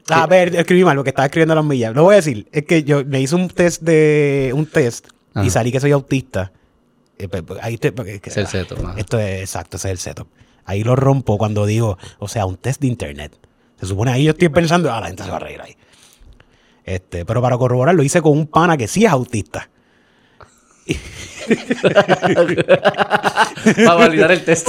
[0.10, 1.96] A ver, escribí mal lo que estaba escribiendo a las millas.
[1.96, 2.48] Lo voy a decir.
[2.52, 5.46] Es que yo me hice un test de un test Ajá.
[5.46, 6.52] y salí que soy autista.
[7.24, 8.80] Eh, pues, pues, ahí te, porque- Es el setup.
[8.98, 10.28] Esto es exacto, ese es el setup.
[10.66, 13.34] Ahí lo rompo cuando digo, o sea, un test de internet.
[13.80, 15.76] Se supone ahí yo estoy pensando, ah, la gente se va a reír ahí.
[16.84, 19.70] Este, pero para corroborar lo hice con un pana que sí es autista.
[23.86, 24.68] para validar el test.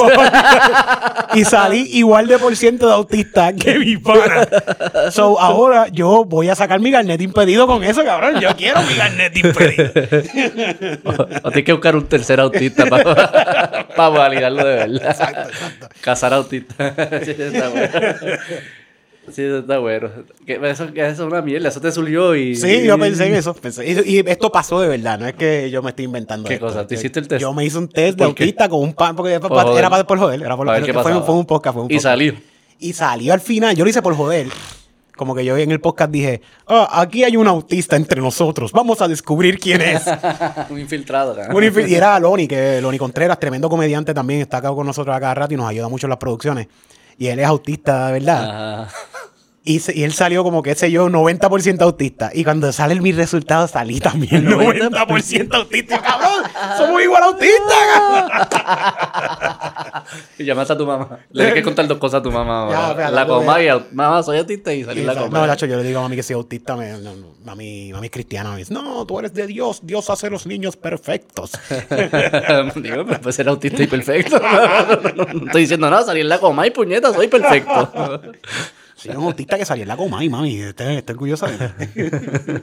[1.35, 4.49] y salí igual de por ciento de autista que mi pana.
[5.11, 8.40] So, ahora yo voy a sacar mi carnet impedido con eso, cabrón.
[8.40, 9.90] Yo quiero mi carnet impedido.
[11.43, 15.11] o tienes que buscar un tercer autista para, validarlo de verdad.
[15.11, 15.89] Exacto, exacto.
[16.01, 16.94] Cazar autista.
[19.31, 20.09] Sí, eso está bueno.
[20.09, 20.24] Eso.
[20.47, 21.69] Que eso, es una mierda.
[21.69, 22.57] Eso te surgió y...
[22.57, 23.55] Sí, yo pensé en eso.
[23.55, 26.49] pensé- y, y esto pasó de verdad, no es que yo me estoy inventando.
[26.49, 26.66] ¿Qué esto.
[26.66, 26.86] cosa?
[26.86, 27.40] ¿Tú hiciste el test?
[27.40, 30.19] Yo me hice un test de autista con un pan, porque Por era para por
[30.19, 30.40] joder.
[30.43, 31.74] Era por, qué fue, fue un podcast.
[31.74, 32.03] Fue un Y podcast.
[32.03, 32.35] salió.
[32.78, 34.49] Y salió al final, yo lo hice por joder.
[35.15, 39.01] Como que yo en el podcast dije, "Ah, aquí hay un autista entre nosotros, vamos
[39.03, 40.03] a descubrir quién es.
[40.70, 41.36] un infiltrado.
[41.36, 41.55] ¿no?
[41.55, 45.20] Un y era Loni, que Loni Contreras, tremendo comediante también, está acá con nosotros a
[45.20, 46.66] cada rato y nos ayuda mucho en las producciones.
[47.19, 48.89] Y él es autista, verdad.
[49.65, 52.31] Y, se- y él salió como, qué sé yo, 90% autista.
[52.35, 56.01] Y cuando salen mis resultados, salí también 90% autista.
[56.03, 56.43] ¡Cabrón!
[56.77, 58.49] ¡Somos igual autistas!
[60.39, 61.19] Y llamaste a tu mamá.
[61.31, 62.95] Le tienes que contar dos cosas a tu mamá.
[62.97, 65.47] Ya, la coma y mamá, soy autista y salí la no, coma.
[65.47, 66.75] Nacho, yo le digo a mami que soy autista.
[66.77, 68.51] Me, no, no, mami, mami es cristiana.
[68.51, 69.81] Me dice, no, tú eres de Dios.
[69.85, 71.53] Dios hace los niños perfectos.
[72.75, 74.41] Digo, pero puede ser autista y perfecto.
[75.15, 78.21] No, estoy diciendo nada, salí en la coma y puñeta, soy perfecto.
[78.97, 82.62] Soy un autista que salí en la coma y mami, esté, esté orgullosa de.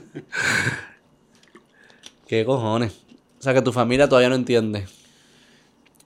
[2.26, 2.92] ¿Qué cojones?
[3.38, 4.86] O sea, que tu familia todavía no entiende.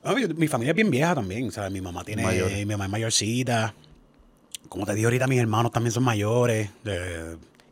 [0.02, 1.70] No, mi, mi familia es bien vieja también, ¿sabes?
[1.72, 2.50] Mi mamá tiene, Mayor.
[2.50, 3.74] mi mamá es mayorcita.
[4.68, 6.70] Como te dije ahorita, mis hermanos también son mayores.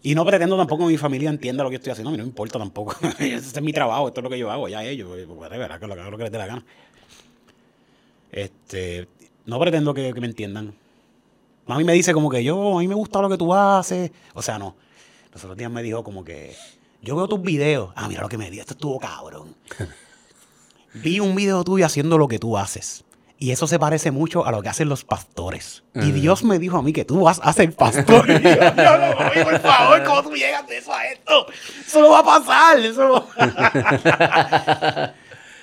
[0.02, 2.10] y no pretendo tampoco que mi familia entienda lo que estoy haciendo.
[2.10, 2.96] A mí no me importa tampoco.
[3.18, 5.08] Ese es mi trabajo, esto es lo que yo hago, ya ellos.
[5.26, 6.64] pues, hagan lo que lo que les dé la gana.
[8.30, 9.08] Este,
[9.46, 10.74] no pretendo que, que me entiendan.
[11.66, 14.10] Mami me dice como que yo, a mí me gusta lo que tú haces.
[14.34, 14.76] O sea, no.
[15.32, 16.55] Los otros días me dijo como que
[17.01, 17.93] yo veo tus videos.
[17.97, 19.55] Ah, mira lo que me dio, esto estuvo cabrón.
[20.94, 23.05] Vi un video tuyo haciendo lo que tú haces.
[23.39, 25.82] Y eso se parece mucho a lo que hacen los pastores.
[25.94, 26.09] Y Ajá.
[26.12, 28.30] Dios me dijo a mí que tú vas a ser pastor.
[28.30, 31.47] Y yo, no, no, mami, por favor, ¿cómo tú llegas de eso a esto?
[31.84, 32.78] Eso no va a pasar.
[32.78, 33.52] Eso Mami,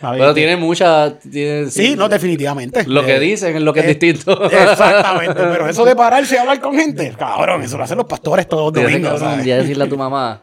[0.02, 1.18] Pero tiene mucha.
[1.20, 2.86] tiene- Sí, no, definitivamente.
[2.88, 4.44] Lo que Eh, dicen es lo que es eh, distinto.
[4.52, 5.34] Exactamente.
[5.36, 8.74] Pero eso de pararse y hablar con gente, cabrón, eso lo hacen los pastores todos
[8.74, 9.22] los domingos.
[9.46, 10.42] ya decirle a tu mamá,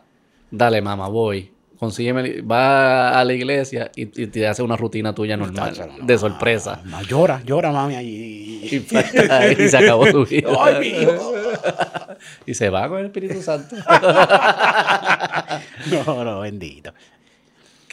[0.50, 1.50] dale mamá, voy.
[1.78, 6.80] Consígueme, va a la iglesia y, y te hace una rutina tuya normal, de sorpresa.
[6.86, 7.96] No, llora, llora, mami.
[8.66, 8.82] Y,
[9.62, 10.48] y se acabó tu vida.
[10.58, 11.32] Ay, mi hijo.
[12.46, 13.76] Y se va con el Espíritu Santo.
[15.90, 16.92] No, no, bendito.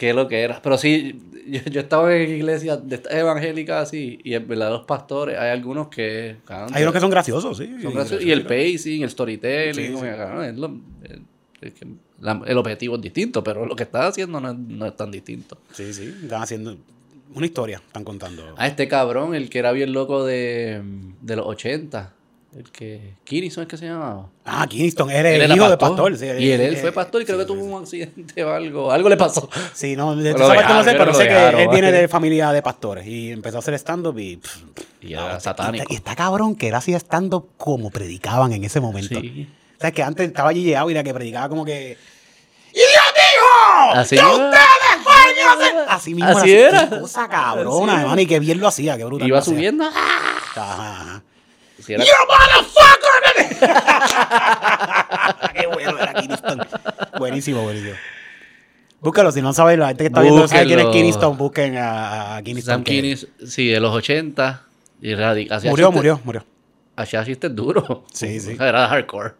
[0.04, 0.60] Qué lo que era.
[0.62, 4.84] Pero sí, yo, yo estaba en iglesias de estas evangélicas así, y en verdad los
[4.84, 6.36] pastores, hay algunos que.
[6.46, 7.70] Hay unos que son graciosos, sí.
[7.82, 11.18] son graciosos, Y el pacing, el storytelling, como que, cabrón, es lo- es-
[11.62, 11.86] es que
[12.20, 15.10] la- el objetivo es distinto, pero lo que estás haciendo no es, no es tan
[15.10, 15.56] distinto.
[15.72, 16.76] Sí, sí, están haciendo
[17.34, 18.54] una historia, están contando.
[18.58, 20.82] A este cabrón, el que era bien loco de,
[21.22, 22.12] de los 80,
[22.56, 23.14] el que.
[23.24, 24.26] Kinnison es que se llamaba.
[24.44, 26.16] Ah, Kingston, él es el hijo de pastor.
[26.18, 28.52] sí, y él, él eh, fue pastor y creo sí, que tuvo un accidente o
[28.52, 28.90] algo.
[28.92, 29.48] Algo le pasó.
[29.72, 32.52] Sí, no, de esa parte no sé, pero sé que dejaron, él viene de familia
[32.52, 34.36] de pastores y empezó a hacer stand-up y...
[34.36, 34.56] pff,
[35.02, 35.82] Y no, era y satánico.
[35.82, 39.20] está- Y está cabrón que él hacía stand-up como predicaban en ese momento.
[39.20, 39.48] Sí.
[39.76, 41.96] O sea, que antes estaba allí llegado y era que predicaba como que...
[42.72, 43.92] ¡Y Dios dijo!
[43.94, 44.44] Así ¡Que mismo.
[44.44, 45.84] ustedes hacer-".
[45.88, 46.88] Así mismo Así era.
[47.00, 49.28] cosa cabrona, hermano, y qué bien lo hacía, qué brutal.
[49.28, 49.84] Iba subiendo.
[50.56, 51.22] Ajá,
[51.84, 51.86] ajá.
[51.86, 53.74] Sí, era- ¡You motherfucker!
[55.54, 56.60] Qué bueno era Kingston.
[57.18, 57.94] Buenísimo, buenísimo.
[59.00, 62.42] Búscalo, si no sabes, la gente que está viendo sabe quién es busquen a, a
[62.42, 62.74] Kingston.
[62.74, 64.62] Sam que Kinnis, sí, de los 80.
[65.02, 66.44] Y radi- hacía Murió, chistes- murió, murió.
[66.96, 67.84] Hacía chistes duros.
[68.12, 68.52] Sí, sí.
[68.52, 69.32] Era hardcore.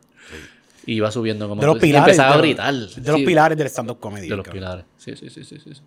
[0.86, 2.08] Y iba subiendo como De los pilares.
[2.18, 2.74] empezaba a de los- gritar.
[2.74, 4.28] De los pilares del stand-up comedy.
[4.28, 4.60] De los cabrón.
[4.62, 4.84] pilares.
[4.98, 5.74] Sí, sí, sí, sí, sí.
[5.74, 5.80] sí.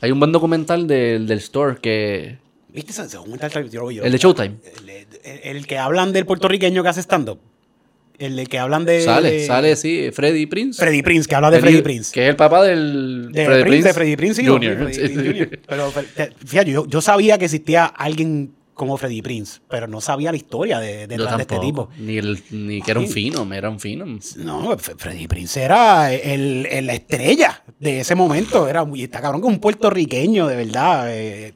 [0.00, 2.38] Hay un buen documental del, del store que.
[2.74, 3.70] ¿Viste ese documental?
[3.70, 4.18] Yo lo vi, yo El de.
[4.18, 4.56] Showtime.
[4.82, 7.38] El, el- el que hablan del puertorriqueño que hace stand-up.
[8.18, 9.00] El de que hablan de.
[9.02, 10.80] Sale, de- sale, sí, Freddy Prince.
[10.82, 12.12] Freddy Prince, que habla de Freddy Prince.
[12.12, 13.30] Que es el papá del.
[13.32, 14.76] De Freddie Prince, de Freddy Prince, sí, no, Jr.
[14.76, 15.32] Freddy Prince.
[15.32, 15.60] Jr.
[15.68, 20.30] Pero te- fíjate, yo, yo sabía que existía alguien como Freddy Prince, pero no sabía
[20.32, 21.88] la historia de, de este tipo.
[21.98, 24.04] Ni, el, ni que era un fino, era un fino.
[24.36, 28.66] No, Freddy Prince era el, el- la estrella de ese momento.
[28.68, 31.06] Era muy, está cabrón que un puertorriqueño, de verdad.
[31.10, 31.52] eh,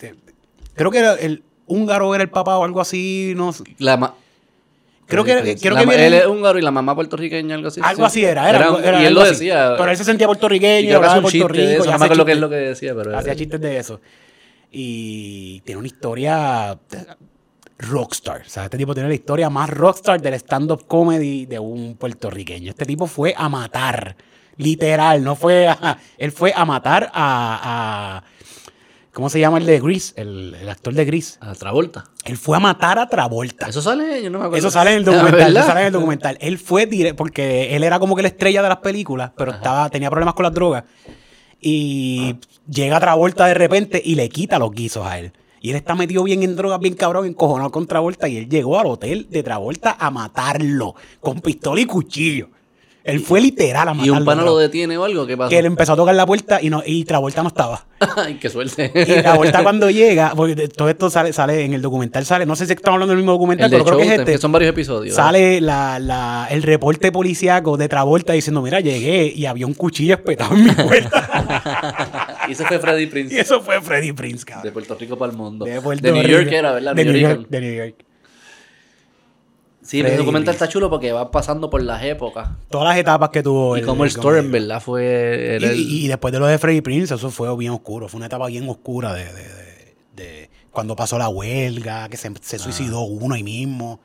[0.79, 3.35] creo que era el húngaro era el papá o algo así.
[3.37, 3.65] No, sé.
[3.79, 4.15] La
[5.07, 7.81] creo que, creo La que viene- él es húngaro y la mamá puertorriqueña, algo así.
[7.83, 8.07] algo sí.
[8.07, 8.49] así era.
[8.49, 9.31] era, un- era y él lo así.
[9.31, 9.75] decía.
[9.77, 11.63] Pero él se sentía puertorriqueño, que hablaba de Puerto Rico.
[11.69, 11.85] eso.
[11.85, 13.19] y No me acuerdo qué es chistes- lo que decía, pero.
[13.19, 14.01] Hacía chistes de eso.
[14.71, 16.79] Y tiene una historia
[17.79, 18.43] rockstar.
[18.47, 22.71] O sea, este tipo tiene la historia más rockstar del stand-up comedy de un puertorriqueño.
[22.71, 24.17] Este tipo fue a matar.
[24.57, 28.23] Literal, no fue a, Él fue a matar a.
[28.25, 28.38] a-
[29.19, 30.13] ¿Cómo se llama el de Gris?
[30.15, 31.39] El, el actor de Gris.
[31.41, 32.05] A Travolta.
[32.25, 33.67] Él fue a matar a Travolta.
[33.69, 34.69] Eso sale, yo no me acuerdo.
[34.69, 35.33] Eso sale en el Ah, documental.
[35.41, 35.57] ¿verdad?
[35.57, 36.39] eso sale en el documental.
[36.41, 39.91] Él fue directo porque él era como que la estrella de las películas, pero estaba,
[39.91, 40.85] tenía problemas con las drogas.
[41.61, 42.37] Y
[42.71, 45.33] llega Travolta de repente y le quita los guisos a él.
[45.61, 48.29] Y él está metido bien en drogas, bien cabrón, encojonado con Travolta.
[48.29, 52.51] Y él llegó al hotel de Travolta a matarlo con pistola y cuchillo.
[53.09, 54.07] Él fue literal a matarlo.
[54.15, 55.49] Y un pana lo detiene o algo, ¿qué pasa?
[55.51, 57.87] Que él empezó a tocar la puerta y, no, y Travolta no estaba.
[58.17, 58.93] Ay, qué suerte.
[58.95, 62.55] Y Travolta cuando llega, porque de- todo esto sale, sale en el documental, sale, no
[62.57, 64.33] sé si estamos hablando del mismo documental, El de pero creo que es este.
[64.33, 65.15] que son varios episodios.
[65.17, 70.15] Sale la, la- el reporte policíaco de Travolta diciendo, mira, llegué y había un cuchillo
[70.15, 72.37] espetado en mi puerta.
[72.49, 73.41] y ese fue Freddy y Prince.
[73.41, 74.73] eso fue Freddy Prince, De cabrón.
[74.75, 75.65] Puerto Rico para el mundo.
[75.65, 76.39] De, Puerto De New Rico.
[76.41, 76.95] York era, ¿verdad?
[76.95, 77.37] De New New York.
[77.39, 77.47] York.
[77.51, 77.95] De New York.
[79.89, 82.51] Sí, el documental está chulo porque va pasando por las épocas.
[82.69, 83.75] Todas las etapas que tuvo.
[83.79, 85.59] Y como el story en verdad fue...
[85.63, 88.07] Y, el- después de lo de Freddie Prince, eso fue bien oscuro.
[88.07, 92.31] Fue una etapa bien oscura de, de- de- de cuando pasó la huelga, que se,
[92.43, 93.99] se suicidó uno ahí mismo.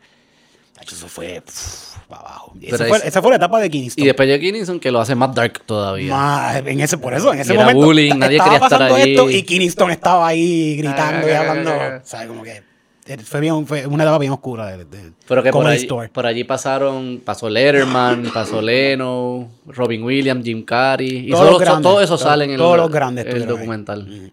[0.82, 2.54] Eso fue pff, para abajo.
[2.62, 4.04] Pero Esa ahí fue, se- esa fue la etapa de Kingston.
[4.04, 6.14] Y después de Kinnison que lo hace más dark todavía.
[6.16, 7.86] Más- en ese, por eso, en ese era momento.
[7.86, 11.72] bullying, nadie estaba quería estar esto y Kingston estaba ahí gritando y Ah, hablando.
[11.72, 12.02] ah, ah.
[12.06, 12.28] ¿Sabes?
[12.28, 12.64] Como que
[13.26, 16.10] fue, bien, fue una etapa bien oscura de, de Pero que por allí, Store.
[16.10, 21.28] por allí pasaron, pasó Letterman, pasó Leno, Robin Williams, Jim Carrey.
[21.28, 24.08] Y Todos los grandes, todo eso todos- sale en el, todos los grandes el documental.
[24.08, 24.32] Mm.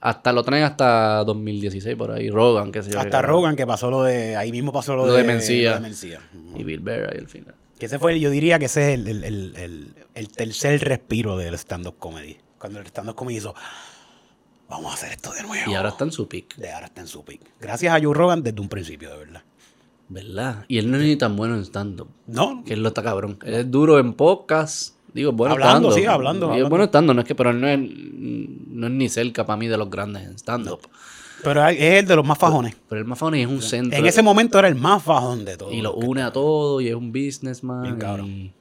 [0.00, 2.30] Hasta lo traen hasta 2016 por ahí.
[2.30, 3.00] Rogan, qué sé yo.
[3.00, 4.36] Hasta Rogan, que pasó lo de.
[4.36, 5.74] Ahí mismo pasó lo, Lo de Mencía.
[5.74, 6.20] de Mencía.
[6.56, 7.54] Y Bill Burr ahí al final.
[7.80, 12.36] Que ese fue, yo diría que ese es el- el tercer respiro del stand-up comedy.
[12.58, 13.54] Cuando el stand-up comedy hizo,
[14.68, 15.70] vamos a hacer esto de nuevo.
[15.70, 17.40] Y ahora está en su pick, De ahora está en su pick.
[17.60, 19.42] Gracias a Joe Rogan desde un principio, de verdad.
[20.10, 20.64] ¿verdad?
[20.68, 22.08] Y él no es ni tan bueno en stand-up.
[22.26, 23.38] No, Que él lo está cabrón.
[23.44, 24.94] Él es duro en podcast.
[25.12, 25.92] Digo, bueno Hablando, estando.
[25.96, 26.68] sí, hablando, Y es hablando.
[26.70, 29.66] bueno estando, no es que, pero él no es, no es ni cerca para mí
[29.66, 30.80] de los grandes en stand-up.
[31.42, 32.74] pero es el de los más fajones.
[32.88, 33.98] Pero el más funny es un centro.
[33.98, 35.74] En ese momento era el más fajón de todos.
[35.74, 37.82] y lo une a todo y es un businessman.
[37.82, 38.28] Bien cabrón.
[38.30, 38.52] Y,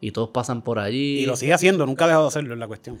[0.00, 1.20] y todos pasan por allí.
[1.20, 2.98] Y lo sigue haciendo, nunca ha dejado de hacerlo, es la cuestión.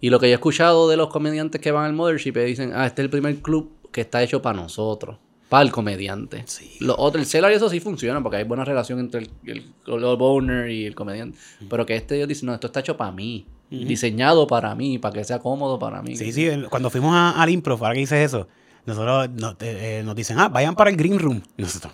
[0.00, 2.72] Y lo que yo he escuchado de los comediantes que van al Mothership es dicen,
[2.74, 5.18] ah, este es el primer club que está hecho para nosotros,
[5.48, 6.42] para el comediante.
[6.46, 6.76] Sí.
[6.80, 9.58] Los otros, el Cellar y eso sí funciona, porque hay buena relación entre el, el,
[9.86, 11.38] el owner y el comediante.
[11.70, 15.14] Pero que este ellos dicen, no, esto está hecho para mí, diseñado para mí, para
[15.14, 16.16] que sea cómodo para mí.
[16.16, 18.46] Sí, sí, cuando fuimos a- al improv, ahora que dices eso,
[18.86, 21.40] nosotros nos, eh, eh, nos dicen, ah, vayan para el green room.
[21.56, 21.92] Y nosotros,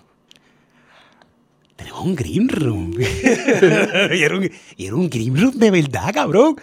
[1.75, 2.93] tenemos un green room.
[2.99, 6.55] y, era un, y era un green room de verdad, cabrón.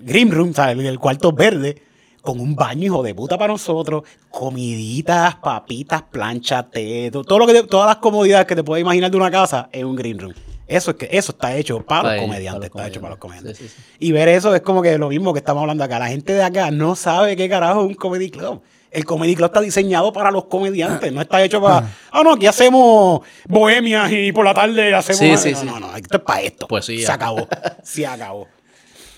[0.00, 0.78] Green room, ¿sabes?
[0.78, 1.82] El, el cuarto verde,
[2.22, 7.46] con un baño, hijo de puta, para nosotros, comiditas, papitas, plancha, té, to- todo lo
[7.46, 10.18] que te- todas las comodidades que te puedes imaginar de una casa es un green
[10.18, 10.32] room.
[10.66, 13.10] Eso es que eso está hecho para, Para los comediantes, para los está hecho para
[13.12, 13.56] los comediantes.
[13.58, 15.98] Sí, sí, Y ver eso es como que lo mismo que estamos hablando acá.
[15.98, 18.60] La gente de acá no sabe qué carajo es un comedy club.
[18.90, 21.88] El comedy club está diseñado para los comediantes, no está hecho para.
[22.10, 25.40] Ah, no, aquí hacemos bohemias y por la tarde hacemos.
[25.40, 25.66] Sí, sí, no, sí.
[25.66, 26.66] no, no, esto es para esto.
[26.68, 27.06] Poesía.
[27.06, 27.46] Se acabó.
[27.82, 28.46] Se acabó.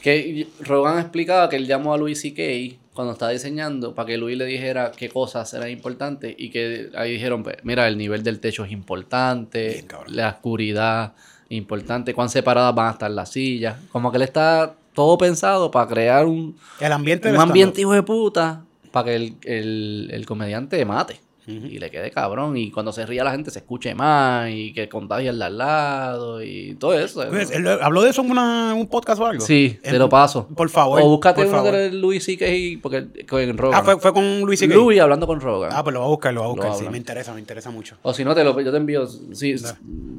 [0.03, 2.77] Que Rogan explicaba que él llamó a Luis C.K.
[2.95, 7.13] cuando estaba diseñando para que Luis le dijera qué cosas eran importantes y que ahí
[7.13, 11.13] dijeron, pues, mira, el nivel del techo es importante, Bien, la oscuridad
[11.51, 13.77] importante, cuán separadas van a estar las sillas.
[13.93, 18.03] Como que él está todo pensado para crear un, El ambiente un ambiente hijo de
[18.03, 21.21] puta para que el, el- el comediante mate.
[21.47, 22.57] Y le quede cabrón.
[22.57, 24.51] Y cuando se ría la gente se escuche más.
[24.51, 26.43] Y que contagie al lado.
[26.43, 27.25] Y todo eso.
[27.29, 29.45] Pues, él ¿Habló de eso en una- un podcast o algo?
[29.45, 30.47] Sí, Eh, te lo paso.
[30.49, 31.01] Por favor.
[31.03, 31.73] O búscate uno favor.
[31.73, 32.47] de Luis C.K.
[32.83, 33.81] porque con Rogan.
[33.81, 34.75] Ah, fue, fue con Luis C.K.
[34.75, 35.71] Luis hablando con Rogan.
[35.75, 36.73] Ah, pues lo voy a buscar, lo voy a Lo buscar.
[36.75, 36.93] Sí, hablan.
[36.93, 37.97] me interesa, me interesa mucho.
[38.03, 39.07] O si no, te lo, yo te envío.
[39.07, 39.57] Si,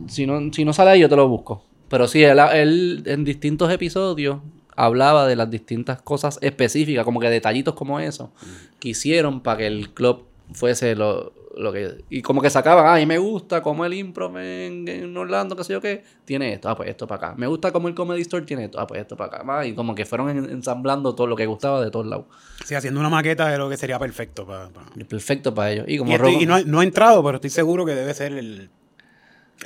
[0.07, 1.63] si, no, si no sale ahí, yo te lo busco.
[1.89, 4.37] Pero sí, él, él en distintos episodios
[4.75, 8.31] hablaba de las distintas cosas específicas, como que detallitos como eso,
[8.79, 10.23] que hicieron para que el club
[10.53, 12.03] fuese lo, lo que...
[12.09, 15.63] Y como que sacaban, ah, y me gusta como el improv en, en Orlando, qué
[15.63, 17.35] sé yo qué, tiene esto, ah, pues esto para acá.
[17.37, 19.45] Me gusta como el Comedy Store tiene esto, ah, pues esto para acá.
[19.59, 22.25] Ah, y como que fueron en- ensamblando todo lo que gustaba de todos lados.
[22.65, 24.69] Sí, haciendo una maqueta de lo que sería perfecto para.
[24.69, 25.85] para- Perfecto para ellos.
[25.87, 28.33] Y como Y, estoy- y no, no he entrado, pero estoy seguro que debe ser
[28.33, 28.69] el,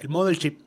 [0.02, 0.60] el model chip.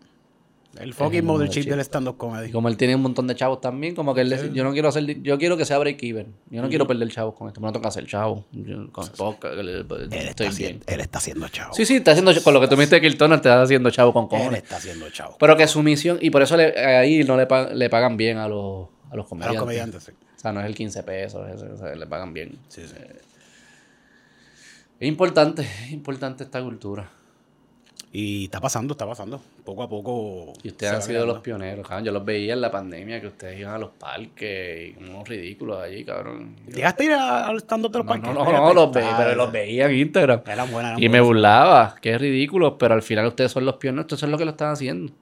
[0.78, 2.50] El fucking El model chip del stand-up Y comedy.
[2.52, 4.88] como él tiene un montón de chavos también, como que él dice, yo no quiero
[4.88, 6.34] hacer, yo quiero que sea break even.
[6.50, 8.44] Yo no quiero perder chavos con esto, no tengo que hacer chavos.
[8.52, 10.52] Yo con podcast, que le- Él está, bien.
[10.52, 11.74] haciendo, él está haciendo chavo.
[11.74, 13.90] Sí, sí, está haciendo, con lo que tú me dijiste que el te está haciendo
[13.90, 14.62] chavo con él cojones.
[14.62, 15.36] está haciendo chavo.
[15.40, 18.46] Pero que su misión, y por eso le- ahí no le, le pagan bien a
[18.46, 19.60] los, a los A los comediantes.
[19.60, 20.12] comediantes, sí.
[20.12, 22.56] O sea, no es el 15 pesos, eso, o sea, le pagan bien.
[22.68, 22.94] Sí, sí.
[25.00, 27.10] Es importante, es importante esta cultura.
[28.10, 29.40] Y está pasando, está pasando.
[29.64, 30.54] Poco a poco.
[30.62, 32.06] Y ustedes han sido los pioneros, cabrón.
[32.06, 35.78] Yo los veía en la pandemia, que ustedes iban a los parques, y unos ridículos
[35.82, 36.56] allí, cabrón.
[36.66, 38.28] ¿Llegaste a ir al stand-up de los No, parques?
[38.28, 38.66] no, no, Llegaste.
[38.66, 40.40] no, los veía, pero los veía en Instagram.
[40.46, 44.04] Eran buenas, eran Y me burlaba, es ridículo, pero al final ustedes son los pioneros,
[44.04, 45.12] ustedes son los que lo están haciendo.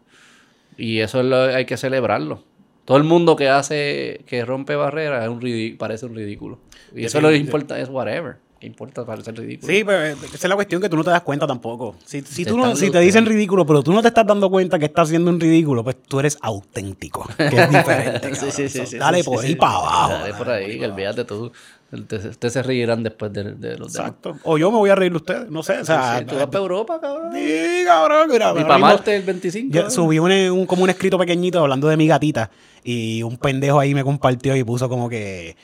[0.77, 2.45] Y eso es lo, hay que celebrarlo.
[2.85, 6.61] Todo el mundo que hace, que rompe barreras, es un parece un ridículo.
[6.95, 8.37] Y eso lo importa, es whatever.
[8.67, 9.73] ¿Qué importa parecer ridículo?
[9.73, 11.95] Sí, pero esa es la cuestión que tú no te das cuenta tampoco.
[12.05, 14.51] Si, si, Te tú no, si te dicen ridículo, pero tú no te estás dando
[14.51, 18.35] cuenta que estás haciendo un ridículo, pues tú eres auténtico, que es diferente.
[18.35, 20.13] Sí, sí, sí, dale por ahí para abajo.
[20.15, 21.53] Dale por ahí, para olvídate tú.
[21.93, 24.09] Ustedes se reirán después de, de los demás.
[24.11, 24.37] Exacto.
[24.43, 25.79] O yo me voy a reír de ustedes, no sé.
[25.79, 27.31] O sea, Sí, tú vas para Europa, cabrón.
[27.35, 29.73] Sí, cabrón, mira, Y para mismo- Marte el 25.
[29.73, 32.51] Yo subí un, un- como un escrito pequeñito hablando de mi gatita
[32.83, 35.57] y un pendejo ahí me compartió y puso como que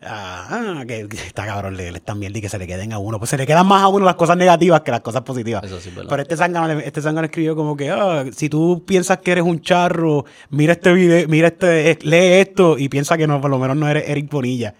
[0.00, 3.18] Ah, que, que está cabrón leer esta mierda y que se le queden a uno.
[3.18, 5.64] Pues se le quedan más a uno las cosas negativas que las cosas positivas.
[5.64, 5.90] Eso sí.
[5.92, 9.60] Pero este zángano, este zángano escribió como que, ah, si tú piensas que eres un
[9.60, 13.58] charro, mira este video, mira este, eh, lee esto y piensa que no, por lo
[13.58, 14.74] menos no eres Eric Bonilla.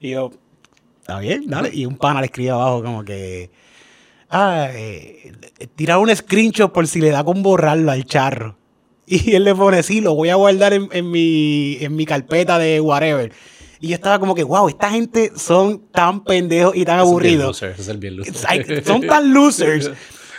[0.00, 0.32] Y yo,
[1.00, 1.70] está bien, dale.
[1.72, 3.50] Y un pana le escribe abajo como que,
[4.30, 5.32] ah, eh,
[5.76, 8.56] tirar un screenshot por si le da con borrarlo al charro.
[9.08, 12.58] Y él le pone, sí, lo voy a guardar en, en mi, en mi carpeta
[12.58, 13.32] de whatever.
[13.80, 17.56] Y yo estaba como que, wow, esta gente son tan pendejos y tan aburridos.
[18.84, 19.90] son tan losers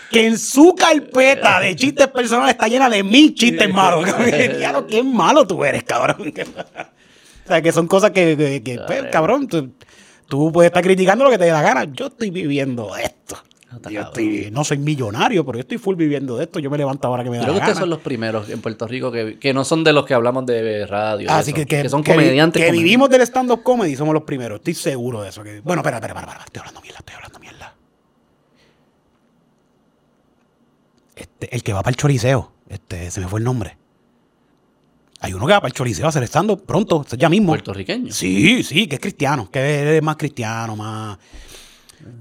[0.09, 4.05] que en su carpeta de chistes personales está llena de mil chistes malos.
[4.57, 6.34] Diablo, qué malo tú eres, cabrón.
[7.45, 9.72] o sea, que son cosas que, que- que, pues, cabrón, tú,
[10.27, 11.84] tú puedes estar criticando lo que te dé la gana.
[11.91, 13.38] Yo estoy viviendo esto.
[13.89, 16.59] Yo estoy, no soy millonario, pero yo estoy full viviendo de esto.
[16.59, 17.81] Yo me levanto ahora que me da Creo que la ustedes gana.
[17.83, 20.85] son los primeros en Puerto Rico que, que no son de los que hablamos de
[20.85, 21.29] radio.
[21.31, 22.63] Así eso, Ah, que, que, son que comediantes.
[22.63, 24.57] Que vivimos del stand-up comedy, somos los primeros.
[24.57, 25.43] Estoy seguro de eso.
[25.43, 25.61] Que...
[25.61, 26.43] Bueno, espera, espera, espera.
[26.45, 27.73] Estoy hablando mierda, estoy hablando mierda.
[31.15, 33.77] Este, el que va para el choriceo, este, se me fue el nombre.
[35.19, 37.47] Hay uno que va para el choriceo a hacer stand-up pronto, ya mismo.
[37.47, 38.15] Puertorriqueños.
[38.15, 41.17] Sí, sí, que es cristiano, que es más cristiano, más...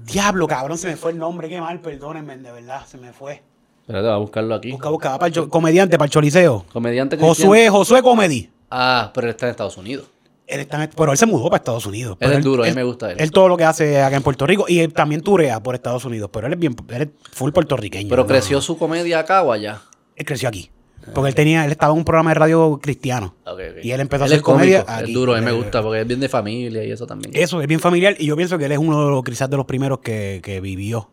[0.05, 3.41] Diablo, cabrón, se me fue el nombre, qué mal, perdónenme, de verdad, se me fue.
[3.81, 4.71] Espérate, va a buscarlo aquí.
[4.71, 6.65] Busca, busca, va para el comediante, para el choriceo.
[6.73, 7.17] Comediante.
[7.17, 8.49] Josué, Josué Comedy.
[8.69, 10.05] Ah, pero él está en Estados Unidos.
[10.45, 12.13] Él está en- pero él se mudó para Estados Unidos.
[12.13, 13.17] Él Pero es duro, a mí me gusta él.
[13.19, 16.03] Él todo lo que hace acá en Puerto Rico y él también turea por Estados
[16.05, 18.09] Unidos, pero él es bien, él es full puertorriqueño.
[18.09, 18.27] Pero ¿no?
[18.27, 19.81] creció su comedia acá o allá.
[20.15, 20.69] Él creció aquí.
[21.13, 23.33] Porque él tenía, él estaba en un programa de radio cristiano.
[23.45, 23.59] Ok.
[23.81, 25.81] Y él empezó a hacer es cómico, comedia Es duro, a mí me Eh, gusta
[25.81, 27.31] porque es bien de familia y eso también.
[27.33, 29.55] Eso, es bien familiar y yo pienso que él es uno de los, quizás de
[29.57, 31.09] los primeros que, que vivió,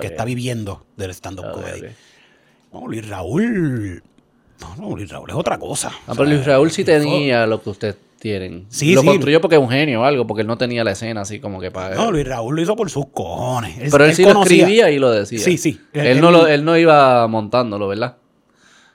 [0.00, 1.82] que está viviendo del stand-up comedy.
[2.72, 4.02] No, Luis Raúl.
[4.60, 5.90] No, no, Luis Raúl es otra cosa.
[6.06, 8.66] Ah, O pero sea, Luis Raúl sí tenía lo que ustedes tienen.
[8.68, 9.06] Sí, lo sí.
[9.06, 11.60] construyó porque es un genio o algo, porque él no tenía la escena así como
[11.60, 11.94] que para.
[11.94, 13.90] No, Luis Raúl lo hizo por sus cojones.
[13.90, 15.38] pero él, sí lo escribía y lo decía.
[15.40, 15.80] Sí, sí.
[15.92, 18.16] Él, Él- no lo, él no iba montándolo, ¿verdad?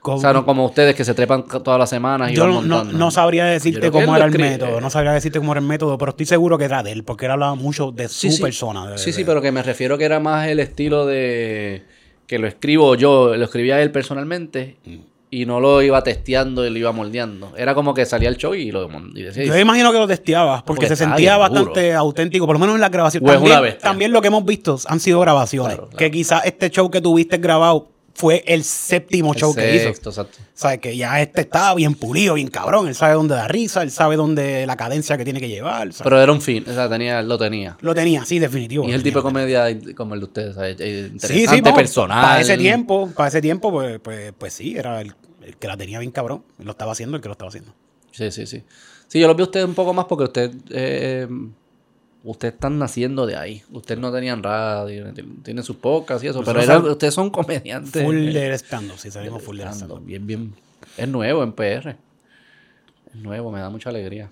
[0.06, 2.84] O sea, no como ustedes que se trepan todas las semanas y Yo van no,
[2.84, 6.10] no- sabría decirte cómo era el método, no sabría decirte cómo era el método, pero
[6.10, 8.42] estoy seguro que era de él, porque él hablaba mucho de Sí, su sí.
[8.42, 8.86] persona.
[8.90, 11.84] de- Sí, sí, pero que me refiero que era más el estilo de
[12.26, 14.96] que lo escribo yo, lo escribía él personalmente Mm.
[15.30, 17.52] y no lo iba testeando y lo iba moldeando.
[17.56, 20.62] Era como que salía el show y lo y decía, Yo imagino que lo testeabas,
[20.62, 23.24] porque, Porque se sentía bastante auténtico, por lo menos en la grabación.
[23.24, 23.80] O es También, una bestia.
[23.88, 25.98] también lo que hemos visto han sido grabaciones, Claro, claro.
[25.98, 29.88] que quizás este show que tuviste grabado fue el séptimo el show que hizo.
[29.88, 30.38] exacto.
[30.54, 30.78] ¿Sabes?
[30.78, 32.86] Que ya este estaba bien pulido, bien cabrón.
[32.88, 35.92] Él sabe dónde da risa, él sabe dónde la cadencia que tiene que llevar.
[35.92, 36.02] ¿sabes?
[36.04, 37.76] Pero era un fin, o sea, tenía, lo tenía.
[37.80, 38.84] lo tenía, sí, definitivo.
[38.86, 39.66] Y es el tipo de comedia
[39.96, 40.76] como el de ustedes, ¿sabes?
[40.78, 42.22] Eh, Sí, interesante, sí, personal.
[42.22, 45.12] Para ese tiempo, para ese tiempo, pues, pues, pues sí, era el,
[45.42, 46.44] el que la tenía bien cabrón.
[46.58, 47.74] Lo estaba haciendo el que lo estaba haciendo.
[48.12, 48.62] Sí, sí, sí.
[49.08, 51.26] Sí, yo lo vi a ustedes un poco más porque ustedes eh,
[52.24, 53.62] ustedes están naciendo de ahí.
[53.70, 55.12] Ustedes no tenían radio,
[55.44, 58.02] tienen sus podcasts y eso, pero Nosotros era- ustedes son comediantes.
[58.02, 60.04] Full eh, del stand-up, sí, salimos full del stand-up.
[60.04, 60.54] Bien, bien.
[60.96, 61.90] Es nuevo en PR.
[63.12, 64.30] Es nuevo, me da mucha alegría.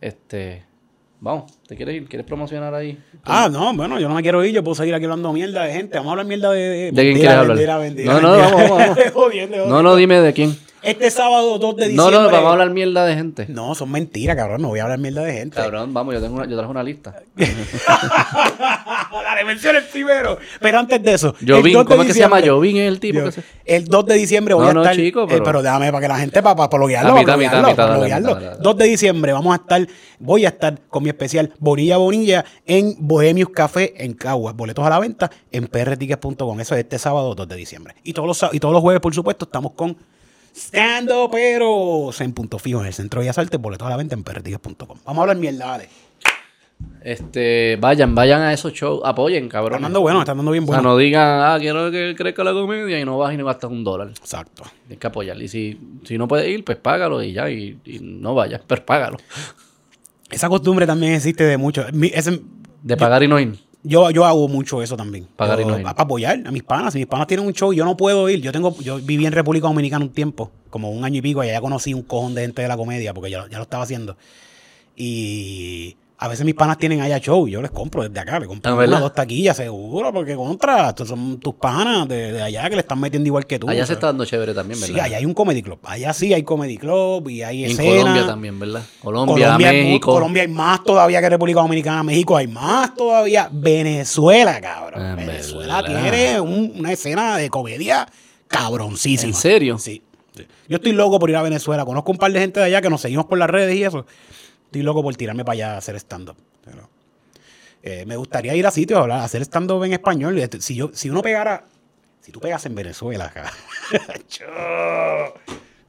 [0.00, 0.64] Este.
[1.22, 2.08] Vamos, ¿te quieres ir?
[2.08, 2.98] ¿Quieres promocionar ahí?
[3.24, 5.72] Ah, no, bueno, yo no me quiero ir, yo puedo seguir aquí hablando mierda de
[5.74, 5.98] gente.
[5.98, 6.60] Vamos a hablar mierda de...
[6.60, 7.80] ¿De, ¿De quién quieres hablar?
[7.80, 8.98] mentira, No, no, vamos, vamos, vamos.
[9.12, 10.56] Jodiendo, No, no, dime de quién.
[10.82, 12.18] Este sábado 2 de No, diciembre...
[12.20, 13.46] no, vamos a hablar mierda de gente.
[13.48, 15.56] No, son mentiras, cabrón, no voy a hablar mierda de gente.
[15.56, 17.14] Cabrón, vamos, yo tengo una, yo traje una lista.
[19.12, 20.38] Dale, menciona el primero.
[20.60, 21.34] Pero antes de eso...
[21.40, 22.36] el Jovín, 2 de ¿cómo es que se llama?
[22.38, 23.42] diciembre- Jovín es el tipo Yo- que se...
[23.64, 24.96] El 2 de diciembre voy No, a no, estar.
[24.96, 27.24] chico, eh, pero- pero déjame para que la gente, para, para bloguearlo, A
[27.74, 28.50] para dale.
[28.60, 29.86] 2 de diciembre vamos a estar,
[30.18, 34.54] voy a estar con mi especial Bonilla Bonilla en Bohemius Café en Caguas.
[34.56, 36.60] Boletos a la venta en prtickets.com.
[36.60, 37.94] Eso es este sábado 2 de diciembre.
[38.02, 39.96] Y todos los, y todos los jueves, por supuesto, estamos con
[40.60, 43.60] Stand pero en punto fijo en el centro de Bellas Artes.
[43.60, 44.98] Boletos a la venta en prtickets.com.
[45.04, 45.88] Vamos a hablar mierda, dale.
[47.02, 49.72] Este, vayan, vayan a esos shows, apoyen, cabrón.
[49.74, 50.90] Están dando bueno, están dando bien O sea, bueno.
[50.90, 53.84] no digan, ah, quiero que crezca la comedia y no vas y no gastas un
[53.84, 54.08] dólar.
[54.08, 54.64] Exacto.
[54.86, 55.40] Tienes que apoyar.
[55.40, 58.84] Y si, si no puedes ir, pues págalo y ya, y, y no vayas, pero
[58.84, 59.16] págalo.
[60.30, 61.84] Esa costumbre también existe de mucho.
[61.92, 62.40] Mi- ese-
[62.82, 63.58] De pagar y no ir.
[63.82, 65.26] Yo, yo hago mucho eso también.
[65.36, 65.82] Pagar y Yo- no.
[65.82, 66.92] Para apoyar a mis panas.
[66.92, 68.40] Si mis panas tienen un show y yo no puedo ir.
[68.42, 71.48] Yo tengo, yo viví en República Dominicana un tiempo, como un año y pico, y
[71.48, 74.16] allá conocí un cojón de gente de la comedia, porque ya, ya lo estaba haciendo.
[74.96, 78.38] Y a veces mis panas tienen allá show y yo les compro desde acá.
[78.38, 82.42] Le compro Ah, una dos taquillas, seguro, porque contra, estos son tus panas de, de
[82.42, 83.70] allá que le están metiendo igual que tú.
[83.70, 84.94] Allá se está dando chévere también, ¿verdad?
[84.94, 85.78] Sí, allá hay un comedy club.
[85.82, 88.00] Allá sí hay comedy club y hay Y en escena.
[88.00, 88.82] Colombia también, ¿verdad?
[89.02, 90.12] Colombia, Colombia, hay México.
[90.12, 92.02] Colombia hay más todavía que República Dominicana.
[92.02, 93.48] México hay más todavía.
[93.50, 95.02] Venezuela, cabrón.
[95.02, 96.02] Ah, Venezuela verdad.
[96.10, 98.06] tiene un- una escena de comedia
[98.46, 99.30] cabroncísima.
[99.30, 99.78] ¿En serio?
[99.78, 100.02] Sí.
[100.68, 101.84] Yo estoy loco por ir a Venezuela.
[101.84, 104.06] Conozco un par de gente de allá que nos seguimos por las redes y eso.
[104.70, 106.36] Estoy loco por tirarme para allá a hacer stand-up.
[106.64, 106.88] Pero,
[107.82, 110.38] eh, me gustaría ir a sitios a hablar- hacer stand-up en español.
[110.38, 111.64] Este, Si, yo, si uno pegara,
[112.20, 113.50] si tú pegas en Venezuela, acá,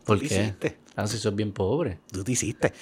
[0.05, 0.77] ¿Por ¿Qué hiciste?
[0.95, 1.99] Ah, si sos bien pobre.
[2.11, 2.73] tú te hiciste.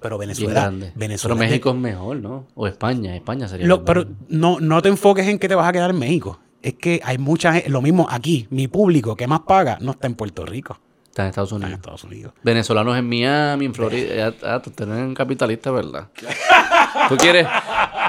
[0.00, 0.70] Pero Venezuela.
[0.94, 2.46] Venezuela Pero México es mejor, ¿no?
[2.54, 3.16] O España.
[3.16, 3.86] España sería Lo- mejor.
[3.86, 6.38] pero no, no te enfoques en que te vas a quedar en México.
[6.62, 10.06] Es que hay mucha gente, lo mismo aquí, mi público que más paga no está
[10.06, 10.78] en Puerto Rico,
[11.16, 11.78] Está en Estados está en Unidos.
[11.78, 12.32] Estados Unidos.
[12.42, 14.34] Venezolanos en Miami, en Florida.
[14.42, 16.08] Ah, ah, tú eres capitalista, ¿verdad?
[17.08, 17.46] Tú quieres,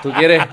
[0.02, 0.44] tú quieres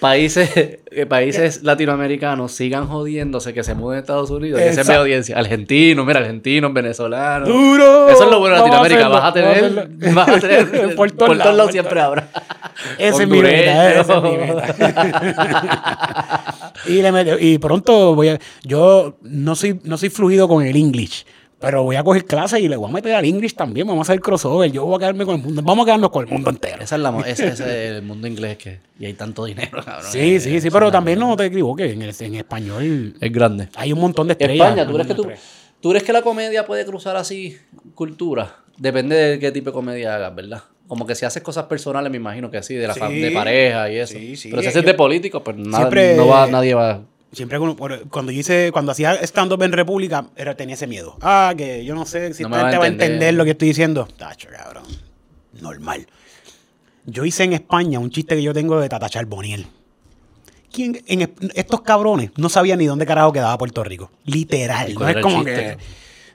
[0.00, 0.50] países,
[0.90, 4.60] que países latinoamericanos sigan jodiéndose que se muden a Estados Unidos.
[4.60, 5.38] Y esa es mi audiencia.
[5.38, 7.48] Argentinos, mira, argentinos, venezolanos.
[7.48, 8.08] ¡Duro!
[8.08, 9.08] Eso es lo bueno de Latinoamérica.
[9.08, 12.28] Vas a tener, vas a tener Por todos lados, por siempre habrá.
[12.98, 14.74] Ese es mi meta, ese es mi meta.
[16.86, 20.76] y, le meto- y pronto voy a, yo no soy, no soy fluido con el
[20.76, 21.24] English,
[21.60, 24.12] pero voy a coger clases y le voy a meter al English también, vamos a
[24.12, 26.50] hacer crossover, yo voy a quedarme con el mundo, vamos a quedarnos con el mundo
[26.50, 26.82] entero.
[26.82, 30.10] Esa es la, ese, es el mundo inglés que y hay tanto dinero, cabrón.
[30.12, 33.68] Sí, sí, sí, pero también no te equivoques, en, el- en español Es grande.
[33.76, 34.68] hay un montón de estrellas.
[34.68, 35.26] España, ¿tú crees, que tú,
[35.80, 37.56] tú crees que la comedia puede cruzar así
[37.94, 38.56] cultura?
[38.76, 40.62] Depende de qué tipo de comedia hagas, ¿verdad?
[40.86, 43.00] Como que si haces cosas personales, me imagino que sí, de la Sí.
[43.20, 44.14] de pareja y eso.
[44.18, 44.50] Sí, sí.
[44.50, 47.00] Pero si Yo- haces de político, pues nada, no va, nadie va.
[47.34, 51.16] Siempre cuando, yo hice, cuando hacía stand-up en República, era, tenía ese miedo.
[51.20, 53.34] Ah, que yo no sé si No me va a gente va a entender.
[53.34, 54.06] lo que estoy diciendo.
[54.16, 54.84] Tacho, cabrón.
[55.60, 56.06] Normal.
[57.06, 59.66] Yo hice en España un chiste que yo tengo de Tata Charboniel.
[60.72, 64.10] ¿Quién, en, estos cabrones no sabían ni dónde carajo quedaba Puerto Rico.
[64.24, 64.90] Literal.
[64.90, 65.54] ¿Y No es como chiste?
[65.54, 65.76] que.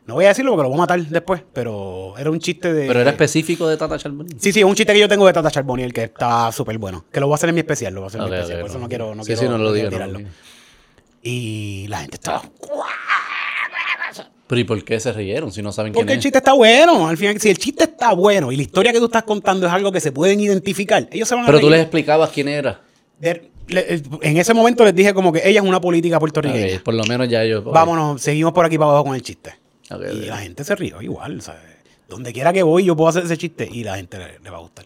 [0.05, 2.87] No voy a decirlo porque lo voy a matar después, pero era un chiste de.
[2.87, 4.39] Pero era específico de Tata Charbonnier.
[4.39, 7.05] Sí, sí, un chiste que yo tengo de Tata Charboniel que está súper bueno.
[7.11, 8.59] Que lo voy a hacer en mi especial, lo voy a hacer en mi especial.
[8.61, 8.83] por eso no.
[8.85, 10.17] no quiero, no Sí, quiero, sí, no lo no lo tirarlo.
[10.19, 10.29] digo.
[11.23, 12.43] Y la gente estaba.
[14.47, 16.23] Pero ¿y por qué se rieron si no saben Porque quién el es?
[16.23, 17.07] chiste está bueno.
[17.07, 19.71] Al final, si el chiste está bueno y la historia que tú estás contando es
[19.73, 22.81] algo que se pueden identificar, ellos se van a Pero tú les explicabas quién era.
[23.19, 26.77] De- le- En ese momento les dije como que ella es una política puertorriqueña.
[26.77, 27.61] Ok, por lo menos ya yo.
[27.61, 29.53] Vámonos, seguimos por aquí para abajo con el chiste.
[29.91, 30.25] Ok, y ok.
[30.27, 31.61] la gente se rió igual, ¿sabes?
[32.07, 34.57] Donde quiera que voy, yo puedo hacer ese chiste y la gente le, le va
[34.57, 34.85] a gustar.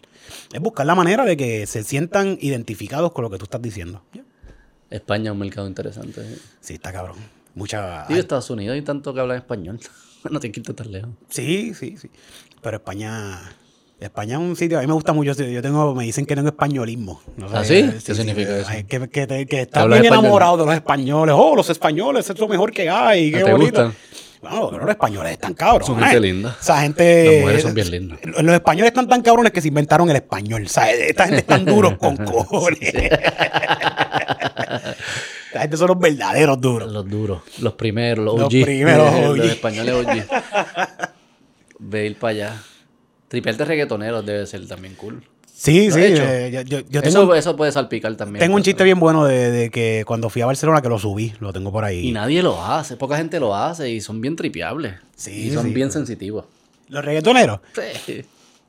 [0.52, 4.02] Es buscar la manera de que se sientan identificados con lo que tú estás diciendo.
[4.12, 4.20] Ya.
[4.94, 6.22] España es un mercado interesante.
[6.22, 6.40] sí.
[6.60, 7.16] Sí, está cabrón.
[7.54, 8.06] Mucha.
[8.08, 9.78] Y de Estados Unidos hay tanto que hablan español.
[10.30, 11.10] no tienes que irte tan lejos.
[11.28, 12.10] Sí, sí, sí.
[12.62, 13.40] Pero España.
[14.00, 15.32] España es un sitio, a mí me gusta mucho.
[15.32, 17.22] Yo tengo, me dicen que tengo españolismo.
[17.36, 17.90] No sé, ¿Ah, sí?
[18.04, 18.70] ¿Qué significa eso?
[18.88, 21.34] Que, que, que estás hablas bien enamorado de los españoles.
[21.38, 23.30] Oh, los españoles, es lo mejor que hay.
[23.30, 23.84] Qué ¿Te bonito.
[23.84, 23.94] gustan?
[24.50, 25.86] Bueno, pero los españoles están cabrones.
[25.86, 26.56] Son gente linda.
[26.60, 27.24] Esa gente.
[27.24, 28.18] Las mujeres son bien lindas.
[28.24, 30.68] Los españoles están tan cabrones que se inventaron el español.
[30.68, 30.96] ¿sabes?
[31.00, 32.78] Esta gente están duros con cojones.
[35.46, 36.90] Esta gente son los verdaderos duros.
[36.92, 38.62] Los duros, los primeros, los Los OG.
[38.64, 39.36] primeros OG.
[39.36, 40.08] los españoles OG.
[41.78, 42.62] Ve ir para allá.
[43.28, 45.22] Tripear de reggaetoneros debe ser también cool.
[45.56, 46.00] Sí, ¿Lo sí.
[46.02, 48.40] eh, yo, yo- yo tengo, Eso, eso puede salpicar también.
[48.40, 50.98] tengo un pues, chiste bien bueno de, de que cuando fui a Barcelona que lo
[50.98, 52.08] subí, lo tengo por ahí.
[52.08, 54.94] Y nadie lo hace, poca gente lo hace y son bien tripeables.
[55.14, 55.72] Sí, y son sí.
[55.72, 56.46] bien sensitivos.
[56.88, 57.60] Los reggaetoneros.
[58.04, 58.24] Sí.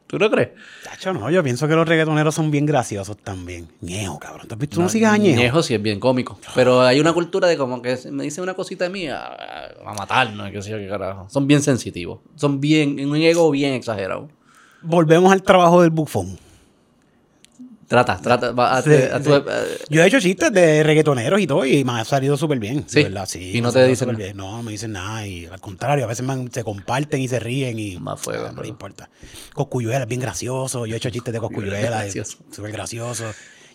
[0.06, 0.50] ¿Tú no crees?
[0.84, 3.68] Tacho, no, yo pienso que los reggaetoneros son bien graciosos también.
[3.82, 4.48] Ñejo, cabrón.
[4.48, 5.42] ¿Tú has visto música a Ñejo?
[5.42, 6.38] Ñejo sí es bien cómico.
[6.54, 9.20] Pero hay una cultura de como que me dice una cosita mía,
[9.84, 11.28] a matarnos, qué sé yo qué carajo.
[11.32, 12.20] Son bien sensitivos.
[12.36, 14.30] Son bien, un ego bien exagerado.
[14.84, 16.38] Volvemos al trabajo del bufón.
[17.88, 18.52] Trata, trata.
[18.52, 19.24] va, a- Sí, a- sí.
[19.24, 22.58] tú- eh, Yo he hecho chistes de reggaetoneros y todo y me ha salido súper
[22.60, 22.84] bien.
[22.88, 23.04] Sí.
[23.04, 23.52] verdad, sí.
[23.58, 24.38] Y no te dicen súper bien.
[24.38, 25.26] No, no me dicen nada.
[25.28, 28.62] Y al contrario, a veces se comparten y se ríen y Más fuego, ah, no
[28.64, 29.10] le importa.
[29.54, 30.86] Coscuyuela es bien gracioso.
[30.86, 31.40] Yo he hecho chistes de
[31.80, 31.80] Coscuyuela.
[32.02, 32.38] gracioso.
[32.50, 33.26] es Súper gracioso.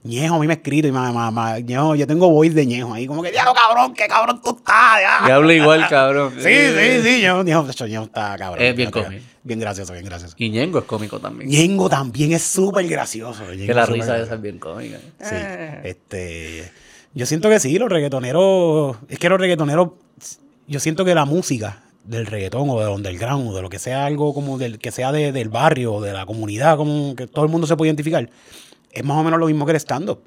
[0.02, 2.64] Ñejo a mí me ha escrito y ma, ma- ma- Ñejo, yo tengo voice de
[2.64, 3.06] Ñejo ahí.
[3.06, 5.00] Como que, diablo cabrón, qué cabrón tú estás.
[5.02, 5.26] ya".
[5.26, 6.32] que habla igual, cabrón.
[6.38, 7.20] Sí, sí, sí.
[7.20, 8.64] Ñejo, Ñejo, de hecho, Ñejo está cabrón.
[8.64, 9.22] Es bien cómico.
[9.42, 10.34] Bien gracioso, bien gracioso.
[10.38, 11.50] Y Ñengo es cómico también.
[11.50, 13.44] Ñengo también es súper gracioso.
[13.52, 14.22] Ñengo que la risa gracioso.
[14.24, 14.98] esa es bien cómica.
[15.20, 15.34] Sí.
[15.84, 16.70] Este,
[17.14, 18.96] yo siento que sí, los reggaetoneros.
[19.08, 19.90] Es que los reggaetoneros.
[20.66, 24.06] Yo siento que la música del reggaetón o del underground o de lo que sea
[24.06, 27.44] algo como del que sea de- del barrio o de la comunidad, como que todo
[27.44, 28.28] el mundo se puede identificar,
[28.92, 30.20] es más o menos lo mismo que el stand-up.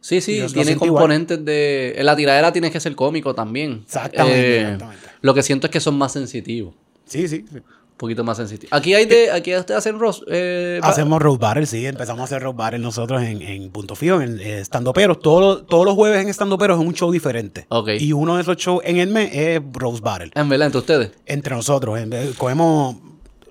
[0.00, 0.90] Sí, sí, tiene igual.
[0.90, 1.94] componentes de...
[1.96, 3.82] En la tiradera tienes que ser cómico también.
[3.84, 5.06] Exactamente, Eh, exactamente.
[5.20, 6.74] Lo que siento es que son más sensitivos.
[7.06, 7.44] Sí, sí.
[7.50, 7.56] sí.
[7.56, 8.72] Un poquito más sensitivos.
[8.72, 9.32] Aquí hay de...
[9.32, 10.22] Aquí hacen ros...
[10.28, 14.20] Eh, Hacemos road battle, sí, empezamos a hacer road battle nosotros en, en Punto Fijo,
[14.20, 15.18] en eh, Estando Peros.
[15.18, 17.66] Todos los- todos los jueves en Estando Peros es un show diferente.
[17.70, 17.88] Ok.
[17.98, 20.30] Y uno de esos shows en el mes es Rose Battle.
[20.36, 21.10] En verdad, entre ustedes.
[21.24, 21.98] entre nosotros.
[21.98, 22.96] en Cogemos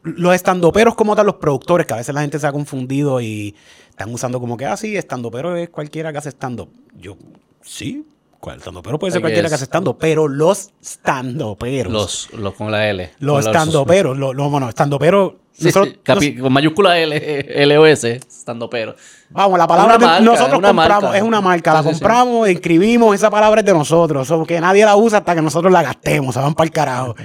[0.03, 3.55] los estandoperos como tal, los productores, que a veces la gente se ha confundido y
[3.95, 6.69] están usando como que, ah, sí, estandopero es cualquiera que hace stand-up.
[6.99, 7.15] Yo,
[7.61, 8.05] sí,
[8.41, 11.93] cual estandopero puede ser cualquiera que hace stand-up, pero los standoperos.
[11.93, 13.11] Los, los con la L.
[13.19, 18.69] Los Con estandoperos, los, los, bueno, estandoperos, Sí, Nosotros- sí, con mayúscula L, LOS, estando
[18.69, 18.97] pero.
[19.29, 21.17] Vamos, la palabra de- nosotros compramos, marca.
[21.17, 21.99] es una marca, la Sí, sí, sí.
[21.99, 25.73] compramos, escribimos, esa palabra es de nosotros, so que nadie la usa hasta que nosotros
[25.73, 27.15] la gastemos, se van para el carajo.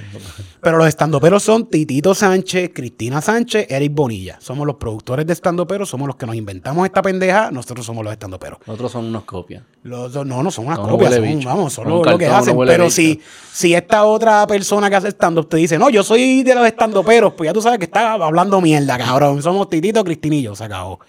[0.61, 4.37] Pero los estandoperos son Titito Sánchez, Cristina Sánchez, Eric Bonilla.
[4.39, 8.13] Somos los productores de estandoperos, somos los que nos inventamos esta pendeja, nosotros somos los
[8.13, 8.59] estandoperos.
[8.67, 9.63] Otros son unos copias.
[9.83, 11.49] Los no, no son unas copias, son, bicho.
[11.49, 12.55] vamos, son lo, que hacen.
[12.65, 12.95] Pero bicho.
[12.95, 13.21] si,
[13.51, 17.33] si esta otra persona que hace stand-up te dice, no, yo soy de los estandoperos,
[17.33, 19.41] pues ya tú sabes que está hablando mierda, cabrón.
[19.41, 20.99] Somos Titito, Cristinillo, se acabó.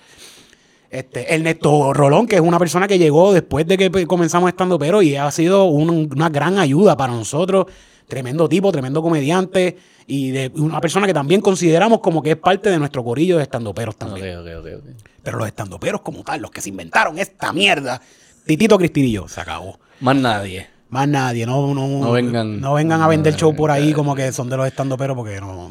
[0.93, 5.01] Este, Ernesto Rolón, que es una persona que llegó después de que comenzamos estando pero
[5.01, 7.65] y ha sido un- una gran ayuda para nosotros.
[8.07, 12.69] Tremendo tipo, tremendo comediante y de una persona que también consideramos como que es parte
[12.69, 14.37] de nuestro corillo de estandoperos también.
[14.37, 14.85] ok, ok, ok.
[15.23, 17.99] Pero los estandoperos como tal, los que se inventaron esta mierda,
[18.45, 19.79] Titito Cristinillo, se acabó.
[20.01, 20.67] Más nadie.
[20.91, 24.15] Más nadie, no, no, No vengan- no vengan a vender no, show por ahí como
[24.15, 25.71] que son de los estandoperos porque no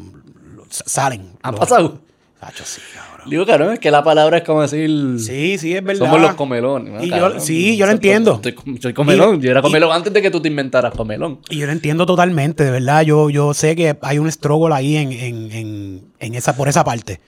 [0.68, 1.34] salen.
[1.42, 2.00] ¿Han Los- pasado?
[2.40, 3.11] Sacho, sí, cabrón.
[3.26, 5.18] Digo, cabrón, es que la palabra es como decir...
[5.18, 6.06] Sí, sí, es verdad.
[6.06, 6.92] Somos los comelones.
[6.92, 7.40] ¿no, Y yo- cabrón?
[7.40, 8.40] sí, yo lo entiendo.
[8.42, 9.36] Soy, soy comelón.
[9.38, 11.40] Y- yo era y- comelón antes de que tú te inventaras comelón.
[11.50, 13.02] Y yo lo entiendo totalmente, de verdad.
[13.02, 16.84] Yo, yo sé que hay un struggle ahí en, en, en, en esa, por esa
[16.84, 17.20] parte.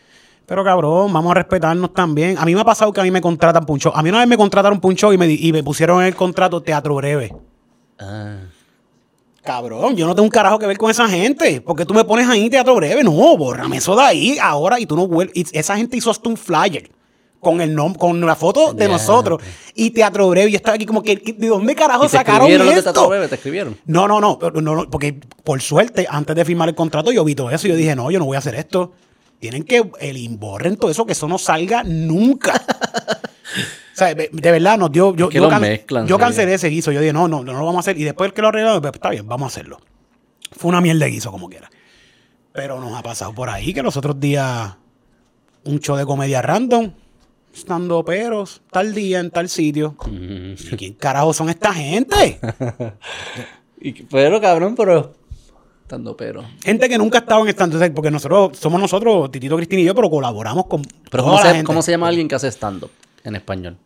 [0.46, 2.36] Pero cabrón, vamos a respetarnos también.
[2.38, 3.92] A mí me ha pasado que a mí me contratan para un show.
[3.94, 6.08] A mí una vez me contrataron para un show y me, y me pusieron en
[6.08, 7.32] el contrato teatro breve.
[7.98, 8.36] Ah.
[9.44, 11.60] Cabrón, yo no tengo un carajo que ver con esa gente.
[11.60, 13.04] Porque tú me pones ahí teatro breve.
[13.04, 15.36] No, bórrame eso de ahí ahora y tú no vuelves.
[15.36, 16.90] Y esa gente hizo hasta un flyer
[17.40, 19.42] con el nom con la foto de nosotros.
[19.74, 20.48] Y teatro breve.
[20.48, 22.78] Y yo estaba aquí como que, ¿de dónde carajo ¿Y te sacaron escribieron los de
[22.80, 22.92] esto?
[22.94, 23.28] Tato Bebe?
[23.28, 23.76] ¿Te escribieron?
[23.84, 27.34] No, no, no, no, no, porque por suerte, antes de firmar el contrato, yo vi
[27.34, 28.92] todo eso y yo dije, no, yo no voy a hacer esto.
[29.40, 32.64] Tienen que el borren todo eso, que eso no salga nunca.
[33.94, 35.14] o sea, de, verdad, nos dio.
[35.14, 36.20] Yo, Es que yo, can- mezclan, yo sí.
[36.20, 36.90] cancelé ese guiso.
[36.90, 37.96] Yo dije, no, no, no lo vamos a hacer.
[37.98, 39.78] Y después que lo arreglaron, pues está bien, vamos a hacerlo.
[40.52, 41.70] Fue una mierda de guiso, como quiera.
[42.52, 44.74] Pero nos ha pasado por ahí que los otros días,
[45.64, 46.92] un show de comedia random,
[47.54, 49.96] estando peros, tal día en tal sitio.
[50.10, 52.40] ¿Y quién carajo son esta gente?
[54.10, 55.12] Pero, cabrón, pero...
[55.82, 56.42] Estando pero...
[56.64, 59.84] Gente que nunca ha estado en stand up porque nosotros somos nosotros, Titito Cristina y
[59.84, 61.66] yo, pero colaboramos con Pero toda ¿cómo la se, gente.
[61.66, 62.90] ¿cómo se llama alguien que hace stand-up
[63.24, 63.76] en español?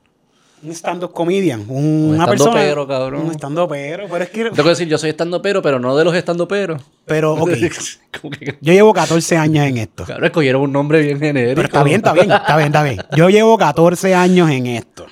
[0.60, 2.50] Un stand-up comedian, un- Un una persona.
[2.50, 3.26] stand-upero, cabrón.
[3.26, 4.44] Un stand pero, pero es que.
[4.50, 6.78] Tengo que decir, yo soy estando pero, pero no de los estando pero.
[7.06, 7.48] Pero, ok.
[7.50, 10.04] Que, Yo llevo 14 años en esto.
[10.04, 11.54] cabrón, escogieron un nombre bien genérico.
[11.54, 12.98] Pero está bien, está bien, está bien, está bien.
[13.16, 15.06] Yo llevo 14 años en esto.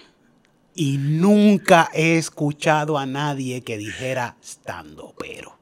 [0.74, 5.56] Y nunca he escuchado a nadie que dijera stand pero.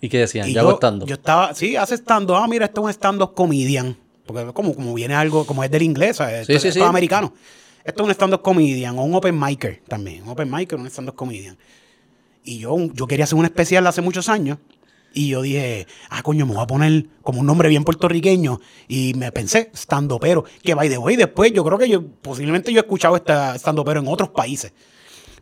[0.00, 0.48] ¿Y qué decían?
[0.48, 3.32] Y yo hago stand yo estaba, sí, hace stand Ah, mira, esto es un stand-up
[3.34, 3.96] comedian.
[4.28, 6.46] Porque como, como viene algo, como es del inglés, ¿sabes?
[6.46, 6.84] Sí, Esto- sí, esto sí.
[6.84, 7.32] es americano.
[7.84, 10.22] Esto es un stand-up comedian o un open micer también.
[10.22, 11.56] Un open micer, un stand-up comedian.
[12.44, 14.58] Y yo, yo quería hacer un especial hace muchos años.
[15.14, 18.60] Y yo dije, ah, coño, me voy a poner como un nombre bien puertorriqueño.
[18.88, 22.70] Y me pensé, stand pero Que by the way, después yo creo que yo, posiblemente
[22.72, 24.72] yo he escuchado esta stand pero en otros países.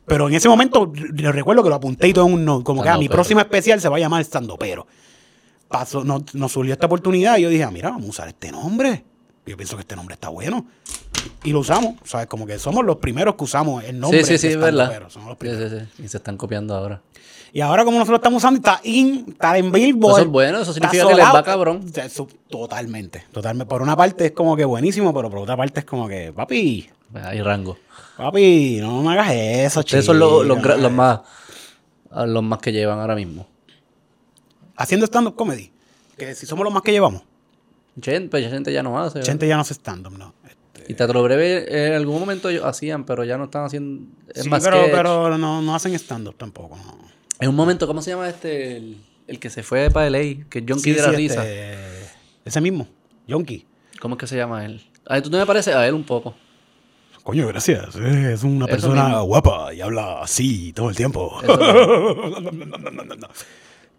[0.06, 2.80] Pero en ese momento, le recuerdo que lo apunté y todo en un note, Como
[2.80, 4.86] que ah, mi próximo especial se va a llamar stand pero
[5.68, 8.50] Pasó, nos, nos surgió esta oportunidad y yo dije, ah, mira, vamos a usar este
[8.52, 9.04] nombre.
[9.46, 10.66] Yo pienso que este nombre está bueno.
[11.44, 12.26] Y lo usamos, ¿sabes?
[12.28, 14.24] Como que somos los primeros que usamos el nombre.
[14.24, 15.08] Sí, sí, sí, es verdad.
[15.08, 15.70] Somos los Sí, primeros.
[15.70, 16.02] sí, sí.
[16.04, 17.00] Y se están copiando ahora.
[17.52, 20.14] Y ahora como nosotros lo estamos usando, está in, está en Billboard.
[20.14, 21.84] Eso es bueno, eso significa que les va cabrón.
[21.94, 23.68] Eso- totalmente, totalmente.
[23.68, 26.88] Por una parte es como que buenísimo, pero por otra parte es como que, papi,
[27.14, 27.78] Hay rango.
[28.16, 31.20] papi, no me hagas eso, Ustedes son los, los, los más
[32.26, 33.46] los más que llevan ahora mismo.
[34.76, 35.70] Haciendo stand-up comedy.
[36.16, 37.22] Que si somos los más que llevamos.
[38.00, 39.22] Gente, pues gente ya no hace.
[39.22, 40.34] Gente ya no hace stand-up, ¿no?
[40.44, 44.06] Este, Y Teatro Breve en algún momento ellos hacían, pero ya no están haciendo.
[44.34, 44.92] Es sí, más pero, sketch.
[44.94, 46.98] pero no, no hacen stand-up tampoco, no.
[47.40, 48.76] En un momento, ¿cómo se llama este?
[48.76, 48.96] El,
[49.26, 51.42] el que se fue para LA, que es Jonky Sí, de la sí, risa.
[51.46, 51.76] este,
[52.44, 52.86] ese mismo,
[53.26, 53.66] Yonki.
[54.00, 54.82] ¿Cómo es que se llama él?
[55.06, 56.34] Ay, tú no me pareces a él un poco.
[57.22, 57.96] Coño, gracias.
[57.96, 59.24] Es una Eso persona mismo.
[59.24, 61.40] guapa y habla así todo el tiempo.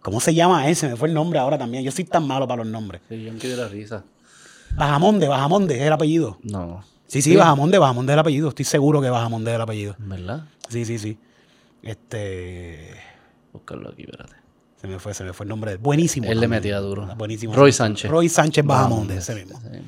[0.02, 0.88] ¿Cómo se llama ese?
[0.90, 1.84] Me fue el nombre ahora también.
[1.84, 3.02] Yo soy tan malo para los nombres.
[3.10, 4.04] Sí, Jonky de la risa.
[4.76, 6.38] Bajamonde, Bajamonde es el apellido.
[6.44, 6.84] No.
[7.08, 8.50] Sí, sí, Bajamonde, Bajamonde es el apellido.
[8.50, 9.96] Estoy seguro que Bajamonde es el apellido.
[9.98, 10.46] ¿Verdad?
[10.70, 11.18] Sí, sí, sí.
[11.82, 12.92] Este.
[13.54, 14.36] Buscarlo aquí, espérate.
[14.82, 15.78] Se me fue, se me fue el nombre.
[15.78, 16.30] Buenísimo.
[16.30, 17.08] Él le metía duro.
[17.18, 17.54] Buenísimo.
[17.56, 18.12] Roy Sánchez.
[18.12, 19.60] Roy Sánchez Bajamonde, ese mismo.
[19.62, 19.80] Sí.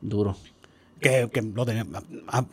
[0.00, 0.36] Duro.
[1.00, 1.86] Que, que lo tenía.
[2.28, 2.44] Ha,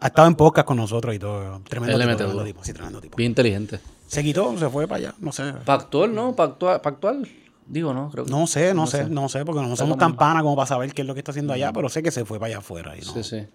[0.00, 1.60] ha estado en podcast con nosotros y todo.
[1.68, 2.44] Tremendo Él le tremendo duro.
[2.44, 2.64] tipo.
[2.64, 3.16] Sí, tremendo tipo.
[3.16, 3.80] Bien inteligente.
[4.08, 5.14] Se quitó, se fue para allá.
[5.20, 5.52] No sé.
[5.64, 6.34] Pactual, ¿no?
[6.34, 6.80] Pactual.
[6.80, 7.28] Pactual.
[7.66, 8.10] Digo, ¿no?
[8.10, 9.10] Creo que- No sé, no, No sé, sé.
[9.10, 11.32] no sé, porque no somos tan panas como para saber qué es lo que está
[11.32, 12.96] haciendo allá, pero sé que se fue para allá afuera.
[12.96, 13.12] Y no.
[13.12, 13.46] Sí, sí.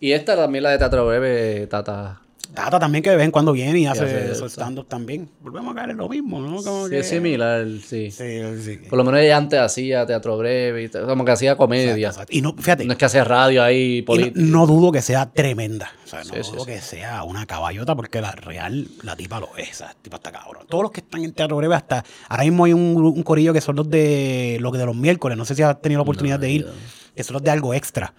[0.00, 2.22] Y esta también la de Teatro Breve, Tata.
[2.54, 5.28] Tata también que de vez en cuando viene y hace, hace stand-up también.
[5.40, 6.62] Volvemos a caer en lo mismo, ¿no?
[6.62, 8.10] Como Sí, que- es similar, sí.
[8.10, 8.76] Sí, sí.
[8.88, 12.08] Por lo menos ella antes hacía teatro breve, y como que hacía comedia.
[12.08, 12.32] Exacto.
[12.34, 14.40] Y no, fíjate, No es que hacía radio ahí, no, política.
[14.42, 15.92] no dudo que sea tremenda.
[16.04, 16.66] O sea, no Sí, dudo sí.
[16.72, 19.70] que sea una caballota porque la real, la tipa lo es.
[19.70, 20.64] Esa tipa está cabrón.
[20.68, 22.04] Todos los que están en Teatro Breve hasta...
[22.28, 25.36] Ahora mismo hay un, un corillo que son los de, los de los miércoles.
[25.38, 26.66] No sé si has tenido la oportunidad de ir.
[27.14, 28.14] Que son los de algo extra.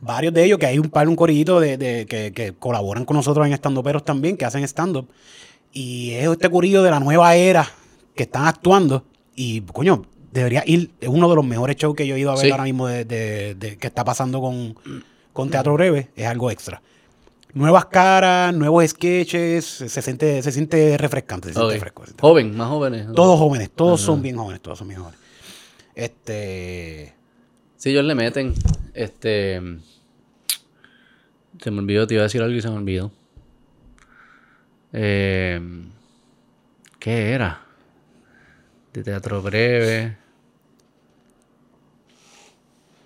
[0.00, 3.16] Varios de ellos, que hay un par, un corillito de, de- que, que colaboran con
[3.16, 5.08] nosotros en stand Peros también, que hacen stand-up.
[5.72, 7.68] Y es este corillo de la nueva era
[8.14, 9.04] que están actuando.
[9.34, 10.90] Y, coño, debería ir.
[11.00, 12.50] Es uno de los mejores shows que yo he ido a ver Sí.
[12.50, 14.74] ahora mismo de, de- de- que está pasando con,
[15.32, 16.10] con Teatro Breve.
[16.16, 16.80] Es algo extra.
[17.54, 19.64] Nuevas caras, nuevos sketches.
[19.64, 21.48] Se siente, se siente refrescante.
[21.48, 21.80] Se siente Ok.
[21.80, 22.02] fresco.
[22.02, 23.06] se siente- Joven, más jóvenes.
[23.14, 25.20] Todos jóvenes, todos son bien jóvenes, todos son bien jóvenes.
[25.94, 27.14] Este.
[27.76, 28.54] Sí, ellos le meten.
[28.94, 29.60] Este.
[31.60, 33.12] Se me olvidó, te iba a decir algo y se me olvidó.
[34.92, 35.60] Eh,
[36.98, 37.62] ¿Qué era?
[38.92, 40.16] De teatro breve.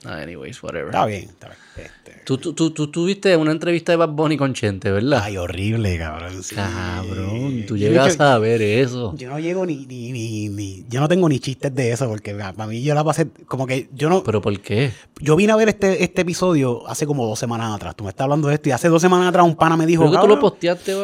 [0.05, 0.89] Anyways, whatever.
[0.89, 1.91] Está bien, está bien.
[2.27, 5.21] Tú, tú, tú, tú tuviste una entrevista de Bad Bunny con Chente, ¿verdad?
[5.23, 6.43] Ay, horrible, cabrón.
[6.43, 6.57] sí.
[6.57, 9.15] Cabrón, tú Yo llegas no- a ver eso.
[9.17, 12.35] Yo no llego ni, ni, ni, ni- Yo no tengo ni chistes de eso, porque
[12.35, 13.29] para mí yo la pasé.
[13.47, 14.25] Como que yo no.
[14.25, 14.91] ¿Pero por qué?
[15.21, 17.95] Yo vine a ver este, este episodio hace como dos semanas atrás.
[17.95, 20.03] Tú me estás hablando de esto y hace dos semanas atrás un pana me dijo.
[20.03, 20.95] Creo que tú lo "Cabrón, posteaste.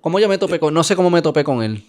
[0.00, 0.72] ¿Cómo yo me topé con...?
[0.72, 1.82] No sé cómo me topé con él.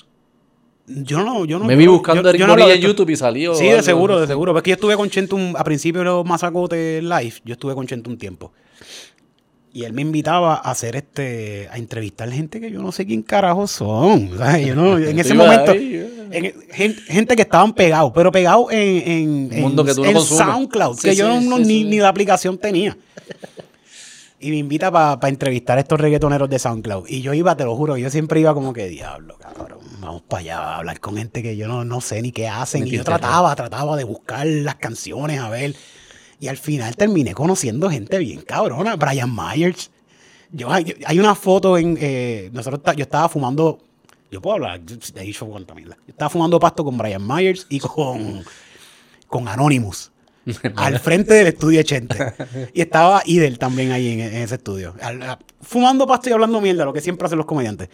[0.87, 1.65] Yo no, yo no.
[1.65, 2.81] me yo vi buscando yo- Eric yo no en.
[2.81, 3.55] YouTube y salió.
[3.55, 4.55] Sí, de seguro, de seguro.
[4.57, 7.33] Es que yo estuve con Chento un- a principio de los Mazacotes Live.
[7.45, 8.51] Yo estuve con Chento un tiempo.
[9.73, 13.21] Y él me invitaba a hacer este, a entrevistar gente que yo no sé quién
[13.21, 14.31] carajo son.
[14.37, 14.67] ¿sabes?
[14.67, 16.27] Yo no- en ese momento, eh.
[16.31, 20.09] en- gente, gente que estaban pegados, pero pegados en, en, en- mundo que tú no
[20.09, 20.19] en.
[20.19, 22.97] SoundCloud, Sí, que yo sí, no, sí, ni, ni la aplicación tenía.
[24.41, 27.05] Y me invita para entrevistar a estos reggaetoneros de SoundCloud.
[27.07, 30.39] Y yo iba, te lo juro, yo siempre iba como que, diablo, cabrón, vamos para
[30.41, 32.87] allá a hablar con gente que yo no, no sé ni qué hacen.
[32.87, 35.75] Y yo trataba, trataba de buscar las canciones, a ver.
[36.39, 38.95] Y al final terminé conociendo gente bien cabrona.
[38.95, 39.91] Brian Myers.
[40.51, 41.97] Yo, hay, hay una foto en.
[42.01, 43.79] eh, nosotros yo estaba fumando.
[44.31, 45.97] Yo puedo hablar, yo he dicho cuánta mierda.
[46.07, 48.43] Yo estaba fumando pasto con Brian Myers y con,
[49.27, 50.10] con Anonymous.
[50.75, 52.35] al frente del estudio 80.
[52.73, 54.95] Y estaba Idel también ahí en, ese estudio.
[55.61, 57.89] Fumando pasto y hablando mierda, lo que siempre hacen los comediantes.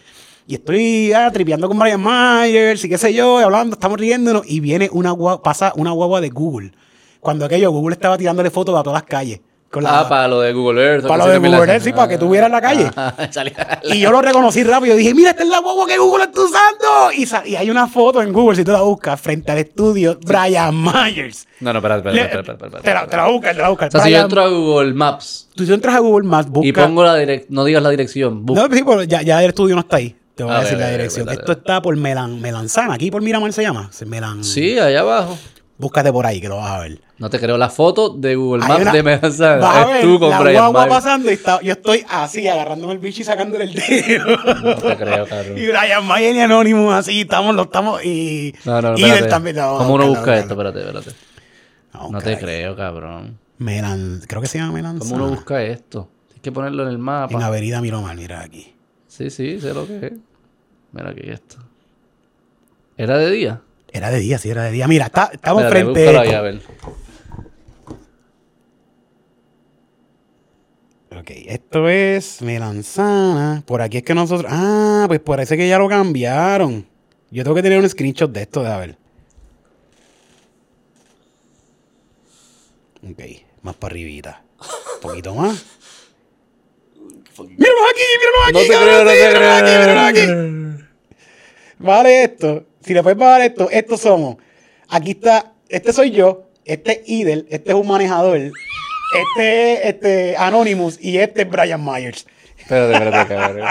[0.46, 4.42] Y estoy ah, tripeando con Brian Myers y qué sé yo, y hablando, estamos riéndonos.
[4.46, 6.72] Y viene una guagua, pasa una guagua de Google.
[7.20, 9.40] Cuando aquello, Google estaba tirándole fotos a todas las calles.
[9.70, 11.06] Con la- Ah, para lo de Google Earth.
[11.06, 12.90] Para lo de Google Earth, sí, para que tú vieras la calle.
[12.96, 14.96] Ah, salía- Y yo lo reconocí rápido.
[14.96, 17.12] Dije, mira, esta es la guagua que Google está usando.
[17.44, 21.46] Y, hay una foto en Google, si tú la buscas, frente al estudio, Brian Myers.
[21.60, 23.06] No, no, espera, espera, espera, espera, espera, espera.
[23.06, 23.88] te, la, buscas, te la buscas.
[23.88, 26.68] O sea, si yo entro a Google Maps tú, tú entras a Google Maps, busca...
[26.68, 28.68] y pongo la dirección, no digas la dirección, busca.
[28.68, 30.16] No, sí, pero ya, ya el estudio no está ahí.
[30.34, 31.28] Te voy a, A decir ver, la ver, dirección.
[31.28, 32.94] Esto está por Melan, Melanzana.
[32.94, 33.90] Aquí por Miramar se llama.
[34.06, 34.44] Melan...
[34.44, 35.36] Sí, allá abajo.
[35.76, 37.00] Búscate por ahí que lo vas a ver.
[37.18, 39.56] No te creo la foto de Google Maps una- de Melanzana.
[39.56, 42.46] Vas a Es ver tú con la Brian guagua pasando y está- yo estoy así
[42.46, 44.26] agarrándome el bicho y sacándole el dedo.
[44.62, 45.58] No te creo, cabrón.
[45.58, 48.54] y Brian Mayer y Anonymous así, estamos, lo estamos y...
[48.64, 49.56] No, no, no, y él también.
[49.56, 50.52] no, ¿Cómo uno busca esto?
[50.54, 51.10] Espérate, espérate.
[52.10, 53.38] No te creo, cabrón.
[53.58, 55.10] Melan, creo que se llama Melanzana.
[55.10, 56.08] ¿Cómo uno busca esto?
[56.28, 57.44] Tienes que ponerlo en el En mapa.
[57.44, 58.72] Avenida Miramar, mira aquí.
[59.08, 60.12] Sí, sí, sé lo que es.
[60.92, 61.56] Mira aquí esto.
[62.96, 63.60] ¿Era de día?
[63.90, 64.86] Era de día, sí, era de día.
[64.86, 66.36] Mira, está, estamos Espérate, frente...
[66.36, 66.60] a ver.
[71.20, 73.64] Ok, esto es Melanzana.
[73.66, 74.50] Por aquí es que nosotros.
[74.54, 76.86] Ah, pues parece que ya lo cambiaron.
[77.30, 78.96] Yo tengo que tener un screenshot de esto, de a ver.
[83.02, 83.20] Ok,
[83.62, 84.42] más para arribita.
[84.60, 85.64] Un poquito más.
[87.38, 88.02] ¡Míralo aquí!
[88.18, 88.52] ¡Míralo aquí!
[88.52, 88.88] No te cabrón!
[88.88, 90.84] creo, no Sí, te míralo aquí, míralo aquí!
[91.78, 92.66] Vale esto.
[92.80, 94.36] Si le puedes bajar esto, estos somos.
[94.88, 95.52] Aquí está.
[95.68, 96.50] Este soy yo.
[96.64, 97.46] Este es Idel.
[97.50, 98.52] Este es un manejador.
[99.14, 100.98] Este es este, Anonymous.
[101.00, 102.26] Y este es Brian Myers.
[102.58, 103.68] Espérate, espérate, cabrón.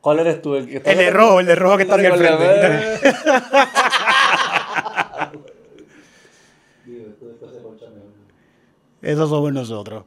[0.00, 0.54] ¿Cuál eres tú?
[0.54, 3.00] El, que está El de rojo, el de rojo que está hacia el frente.
[9.02, 10.04] Esos somos nosotros.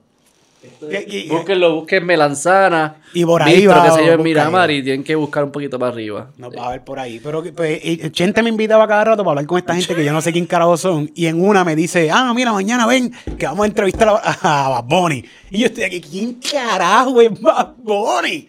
[1.29, 2.95] Búsquenlo, busquen Melanzana.
[3.13, 4.77] Y por ahí Bistro, va, qué sé yo, en Miramar ahí.
[4.77, 6.31] y tienen que buscar un poquito para arriba.
[6.37, 7.19] nos va a ver por ahí.
[7.23, 7.81] Pero que, pues,
[8.11, 10.45] Chente me invitaba cada rato para hablar con esta gente que yo no sé quién
[10.45, 11.11] carajo son.
[11.13, 14.15] Y en una me dice, ah, mira, mañana ven que vamos a entrevistar a,
[14.65, 15.23] a Bad Bunny.
[15.51, 18.47] Y yo estoy aquí, ¿quién carajo es Bad Bunny?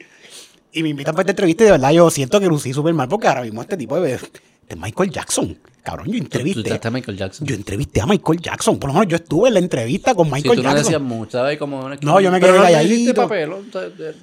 [0.72, 3.08] Y me invitan para esta entrevista y de verdad yo siento que lucí súper mal
[3.08, 4.14] porque ahora mismo este tipo de...
[4.14, 5.58] Este Michael Jackson.
[5.82, 6.60] Cabrón, yo Tú entrevisté.
[6.60, 7.46] entrevistaste a Michael Jackson.
[7.46, 8.78] Yo entrevisté a Michael Jackson.
[8.78, 10.84] Por lo menos yo estuve en la entrevista con Sí, Michael tú no Jackson.
[10.84, 11.58] decías mucho, ¿sabes?
[11.58, 12.94] Como, No, yo me pero quedé no calladito.
[12.94, 13.50] hiciste papel,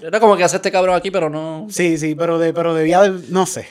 [0.02, 1.68] Era como que hace este cabrón aquí, pero no...
[1.70, 3.22] Sí, sí, pero, de, pero debía de.
[3.30, 3.68] No sé.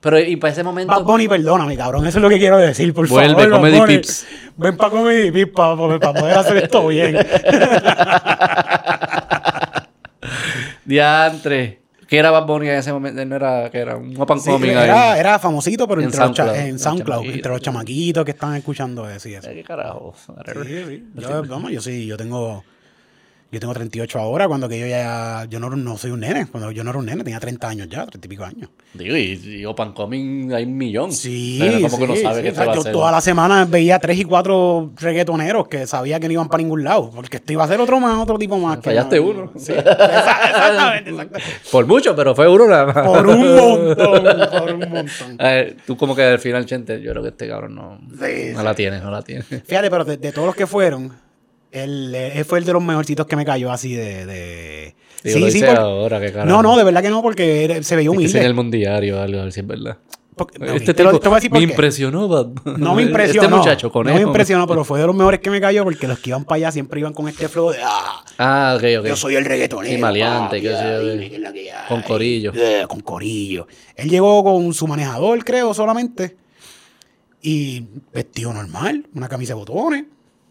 [0.00, 0.92] Pero y para ese momento...
[0.94, 2.06] Bad Bunny, perdóname, cabrón.
[2.06, 3.50] Eso es lo que quiero decir, por Vuelve, favor.
[3.62, 3.96] Bad Comedy.
[3.96, 4.26] Pips.
[4.56, 7.16] Ven para Comedy Pips para poder hacer esto bien.
[10.84, 11.80] Diantre.
[12.08, 13.22] ¿Qué era Bad Bunny en ese momento?
[13.24, 15.20] No era, que era un open Sí, coming era, ahí.
[15.20, 17.36] era famosito, pero En entre, los, SoundCloud, en los SoundCloud, chamaquitos.
[17.36, 19.50] entre los chamaquitos que están escuchando eso y eso.
[19.50, 20.14] Eh, ¿Qué carajo?
[20.16, 21.04] Sí, sí.
[21.16, 22.64] Yo, vamos, yo sí, yo tengo.
[23.50, 25.46] Yo tengo 38 ahora, cuando que yo ya.
[25.48, 26.46] Yo no, no soy un nene.
[26.48, 28.68] Cuando yo no era un nene, tenía 30 años ya, 30 y pico años.
[28.92, 31.12] Digo, y, y open coming hay un millón.
[31.12, 32.42] Sí, O sea, como sí, que uno sabe sí.
[32.42, 32.92] que O te sea, a yo hacer.
[32.92, 36.84] toda la semana veía tres y cuatro reggaetoneros que sabía que no iban para ningún
[36.84, 37.10] lado.
[37.10, 38.76] Porque esto iba a ser otro más, otro tipo más.
[38.80, 39.52] que Fallaste no- uno.
[39.56, 39.72] Sí,
[40.28, 41.52] exactamente, exactamente.
[41.72, 43.06] Por mucho, pero fue uno nada más.
[43.06, 43.96] Por un montón,
[44.50, 45.36] por un montón.
[45.38, 48.62] Eh, tú como que al final, Chente, yo creo que este cabrón no, Sí, no
[48.62, 49.42] la tiene, no la tiene.
[49.42, 51.12] Fíjate, pero de, de todos los que fueron,
[51.72, 54.26] él, eh, él fue el de los mejorcitos que me cayó así de.
[54.26, 54.94] de...
[55.24, 56.30] Digo, lo dice por- ahora, qué.
[56.44, 58.38] No, no, de verdad que no, porque era- se veía Es que humilde.
[58.38, 59.98] en el mundiario algo, a ver si es verdad.
[60.36, 62.54] Porque- ok, este te lo- te voy a decir me impresionó, Bunny.
[62.78, 63.42] No me impresionó.
[63.48, 66.06] Este muchacho, con No me impresionó, pero fue de los mejores que me cayó porque
[66.06, 69.06] los que iban para allá siempre iban con este flow de ah, Ah, ok, ok.
[69.08, 69.92] yo soy el reggaetonero.
[69.92, 71.88] Y maleante, papi, qué sé yo, ay, de- ¿qué es que hay?
[71.88, 72.52] con corillo.
[72.86, 73.66] Con corillo.
[73.96, 76.36] Él llegó con su manejador, creo, solamente.
[77.42, 80.04] Y vestido normal, una camisa de botones,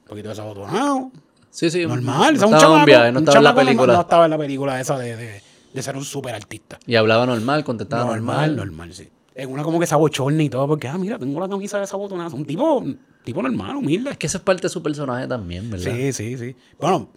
[0.08, 1.12] poquito desabotonado.
[1.50, 1.86] Sí, sí.
[1.86, 2.80] Normal, o sea, no un estaba en chamaco.
[2.80, 3.94] un viaje, no un estaba en la película.
[3.94, 5.42] No, estaba en la película esa de, de,
[5.74, 6.78] de ser un súper artista.
[6.86, 8.56] Y hablaba normal, contestaba normal, normal.
[8.56, 9.10] normal, sí.
[9.34, 12.30] Es una como que sabochorna y todo, porque, ah, mira, tengo la camisa de sabotonada.
[12.36, 12.84] Un tipo,
[13.24, 14.12] tipo normal, humilde.
[14.12, 15.92] Es que eso es parte de su personaje también, ¿verdad?
[15.92, 16.56] Sí, sí, sí.
[16.80, 17.10] Bueno,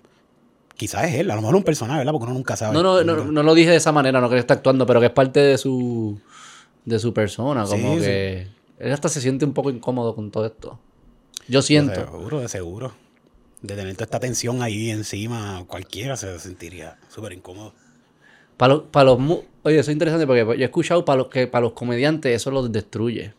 [0.76, 2.12] quizás es él, a lo mejor un personaje, ¿verdad?
[2.12, 2.74] Porque uno nunca sabe.
[2.74, 5.06] No, no, no, no lo dije de esa manera, no que está actuando, pero que
[5.06, 6.20] es parte de su
[6.84, 8.48] de su persona, como Sí, que
[8.78, 10.78] él hasta se siente un poco incómodo con todo esto.
[11.50, 11.94] Yo De siento.
[11.94, 12.92] seguro, de seguro.
[13.62, 17.74] De tener toda esta tensión ahí encima, cualquiera se sentiría súper incómodo.
[18.56, 19.18] Para los, para los
[19.62, 22.50] oye, eso es interesante porque yo he escuchado para los que para los comediantes eso
[22.50, 23.34] los destruye.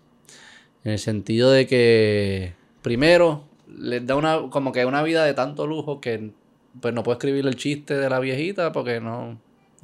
[0.83, 5.65] En el sentido de que primero les da una como que una vida de tanto
[5.67, 6.31] lujo que
[6.81, 9.37] pues no puedo escribir el chiste de la viejita porque no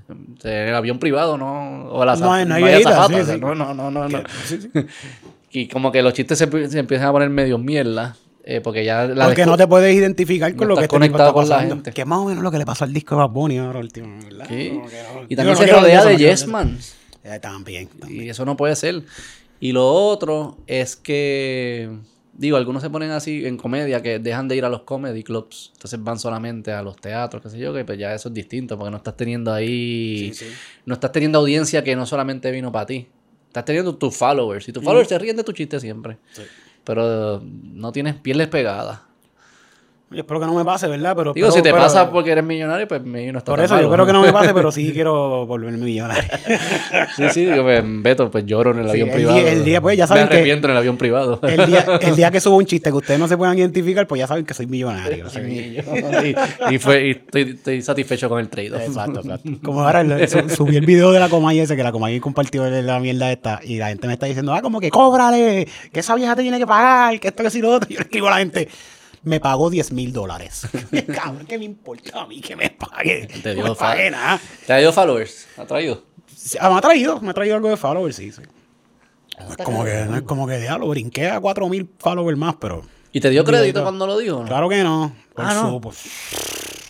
[0.10, 3.22] en el avión privado no o la No hay- no hay hay viejita, azafata, sí,
[3.22, 3.42] o sea, sí.
[3.42, 4.24] no no no no, no.
[4.46, 4.70] Sí.
[5.52, 9.06] y como que los chistes se, se empiezan a poner medio mierda eh, porque ya
[9.08, 11.92] la Porque no te puedes identificar con no lo que estás conectado con la gente.
[11.92, 13.80] Que es más o menos lo que le pasó al disco de Bad Bunny ahora
[13.80, 14.46] último, ¿verdad?
[14.48, 14.72] Sí.
[14.74, 14.86] No-
[15.28, 16.52] y también se rodea de no quiero yes eso.
[16.52, 16.78] man
[17.26, 18.24] Eh, también, también.
[18.24, 19.04] Y eso no puede ser.
[19.60, 21.90] Y lo otro es que,
[22.32, 25.72] digo, algunos se ponen así en comedia que dejan de ir a los comedy clubs,
[25.74, 28.78] entonces van solamente a los teatros, qué sé yo, que pues ya eso es distinto,
[28.78, 30.54] porque no estás teniendo ahí, Sí, sí.
[30.86, 33.08] no estás teniendo audiencia que no solamente vino para ti.
[33.48, 36.18] Estás teniendo tus followers y tus followers se ríen de tu chiste siempre.
[36.34, 36.44] Sí.
[36.84, 39.02] Pero no tienes pieles pegadas.
[40.10, 41.14] Yo espero que no me pase, ¿verdad?
[41.18, 43.74] Pero, Digo, si te pero- pasa porque eres millonario, pues me no está Por eso
[43.74, 43.88] yo malo.
[43.90, 46.24] espero que no me pase, pero sí quiero volverme millonario.
[47.18, 49.38] Sí, sí, digo, pues, Beto, pues lloro en el Sí, avión el privado.
[49.40, 51.40] día- el día, pues, ya saben Me que- arrepiento en el avión privado.
[51.44, 54.20] El día, el día que subo un chiste que ustedes no se puedan identificar, pues
[54.20, 55.26] ya saben que soy millonario.
[55.46, 58.86] y, y fue, y estoy, estoy satisfecho con el trade.
[58.86, 59.50] Exacto, exacto.
[59.64, 60.06] Como ahora
[60.50, 63.78] subí el video de la Comay ese, que la Comay compartió la mierda esta, y
[63.78, 66.68] la gente me está diciendo, ah, como que cóbrale, que esa vieja te tiene que
[66.68, 67.90] pagar, que esto, que si lo otro.
[67.90, 68.70] Yo le escribo a la gente,
[69.28, 70.68] me pagó 10 mil dólares.
[71.16, 73.28] Cabrón, ¿qué me importa a mí que me pague?
[73.28, 74.42] Te no dio me pague fa- nada.
[74.66, 75.48] ¿Te ha ido followers?
[75.58, 76.04] ¿Ha traído?
[76.36, 78.42] Sí, ah, me ha traído, me ha traído algo de followers, sí, sí.
[79.40, 82.56] No es como que, no es como que, diablo, brinqué a 4 mil followers más,
[82.60, 82.82] pero
[83.12, 84.40] ¿Y te dio crédito cuando lo dijo?
[84.42, 84.46] no?
[84.48, 85.14] claro que no.
[85.36, 85.80] Por Ah, no.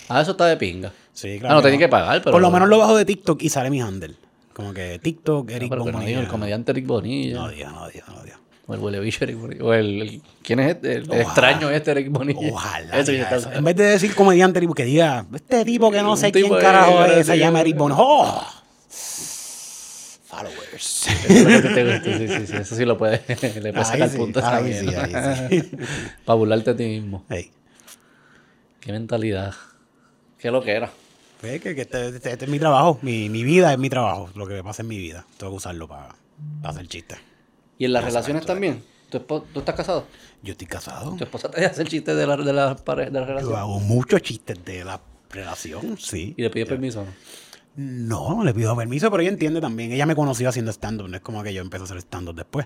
[0.10, 0.94] Ah, eso está de pinga.
[1.14, 2.32] Sí, Ah, no, tenía que pagar, pero...
[2.32, 4.16] Por lo menos lo bajo de TikTok y sale mi handle.
[4.54, 6.06] Como que TikTok, No, Eric no Bonilla.
[6.06, 7.36] dijo el comediante Eric Bonilla.
[7.36, 8.27] No diga, no diga, no diga.
[8.68, 9.64] O el huele bicho Eric Bonilla.
[9.64, 10.96] O el, el- ¿Quién es este?
[10.98, 11.22] El Ojalá.
[11.24, 12.40] extraño este Eric Bonilla.
[12.52, 13.00] Ojalá.
[13.00, 13.58] Eso diga ya está- eso.
[13.58, 17.26] En vez de decir comediante, que diga, este tipo que no sé quién carajo es,
[17.28, 18.02] se llama Eric Bonilla.
[18.02, 18.46] ¡Oh!
[20.26, 21.08] Followers.
[21.08, 22.56] Eso es lo que te gusta, sí, sí, sí.
[22.58, 23.22] Eso sí lo puedes.
[23.64, 24.88] Le puedes sacar sí, puntos también.
[24.90, 25.72] sí, ahí sí.
[26.26, 27.26] Para burlarte a ti mismo.
[27.30, 29.54] Qué mentalidad.
[30.38, 30.92] Qué lo que era.
[31.42, 33.00] Que, que este, este- este es mi trabajo.
[33.02, 34.30] Mi, mi vida es mi trabajo.
[34.36, 35.26] Lo que me pasa en mi vida.
[35.38, 36.10] Tengo que usarlo para
[36.64, 37.18] hacer chistes.
[37.78, 38.84] ¿Y en las relaciones también?
[39.10, 40.06] ¿Tu, ¿Tú estás casado?
[40.44, 41.16] Yo estoy casado.
[41.16, 43.52] ¿Tu esposa te hace el chiste de la, de la, de la relación?
[43.52, 45.00] Yo hago muchos chistes de la
[45.30, 46.34] relación, sí.
[46.38, 47.04] ¿Y le pides permiso?
[47.06, 47.12] no?
[47.80, 49.92] No, le pido permiso, pero ella entiende también.
[49.92, 52.66] Ella me conoció haciendo stand-up, no es como que yo empecé a hacer stand-up después.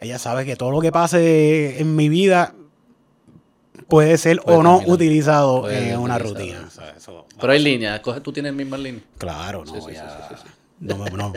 [0.00, 2.52] Ella sabe que todo lo que pase en mi vida
[3.88, 4.94] puede ser Puede o no terminar.
[4.94, 6.34] utilizado en una utilizado.
[6.40, 6.64] rutina.
[6.66, 8.02] o sea, eso- Pero hay líneas.
[8.22, 9.04] Tú tienes mismas líneas.
[9.18, 10.48] claro, no, Sí, sí, sí, sí.
[10.80, 11.32] No, no, no,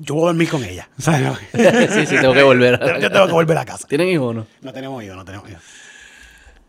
[0.00, 0.88] yo voy a dormir con ella.
[1.06, 1.36] No.
[1.52, 2.82] sí, sí, tengo que volver.
[2.82, 3.86] a- yo tengo que volver a casa.
[3.86, 4.46] ¿Tienen hijos o no?
[4.62, 5.62] No tenemos hijos, no tenemos hijos.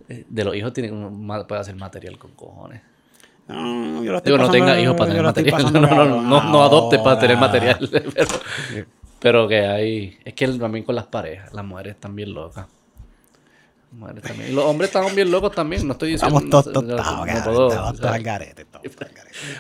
[0.09, 2.81] Eh, De los hijos tienen puede hacer material con cojones.
[3.47, 5.63] No, yo lo estoy Digo, no tenga hijos para tener material.
[5.73, 7.89] No, no, cabrón no, no adopte para tener material.
[8.13, 8.29] Pero,
[9.19, 10.19] pero que hay.
[10.25, 12.67] Es que también con las parejas, las mujeres están bien locas.
[13.91, 14.55] También.
[14.55, 15.85] Los hombres están bien locos también.
[15.85, 16.39] No estoy diciendo.
[16.39, 17.99] Estamos todos tostados.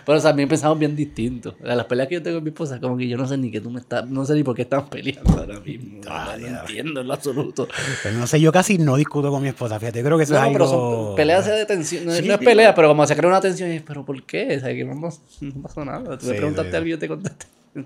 [0.05, 1.55] Pero también pensamos bien distintos.
[1.61, 3.59] Las peleas que yo tengo con mi esposa, como que yo no sé ni que
[3.59, 4.07] tú me estás.
[4.07, 6.01] No sé ni por qué estamos peleando ahora mismo.
[6.07, 7.67] Ah, no entiendo en lo absoluto.
[8.03, 10.33] Pero no sé, yo casi no discuto con mi esposa, fíjate, yo creo que eso
[10.33, 10.53] No, es algo...
[10.53, 12.05] pero son peleas de tensión.
[12.05, 14.55] No, Sí, no es pelea, pero como se crea una tensión, es, pero ¿por qué?
[14.57, 16.17] O sea, que no, no pasó nada.
[16.17, 16.75] Tú Sí, me preguntaste sí.
[16.77, 17.45] algo y yo te contesté.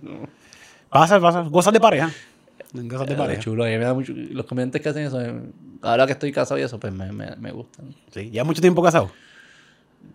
[0.90, 2.10] Pasa, pasa, cosas de pareja.
[2.90, 3.42] Cosas de pareja.
[3.42, 4.14] chulo, a mí me da mucho.
[4.16, 5.34] Los comediantes que hacen eso, eh,
[5.82, 7.94] ahora que estoy casado y eso, pues me, me, me gustan.
[8.12, 9.12] Sí, ya mucho tiempo casado.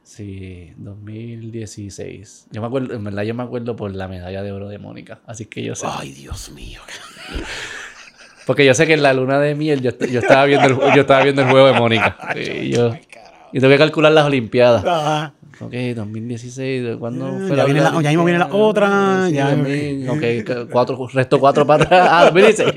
[0.03, 2.49] Sí, 2016.
[2.51, 5.21] Yo me acuerdo, en verdad, yo me acuerdo por la medalla de oro de Mónica.
[5.27, 5.87] Así que yo sé.
[5.89, 6.81] Ay, Dios mío.
[8.47, 11.03] Porque yo sé que en la luna de miel yo, yo estaba viendo el, yo
[11.03, 12.17] estaba viendo el juego de Mónica.
[12.37, 12.95] Y yo,
[13.53, 14.85] y tengo que calcular las Olimpiadas.
[14.87, 18.47] Ah, Ok, 2016, ¿de ¿cuándo Eh, fue ya viene la- otra ya mismo viene la
[18.55, 22.09] otra, Sí, ya- 2000, ok, cuatro, resto cuatro para atrás.
[22.11, 22.73] Ah, 2016.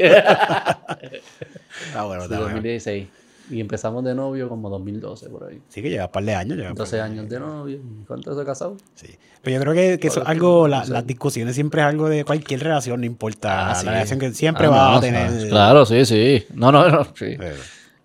[1.95, 2.55] ah, bueno, Sí, está bueno.
[2.55, 3.07] 2016.
[3.51, 5.59] Y empezamos de novio como 2012, por ahí.
[5.67, 6.55] Sí, que lleva un par de años.
[6.57, 7.79] Lleva un par 12 de años de novio.
[8.07, 8.77] ¿Cuánto se casado?
[8.95, 9.07] Sí.
[9.41, 12.23] Pero yo creo que, que eso es algo, la- las discusiones siempre es algo de
[12.23, 13.71] cualquier relación, no importa.
[13.71, 13.85] Ah, sí.
[13.85, 15.49] La relación que siempre Ah, va no, a tener.
[15.49, 16.45] Claro, sí, sí.
[16.53, 17.03] No, no, no.
[17.15, 17.35] sí.
[17.37, 17.55] Pero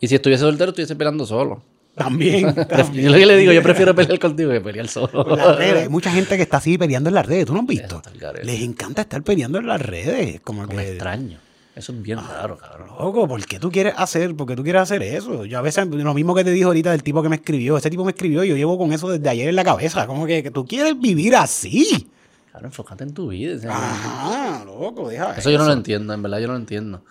[0.01, 1.63] Y si estuviese soltero, estuviese peleando solo.
[1.99, 2.47] También.
[2.57, 3.13] Yo también.
[3.13, 5.25] lo que le digo, yo prefiero pelear contigo que pelear solo.
[5.25, 5.83] Con las redes.
[5.85, 7.47] Hay mucha gente que está así peleando en las redes.
[7.47, 8.01] ¿Tú no has visto?
[8.15, 8.33] Eso.
[8.43, 10.41] Les encanta estar peleando en las redes.
[10.41, 10.89] Como Como que.
[10.91, 11.39] extraño.
[11.75, 12.89] Eso es Ah, bien raro, cabrón.
[12.99, 14.35] Loco, ¿por qué tú quieres hacer?
[14.35, 15.45] ¿Por qué tú quieres hacer eso?
[15.45, 17.89] Yo a veces, lo mismo que te dijo ahorita del tipo que me escribió, ese
[17.89, 20.07] tipo me escribió y yo llevo con eso desde ayer en la cabeza.
[20.09, 22.09] Como que, que tú quieres vivir así.
[22.51, 23.73] Claro, enfócate en tu vida.
[23.73, 27.05] Ajá, loco, deja Eso yo no lo entiendo, en verdad yo no lo entiendo.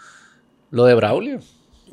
[0.72, 1.40] Lo de Braulio.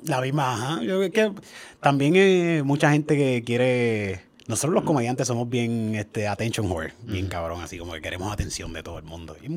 [0.05, 0.82] La misma, ajá.
[0.82, 1.32] Yo creo que
[1.81, 4.20] también hay mucha gente que quiere.
[4.47, 8.72] Nosotros los comediantes somos bien este, attention whore, bien cabrón, así como que queremos atención
[8.74, 9.36] de todo el mundo.
[9.43, 9.48] Y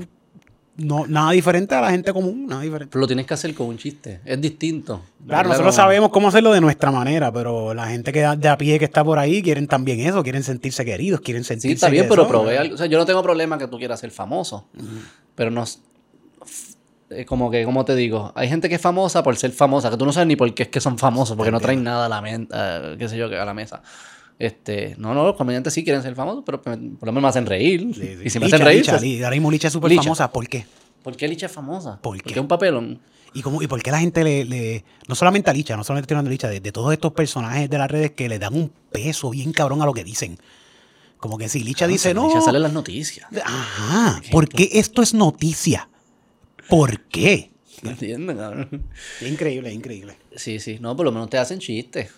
[0.77, 2.91] no, nada diferente a la gente común, nada diferente.
[2.91, 4.21] Pero lo tienes que hacer con un chiste.
[4.23, 5.01] Es distinto.
[5.25, 8.57] Claro, nosotros Como- sabemos cómo hacerlo de nuestra manera, pero la gente que de a
[8.57, 11.67] pie que está por ahí quieren también eso, quieren sentirse queridos, quieren sentirse.
[11.69, 12.75] Sí, está bien, pero probé algo.
[12.75, 14.67] O sea, yo no tengo problema que tú quieras ser famoso.
[15.35, 15.65] Pero no.
[17.09, 19.97] Es como que, como te digo, hay gente que es famosa por ser famosa, que
[19.97, 22.09] tú no sabes ni por qué es que son famosos, porque no traen nada a
[22.09, 23.81] la, men- a- qué sé yo, a la mesa.
[24.39, 27.45] Este, no, no, los comediantes sí quieren ser famosos, pero por lo menos me hacen
[27.45, 27.81] reír.
[27.95, 28.17] Sí, sí.
[28.25, 30.31] Y si me Licha, hacen reír, Licha, pues, ahora mismo Licha es súper famosa.
[30.31, 30.65] ¿Por qué?
[31.01, 31.99] ¿por qué Licha es famosa?
[32.01, 32.23] ¿Por qué?
[32.23, 32.99] Porque es un papelón.
[33.34, 36.05] ¿Y, cómo, ¿Y por qué la gente le, le- No solamente a Licha, no solamente
[36.05, 38.53] estoy hablando de Licha, de, de todos estos personajes de las redes que le dan
[38.53, 40.38] un peso bien cabrón a lo que dicen.
[41.17, 42.27] Como que si Licha dice, no.
[42.27, 43.27] Licha sale en las noticias.
[43.43, 44.21] Ajá.
[44.31, 45.89] ¿Por qué esto es noticia?
[46.69, 47.52] ¿Por qué?
[47.81, 48.84] No entiendo, cabrón.
[49.22, 50.18] Increíble, increíble.
[50.35, 50.77] Sí, sí.
[50.80, 52.11] No, por lo menos te hacen chistes.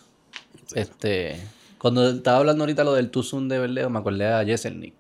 [0.74, 1.38] Este.
[1.78, 4.96] Cuando estaba hablando ahorita lo del Tuzun de Berleo, me acordé a Jeselnik.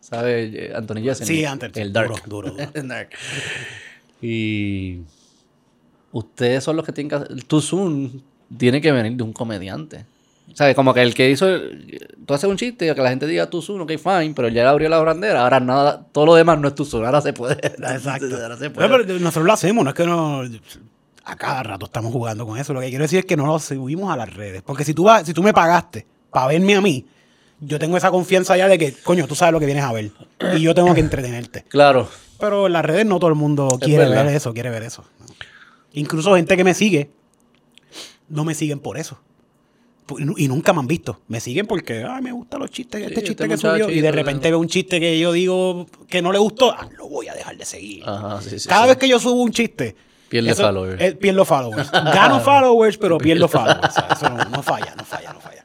[0.00, 0.74] ¿Sabes?
[0.74, 1.36] Anthony Jeselnik.
[1.36, 1.76] Sí, antes.
[1.76, 2.08] El Dark.
[2.26, 2.82] Duro, duro, duro.
[2.88, 3.10] Dark.
[4.22, 5.00] Y.
[6.10, 7.30] Ustedes son los que tienen que hacer.
[7.30, 8.22] El Tuzun
[8.56, 10.06] tiene que venir de un comediante.
[10.54, 10.74] ¿Sabes?
[10.74, 11.48] Como que el que hizo.
[11.48, 14.88] el- Tú haces un chiste, que la gente diga Tuzun, ok, fine, pero ya abrió
[14.88, 15.42] la bandera.
[15.42, 17.04] Ahora nada, todo lo demás no es Tuzun.
[17.04, 17.54] Ahora se puede.
[17.66, 18.26] Exacto.
[18.42, 18.88] Ahora se puede.
[18.88, 20.42] Pero, pero nosotros lo hacemos, no es que no.
[21.24, 22.72] A cada rato estamos jugando con eso.
[22.74, 24.62] Lo que quiero decir es que no lo subimos a las redes.
[24.62, 27.06] Porque si tú vas, si tú me pagaste para verme a mí,
[27.60, 30.10] yo tengo esa confianza ya de que, coño, tú sabes lo que vienes a ver.
[30.56, 31.64] Y yo tengo que entretenerte.
[31.68, 32.08] Claro.
[32.40, 34.24] Pero en las redes no todo el mundo quiere verdad.
[34.26, 35.04] ver eso, quiere ver eso.
[35.92, 37.10] Incluso gente que me sigue,
[38.28, 39.18] no me siguen por eso.
[40.08, 41.20] Pu- y nu- Y nunca me han visto.
[41.28, 43.90] Me siguen porque, ay, me gustan los chistes, este este chiste que muchachito, subió.
[43.96, 47.08] Y de repente veo un chiste que yo digo que no le gustó, ah, lo
[47.08, 48.02] voy a dejar de seguir.
[48.06, 49.94] Ajá, sí, sí, Cada vez que yo subo un chiste,
[50.30, 51.00] Pierde eso- followers.
[51.02, 51.90] eh, pierdo followers.
[51.92, 53.80] Gano followers, pero pierdo followers.
[53.88, 55.64] O sea, Eso no, no falla, no falla, no falla.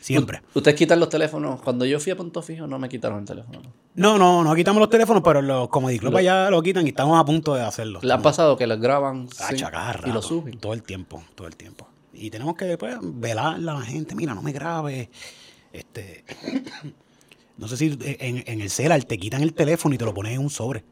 [0.00, 0.40] Siempre.
[0.54, 1.60] Ustedes quitan los teléfonos.
[1.60, 3.60] Cuando yo fui a Punto Fijo, no me quitaron el teléfono.
[3.94, 7.20] No, no, no quitamos los teléfonos, pero los Comedy Club allá lo quitan y estamos
[7.20, 7.98] a punto de hacerlo.
[8.02, 9.60] ¿Le han pasado que los graban sin- y
[10.06, 10.58] lo todo- suben?
[10.58, 11.87] Todo el tiempo, todo el tiempo.
[12.20, 14.14] Y tenemos que después velarla a la gente.
[14.14, 15.08] Mira, no me grabes.
[15.72, 16.24] Este,
[17.58, 20.32] no sé si en, en el celular te quitan el teléfono y te lo ponen
[20.32, 20.84] en un sobre.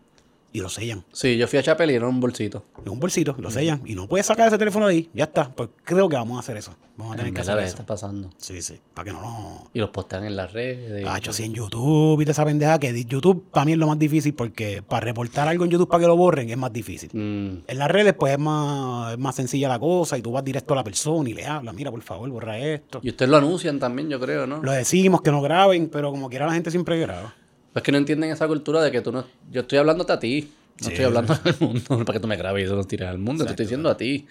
[0.56, 1.04] Y lo sellan.
[1.12, 2.64] Sí, yo fui a Chapel y era un bolsito.
[2.82, 3.82] En un bolsito, lo sellan.
[3.84, 5.10] Y no puedes sacar ese teléfono de ahí.
[5.12, 5.50] Ya está.
[5.54, 6.74] Pues creo que vamos a hacer eso.
[6.96, 7.66] Vamos a tener En que hacer eso.
[7.66, 8.30] está pasando.
[8.38, 8.80] Sí, sí.
[8.94, 9.70] Para que no lo...
[9.74, 11.02] Y los postean en las redes.
[11.02, 13.78] y- Ha hecho así en YouTube y te esa pendeja que YouTube para mí es
[13.78, 16.72] lo más difícil porque para reportar algo en YouTube para que lo borren es más
[16.72, 17.10] difícil.
[17.12, 20.42] Mm, En las redes, pues es más, es más sencilla la cosa y tú vas
[20.42, 23.00] directo a la persona y le hablas, mira, por favor, borra esto.
[23.02, 24.62] Y ustedes lo anuncian también, yo creo, ¿no?
[24.62, 27.34] Lo decimos que no graben, pero como quiera la gente siempre graba.
[27.76, 29.26] Pues que no entienden esa cultura de que tú no...
[29.50, 30.50] Yo estoy hablándote a ti.
[30.80, 30.92] No Sí.
[30.92, 33.44] estoy hablando al mundo para que tú me grabes y eso lo tires al mundo.
[33.44, 34.26] Te estoy diciendo a ti.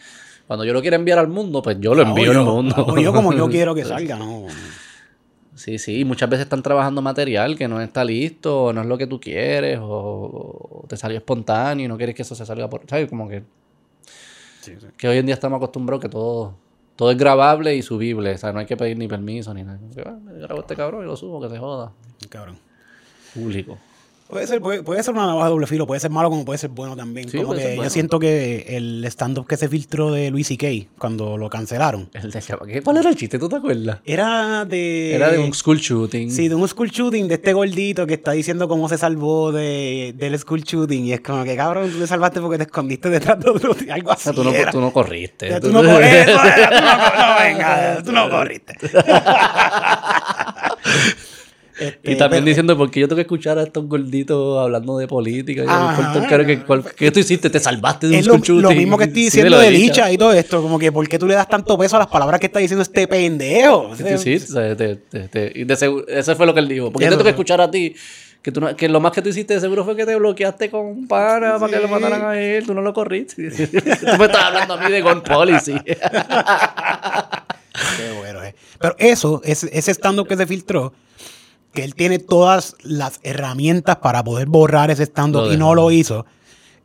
[0.47, 2.73] Cuando yo lo quiero enviar al mundo, pues yo lo envío al mundo.
[2.75, 4.47] hago yo como yo quiero que salga, ¿no?
[5.53, 8.97] Sí, sí, muchas veces están trabajando material que no está listo, o no es lo
[8.97, 12.67] que tú quieres, o, o te salió espontáneo y no quieres que eso se salga
[12.67, 12.81] por.
[12.89, 13.07] ¿Sabes?
[13.07, 13.43] Como que,
[14.61, 14.87] Sí, sí.
[14.97, 16.55] que hoy en día estamos acostumbrados que todo,
[16.95, 18.31] todo es grabable y subible.
[18.33, 19.79] O sea, no hay que pedir ni permiso ni nada.
[19.93, 21.91] Que, ah, grabo este cabrón y lo subo, que se joda.
[22.29, 22.57] Cabrón.
[23.35, 23.77] Público.
[24.27, 26.57] Puede ser, puede, puede ser una navaja de doble filo, puede ser malo como puede
[26.57, 27.29] ser bueno también.
[27.29, 30.67] Sí, como que yo siento que el stand-up que se filtró de Luis C.K.
[30.97, 33.37] cuando lo cancelaron El de chava- ¿qué- ¿Cuál era el chiste?
[33.37, 33.99] ¿Tú te acuerdas?
[34.03, 35.13] era de.
[35.13, 36.31] Era de un school shooting.
[36.31, 40.15] Sí, de un school shooting de este gordito que está diciendo cómo se salvó de,
[40.17, 41.05] del school shooting.
[41.05, 43.75] Y es como que, cabrón, tú te salvaste porque te escondiste detrás de otro.
[43.91, 44.23] Algo O así.
[44.23, 44.71] sea, tú no, era.
[44.71, 45.59] tú no corriste.
[45.61, 46.25] Tú no corriste.
[46.25, 48.73] tú no, venga, tú no corriste.
[51.79, 55.07] Este, Y también pero- diciendo, porque yo tengo que escuchar a estos gorditos hablando de
[55.07, 55.63] política.
[55.67, 56.25] Ajá.
[56.27, 56.63] claro, que,
[56.95, 57.49] ¿Qué tú hiciste?
[57.49, 59.71] ¿Te salvaste de un lo, lo mismo que estoy diciendo de.
[59.71, 62.07] Licha y todo esto, como que ¿por qué tú le das tanto peso a las
[62.07, 63.91] palabras que está diciendo este pendejo?
[63.95, 66.67] Sí, sí, o sea, te- te- te- y de seguro- eso fue lo que él
[66.69, 66.91] dijo.
[66.91, 67.93] Porque yo tengo que escuchar a ti.
[68.41, 70.69] Que, tú no- que lo más que tú hiciste de seguro fue que te bloqueaste
[70.69, 72.63] con un pana para que lo mataran a él.
[72.65, 73.49] Tú no lo corriste.
[73.49, 73.57] tú
[74.19, 75.73] me estás hablando a mí de gun policy.
[77.97, 78.55] Qué bueno, eh.
[78.79, 80.93] Pero eso, ese, ese stand-up que se filtró,
[81.75, 86.25] que él tiene todas las herramientas para poder borrar ese stand-up y no lo hizo,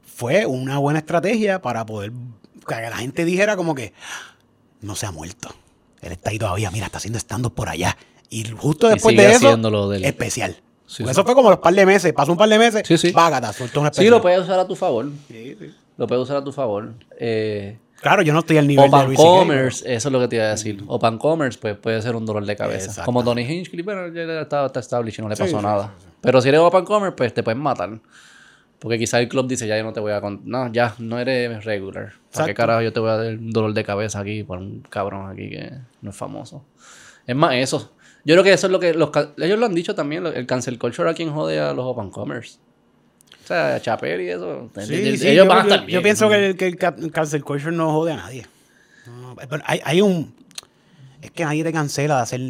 [0.05, 2.12] fue una buena estrategia para poder
[2.69, 3.95] que la gente dijera como que
[4.83, 5.49] no se ha muerto.
[6.03, 7.97] Él está ahí todavía, mira, está haciendo stand-up por allá.
[8.29, 9.57] Y justo después de eso,
[9.89, 10.57] del- especial.
[10.87, 11.11] Sí, sí.
[11.11, 13.12] Eso fue como los par de meses, pasó un par de meses, Sí, sí.
[13.12, 14.07] págata, soltó un especial.
[14.07, 15.09] Sí, lo puedes usar a tu favor.
[15.29, 15.71] Sí, sí.
[15.97, 16.95] Lo puedes usar a tu favor.
[17.19, 20.20] Eh, Claro, yo no estoy al nivel de Open Luis C.K., Commerce, eso es lo
[20.20, 20.82] que te iba a decir.
[20.86, 23.05] Open Commerce, pues puede ser un dolor de cabeza.
[23.05, 25.93] Como Tony Hinchcliffe, bueno, ya está, está established y no le Sí, pasó sí, nada.
[26.22, 27.98] Pero si eres Open Commerce, pues te pueden matar.
[28.78, 30.22] Porque quizá el club dice, ya yo no te voy a...
[30.22, 32.14] con- No, ya, no eres regular.
[32.32, 34.81] ¿Para qué carajo yo te voy a dar un dolor de cabeza aquí por un
[34.89, 35.70] cabrón aquí que
[36.01, 36.64] no es famoso?
[37.27, 37.93] Es más eso.
[38.24, 38.94] Yo creo que eso es lo que...
[38.94, 42.09] Los, ellos lo han dicho también, el cancel culture a quien jode a los Open
[42.10, 42.59] Commerce.
[43.51, 43.81] Sea,
[44.20, 44.70] y eso.
[44.86, 46.02] Sí, ellos sí, ellos yo, van a yo- estar yo bien.
[46.02, 48.47] pienso que el, que el ca- cancel culture no jode a nadie.
[49.06, 50.32] No, pero hay, hay un...
[51.20, 52.40] Es que nadie te cancela de hacer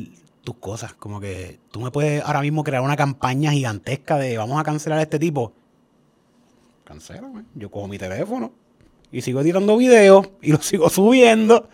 [0.44, 0.92] tus cosas.
[0.94, 4.98] Como que tú me puedes ahora mismo crear una campaña gigantesca de vamos a cancelar
[4.98, 5.52] a este tipo.
[6.84, 7.44] Cancélame.
[7.54, 8.52] Yo cojo mi teléfono
[9.12, 11.68] y sigo editando videos y los sigo subiendo.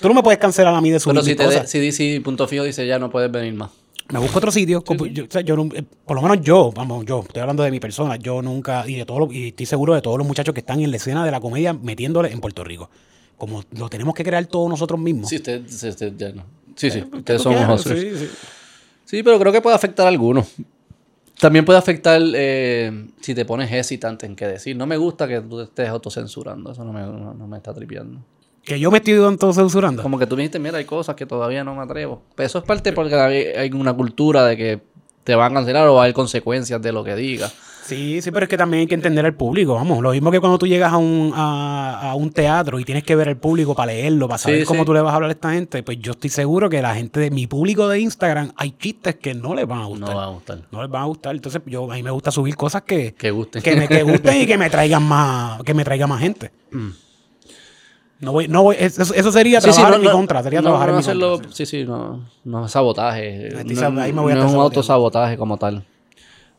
[0.00, 1.78] Tú no me puedes cancelar a mí de subir Pero si, mis te de- si
[1.78, 3.70] DC punto fijo dice ya no puedes venir más.
[4.12, 4.82] Me busco otro sitio.
[5.12, 7.70] yo- o sea, yo no- eh, por lo menos yo, vamos, yo, estoy hablando de
[7.70, 8.16] mi persona.
[8.16, 10.90] Yo nunca, y de todos y estoy seguro de todos los muchachos que están en
[10.90, 12.90] la escena de la comedia metiéndole en Puerto Rico.
[13.36, 15.28] Como lo tenemos que crear todos nosotros mismos.
[15.30, 15.62] Sí, usted,
[16.16, 16.44] ya no.
[16.76, 17.78] Sí, sí, ¿Qué ustedes son.
[17.78, 18.28] Sí, sí.
[19.04, 20.46] Sí, pero creo que puede afectar a algunos.
[21.38, 24.76] También puede afectar eh, si te pones hesitante en qué decir.
[24.76, 26.72] No me gusta que tú te estés autocensurando.
[26.72, 28.20] Eso no me, no, no me está tripeando.
[28.70, 29.18] Que yo me estoy
[29.52, 30.00] censurando.
[30.00, 32.22] Como que tú me dijiste, mira, hay cosas que todavía no me atrevo.
[32.36, 34.80] Pero eso es parte porque hay, hay una cultura de que
[35.24, 37.52] te van a cancelar o va a haber consecuencias de lo que digas.
[37.82, 39.74] Sí, sí, pero es que también hay que entender al público.
[39.74, 43.02] Vamos, lo mismo que cuando tú llegas a un, a, a un teatro y tienes
[43.02, 44.86] que ver al público para leerlo, para saber Sí, cómo sí.
[44.86, 47.18] tú le vas a hablar a esta gente, pues yo estoy seguro que la gente
[47.18, 50.10] de mi público de Instagram hay chistes que no les van a gustar.
[50.10, 50.58] No va a gustar.
[50.70, 51.34] no les van a gustar.
[51.34, 53.60] Entonces, yo a mí me gusta subir cosas que, Que guste.
[53.60, 56.52] que me que gusten y que me traigan más, que me traigan más gente.
[58.20, 60.60] No voy, no voy, eso, eso sería Sí, sí, trabajar no, en mi contra, sería
[60.60, 61.52] no, trabajar en mi hacerlo- contra.
[61.52, 63.48] Sí, sí, no, no es sabotaje.
[63.56, 65.84] Ahí me voy a no es un autosabotaje como tal.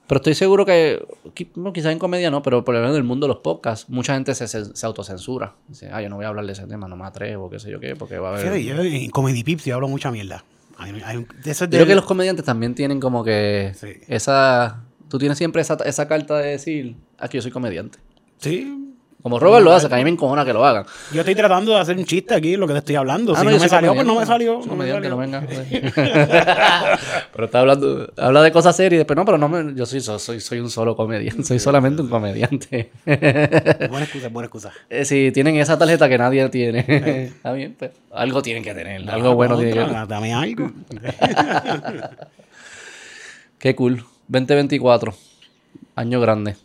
[0.08, 3.28] Pero estoy seguro que, quizás en comedia no, pero por lo menos en el mundo
[3.28, 5.54] de los podcasts, mucha gente se, se, se autocensura.
[5.70, 7.72] Dice, ah, yo no voy a hablar de ese tema, no me atrevo, qué sé
[7.72, 8.42] yo qué, porque va a haber...
[8.42, 10.44] Fíjate, yo en Comedy Pips yo hablo mucha mierda.
[10.78, 13.88] Hay- hay de creo que los comediantes también tienen como que Sí.
[14.08, 14.82] esa...
[15.08, 18.00] Tú tienes siempre esa, esa carta de decir, aquí yo soy comediante.
[18.40, 18.91] Sí,
[19.22, 20.86] Como Robert lo hace, que a mí me encojona que lo hagan.
[21.12, 23.34] Yo estoy tratando de hacer un chiste aquí, lo que te estoy hablando.
[23.34, 24.62] Ah, si no, no, me salió, pues no me salió.
[24.62, 25.10] Soy no me salió.
[25.10, 25.42] no venga.
[27.34, 30.40] pero está hablando, habla de cosas serias, pero no, pero no me, yo soy, soy,
[30.40, 32.92] soy un solo comediante, soy solamente un comediante.
[33.06, 34.72] buena excusa, buena excusa.
[34.90, 39.10] Eh, si tienen esa tarjeta que nadie tiene, está bien, pues algo tienen que tener,
[39.10, 40.72] algo bueno tiene que Contra, Dame algo.
[43.58, 44.04] Qué cool.
[44.28, 45.14] 2024,
[45.96, 46.56] año grande.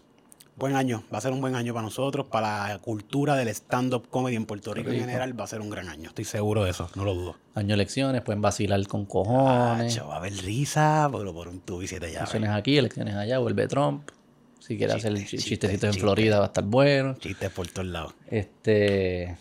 [0.56, 4.08] Buen año, va a ser un buen año para nosotros, para la cultura del stand-up
[4.08, 6.08] comedy en Puerto Rico en general, va a ser un gran año.
[6.08, 7.36] Estoy seguro de eso, no lo dudo.
[7.54, 9.92] Año elecciones, pueden vacilar con cojones.
[9.92, 12.30] Acho, va a haber risa, pero por un tubo y siete llaves.
[12.30, 14.10] Elecciones aquí, elecciones allá, vuelve Trump.
[14.58, 16.00] Si quiere hacer chistecitos en.
[16.00, 17.14] Florida va a estar bueno.
[17.18, 18.14] Chistes por todos lados.
[18.28, 19.36] Este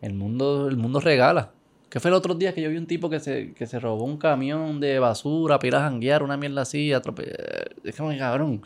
[0.00, 1.52] el mundo, el mundo regala.
[1.88, 4.04] ¿Qué fue el otro día que yo vi un tipo que se, que se robó
[4.04, 7.76] un camión de basura para ir a janguear, una mierda así, atropellar?
[7.84, 8.62] Es como, cabrón,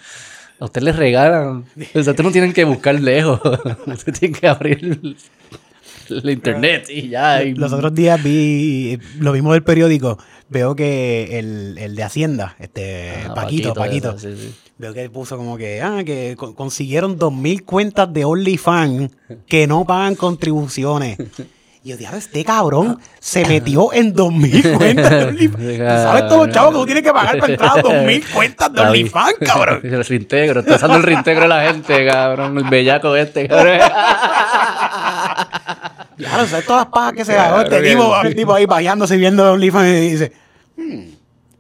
[0.61, 1.65] a usted les regalan.
[1.77, 3.41] O sea, ustedes no tienen que buscar lejos.
[3.87, 5.01] usted tiene que abrir
[6.11, 7.43] el internet y ya.
[7.43, 10.19] y- Los otros días vi lo mismo del periódico.
[10.49, 14.55] Veo que el, el de Hacienda, este Ah, Paquito, Paquito, eso, sí, sí.
[14.79, 19.11] veo que puso como que, ah, que con- consiguieron 2.000 cuentas de OnlyFans
[19.47, 21.19] que no pagan contribuciones.
[21.83, 25.79] Y yo este cabrón se metió en 2.000 cuentas de OnlyFans.
[25.79, 28.73] Tú sabes todos los chavos que tú tienes que pagar para entrar a 2.000 cuentas
[28.73, 28.81] de.
[28.83, 29.81] OnlyFans, cabrón.
[29.85, 32.59] El reintegro, está usando el reintegro de la gente, cabrón.
[32.59, 33.79] El bellaco este, cabrón.
[36.19, 37.63] Claro, ¿sabes todas las pajas que se Claro?
[37.63, 40.33] Este tipo, el tipo ahí bañándose viendo OnlyFans y dice,
[40.77, 41.01] "Hmm,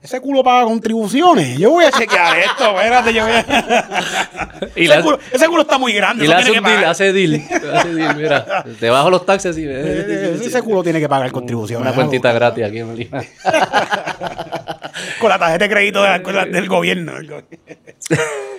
[0.02, 1.58] ese culo paga contribuciones.
[1.58, 4.60] Yo voy a chequear esto, espérate, yo voy a...
[4.76, 6.24] Y ese, culo, ese culo está muy grande.
[6.24, 7.42] Y le hace un deal, hace deal.
[7.74, 8.64] Hace deal, mira.
[8.78, 11.86] Te bajo los taxes y Ese culo tiene que pagar contribuciones.
[11.86, 13.22] Una cuentita gratis aquí en Lima.
[15.20, 17.12] Con la tarjeta de crédito de la- del gobierno.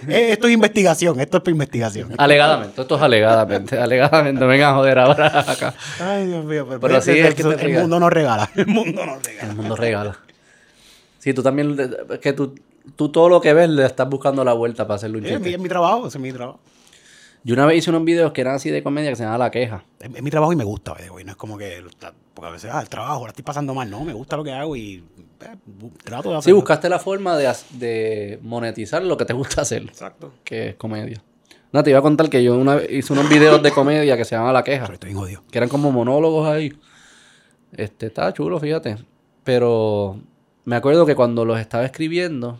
[0.07, 2.09] Eh, esto es investigación, esto es para investigación.
[2.17, 3.77] Alegadamente, esto es alegadamente.
[3.77, 5.75] Alegadamente, venga a joder ahora acá.
[5.99, 6.65] Ay, Dios mío.
[6.67, 7.81] Pero, Pero sí, el, es que te el regala.
[7.81, 8.49] mundo nos regala.
[8.55, 9.47] El mundo nos regala.
[9.49, 10.17] El mundo regala.
[11.21, 11.77] Sí, tú también,
[12.09, 12.55] es que tú,
[12.95, 15.37] tú todo lo que ves le estás buscando la vuelta para hacerle un Es mi,
[15.37, 15.51] chiste.
[15.55, 16.59] es mi trabajo, es mi trabajo.
[17.43, 19.51] Yo una vez hice unos videos que eran así de comedia que se llamaba La
[19.51, 19.83] Queja.
[19.99, 21.23] Es, es mi trabajo y me gusta, güey.
[21.23, 21.83] No es como que.
[22.33, 23.89] Porque a veces, ah, el trabajo, la estoy pasando mal.
[23.89, 25.03] No, me gusta lo que hago y
[25.41, 25.55] eh,
[26.03, 26.55] trato de Sí, hacerlo.
[26.57, 30.33] buscaste la forma de, monetizar lo que te gusta hacer, Exacto.
[30.43, 31.21] que es comedia.
[31.71, 34.25] No, te iba a contar que yo una vez hice unos videos de comedia que
[34.25, 34.83] se llamaban La Queja.
[34.85, 35.43] Pero estoy bien jodido.
[35.51, 36.73] que eran como monólogos ahí.
[37.73, 38.97] Este, estaba chulo, fíjate.
[39.43, 40.19] Pero
[40.65, 42.59] me acuerdo que cuando los estaba escribiendo,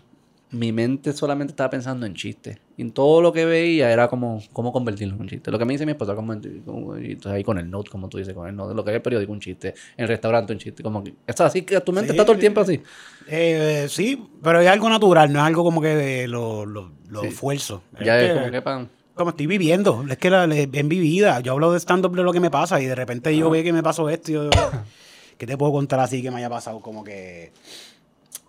[0.51, 2.57] mi mente solamente estaba pensando en chistes.
[2.75, 5.49] Y en todo lo que veía era como cómo convertirlo en un chiste.
[5.49, 6.33] Lo que me dice mi esposa, como,
[6.65, 8.95] como- entonces ahí con el note, como tú dices, con el note, lo que es
[8.97, 10.83] el periódico, un chiste, en el restaurante, un chiste.
[10.83, 12.81] Como que, es así que tu mente Sí, está todo el tiempo así.
[13.27, 17.23] Eh, sí, pero es algo natural, no es algo como que de lo, lo, lo
[17.23, 17.83] esfuerzo.
[18.03, 18.89] Ya es es que- como que pan.
[19.13, 22.33] como estoy viviendo, es que la, en mi vida, yo hablo de stand-up de lo
[22.33, 24.49] que me pasa y de repente yo veo que me pasó esto y yo,
[25.37, 26.79] ¿qué te puedo contar así que me haya pasado?
[26.81, 27.51] Como que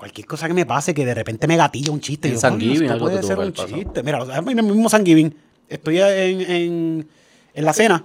[0.02, 2.26] cualquier cosa que me pase que de repente me gatilla un chiste.
[2.26, 3.68] En yo, San Giving, algo puede ser un pasado.
[3.68, 4.02] chiste.
[4.02, 5.32] Mira, en el mismo San Giving,
[5.68, 7.08] estoy en, en,
[7.54, 8.04] en la cena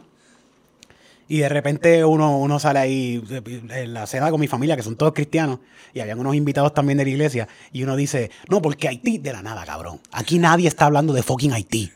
[1.28, 3.24] y de repente uno, uno sale ahí
[3.72, 5.57] en la cena con mi familia, que son todos cristianos,
[5.91, 9.34] y habían unos invitados también de la iglesia, y uno dice, no, porque Haití, de
[9.34, 9.99] la nada, cabrón.
[10.11, 11.91] Aquí nadie está hablando de fucking Haití.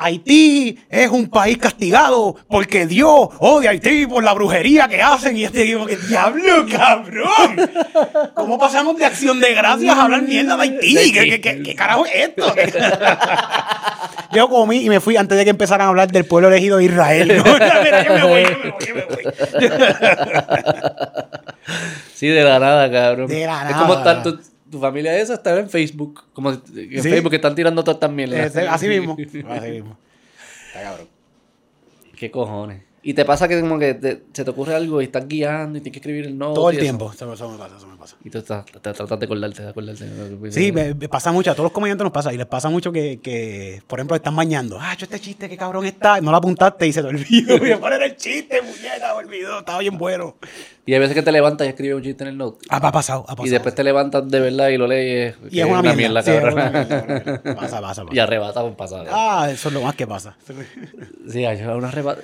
[0.00, 5.36] Haití es un país castigado porque Dios odia a Haití por la brujería que hacen
[5.36, 7.70] y este tipo que diablo, cabrón.
[8.34, 11.12] ¿Cómo pasamos de acción de gracias a hablar mierda de Haití?
[11.12, 12.54] ¿Qué, qué- qué- qué carajo es esto?
[14.32, 16.84] Yo comí y me fui antes de que empezaran a hablar del pueblo elegido de
[16.84, 17.28] Israel.
[17.44, 17.52] ¿no?
[17.54, 19.24] Mira, yo me voy, me voy, yo me voy.
[22.14, 23.26] Sí, de la nada, cabrón.
[23.28, 24.22] De la Es como nada.
[24.70, 26.24] Tu, familia esa está en Facebook.
[26.32, 26.98] Como en Sí.
[27.00, 28.54] Facebook que están tirando todas mierdas.
[28.56, 29.16] Ese- Así mismo.
[29.48, 29.96] Así mismo.
[30.68, 31.08] Está cabrón.
[32.16, 32.82] ¿Qué cojones?
[33.08, 35.80] Y te pasa que como que te- se te ocurre algo y estás guiando y
[35.80, 36.54] tienes que escribir el note.
[36.56, 37.10] Todo el tiempo.
[37.10, 38.16] Eso, eso me pasa, eso me pasa.
[38.22, 40.50] Y tú estás, te tratas de acordarte, de acordarte.
[40.50, 42.92] Sí, me, me pasa mucho, a todos los comediantes nos pasa, y les pasa mucho
[42.92, 44.76] que, que por ejemplo, están bañando.
[44.78, 46.20] Ah, yo este chiste, qué cabrón está.
[46.20, 47.58] No lo apuntaste y se te olvidó.
[47.58, 50.36] Voy a poner el chiste, muñeca, me olvidó, estaba bien bueno.
[50.84, 52.58] Y hay veces que te levantas y escribes un chiste en el note.
[52.68, 53.46] Ah, ha pasado, ha pasado.
[53.46, 55.34] Y después te levantas de verdad y lo lees.
[55.50, 56.22] Y es una mierda.
[56.22, 56.52] sí, cabrón.
[56.52, 57.42] una mierda.
[57.56, 58.04] Pasa, pasa, pasa.
[58.12, 59.06] y arrebata un pasado.
[59.10, 60.36] Ah, eso es lo más que pasa.
[61.30, 62.20] Sí, hay una arrebata.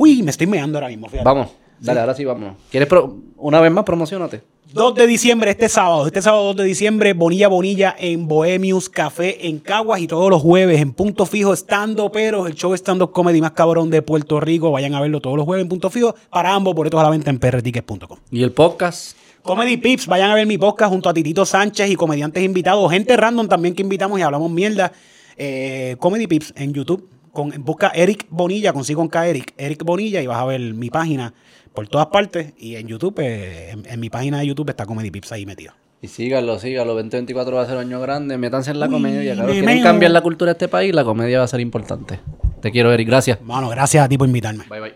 [0.00, 1.24] Uy, me estoy meando ahora mismo, fíjate.
[1.24, 1.48] Vamos,
[1.80, 2.54] dale, ahora sí vamos.
[2.70, 4.42] ¿Quieres pro- una vez más promocionate?
[4.72, 6.06] 2 de diciembre, este sábado.
[6.06, 10.42] Este sábado 2 de diciembre, Bonilla Bonilla en Bohemius Café en Caguas y todos los
[10.42, 14.38] jueves en Punto Fijo Estando Pero, el show Stand Up Comedy más cabrón de Puerto
[14.40, 14.70] Rico.
[14.70, 16.14] Vayan a verlo todos los jueves en Punto Fijo.
[16.30, 18.18] Para ambos, boletos a la venta en prtickets.com.
[18.30, 19.16] ¿Y el podcast?
[19.42, 23.16] Comedy Pips, vayan a ver mi podcast junto a Titito Sánchez y comediantes invitados, gente
[23.16, 24.92] random también que invitamos y hablamos mierda.
[25.38, 27.08] Eh, Comedy Pips en YouTube.
[27.32, 30.90] Con, busca Eric Bonilla, consigo con K Eric, Eric Bonilla y vas a ver mi
[30.90, 31.34] página
[31.74, 32.52] por todas partes.
[32.56, 35.72] Y en YouTube, eh, en, en mi página de YouTube está Comedy Pips ahí metido.
[36.00, 36.94] Y síganlo, síganlo.
[36.94, 38.38] 2024 va a ser un año grande.
[38.38, 39.34] Métanse en la Uy, comedia.
[39.34, 39.56] Cabrón.
[39.56, 40.94] me Quieren cambiar la cultura de este país.
[40.94, 42.20] La comedia va a ser importante.
[42.60, 43.08] Te quiero, Eric.
[43.08, 43.40] Gracias.
[43.42, 44.64] Mano, gracias a ti por invitarme.
[44.68, 44.94] Bye, bye.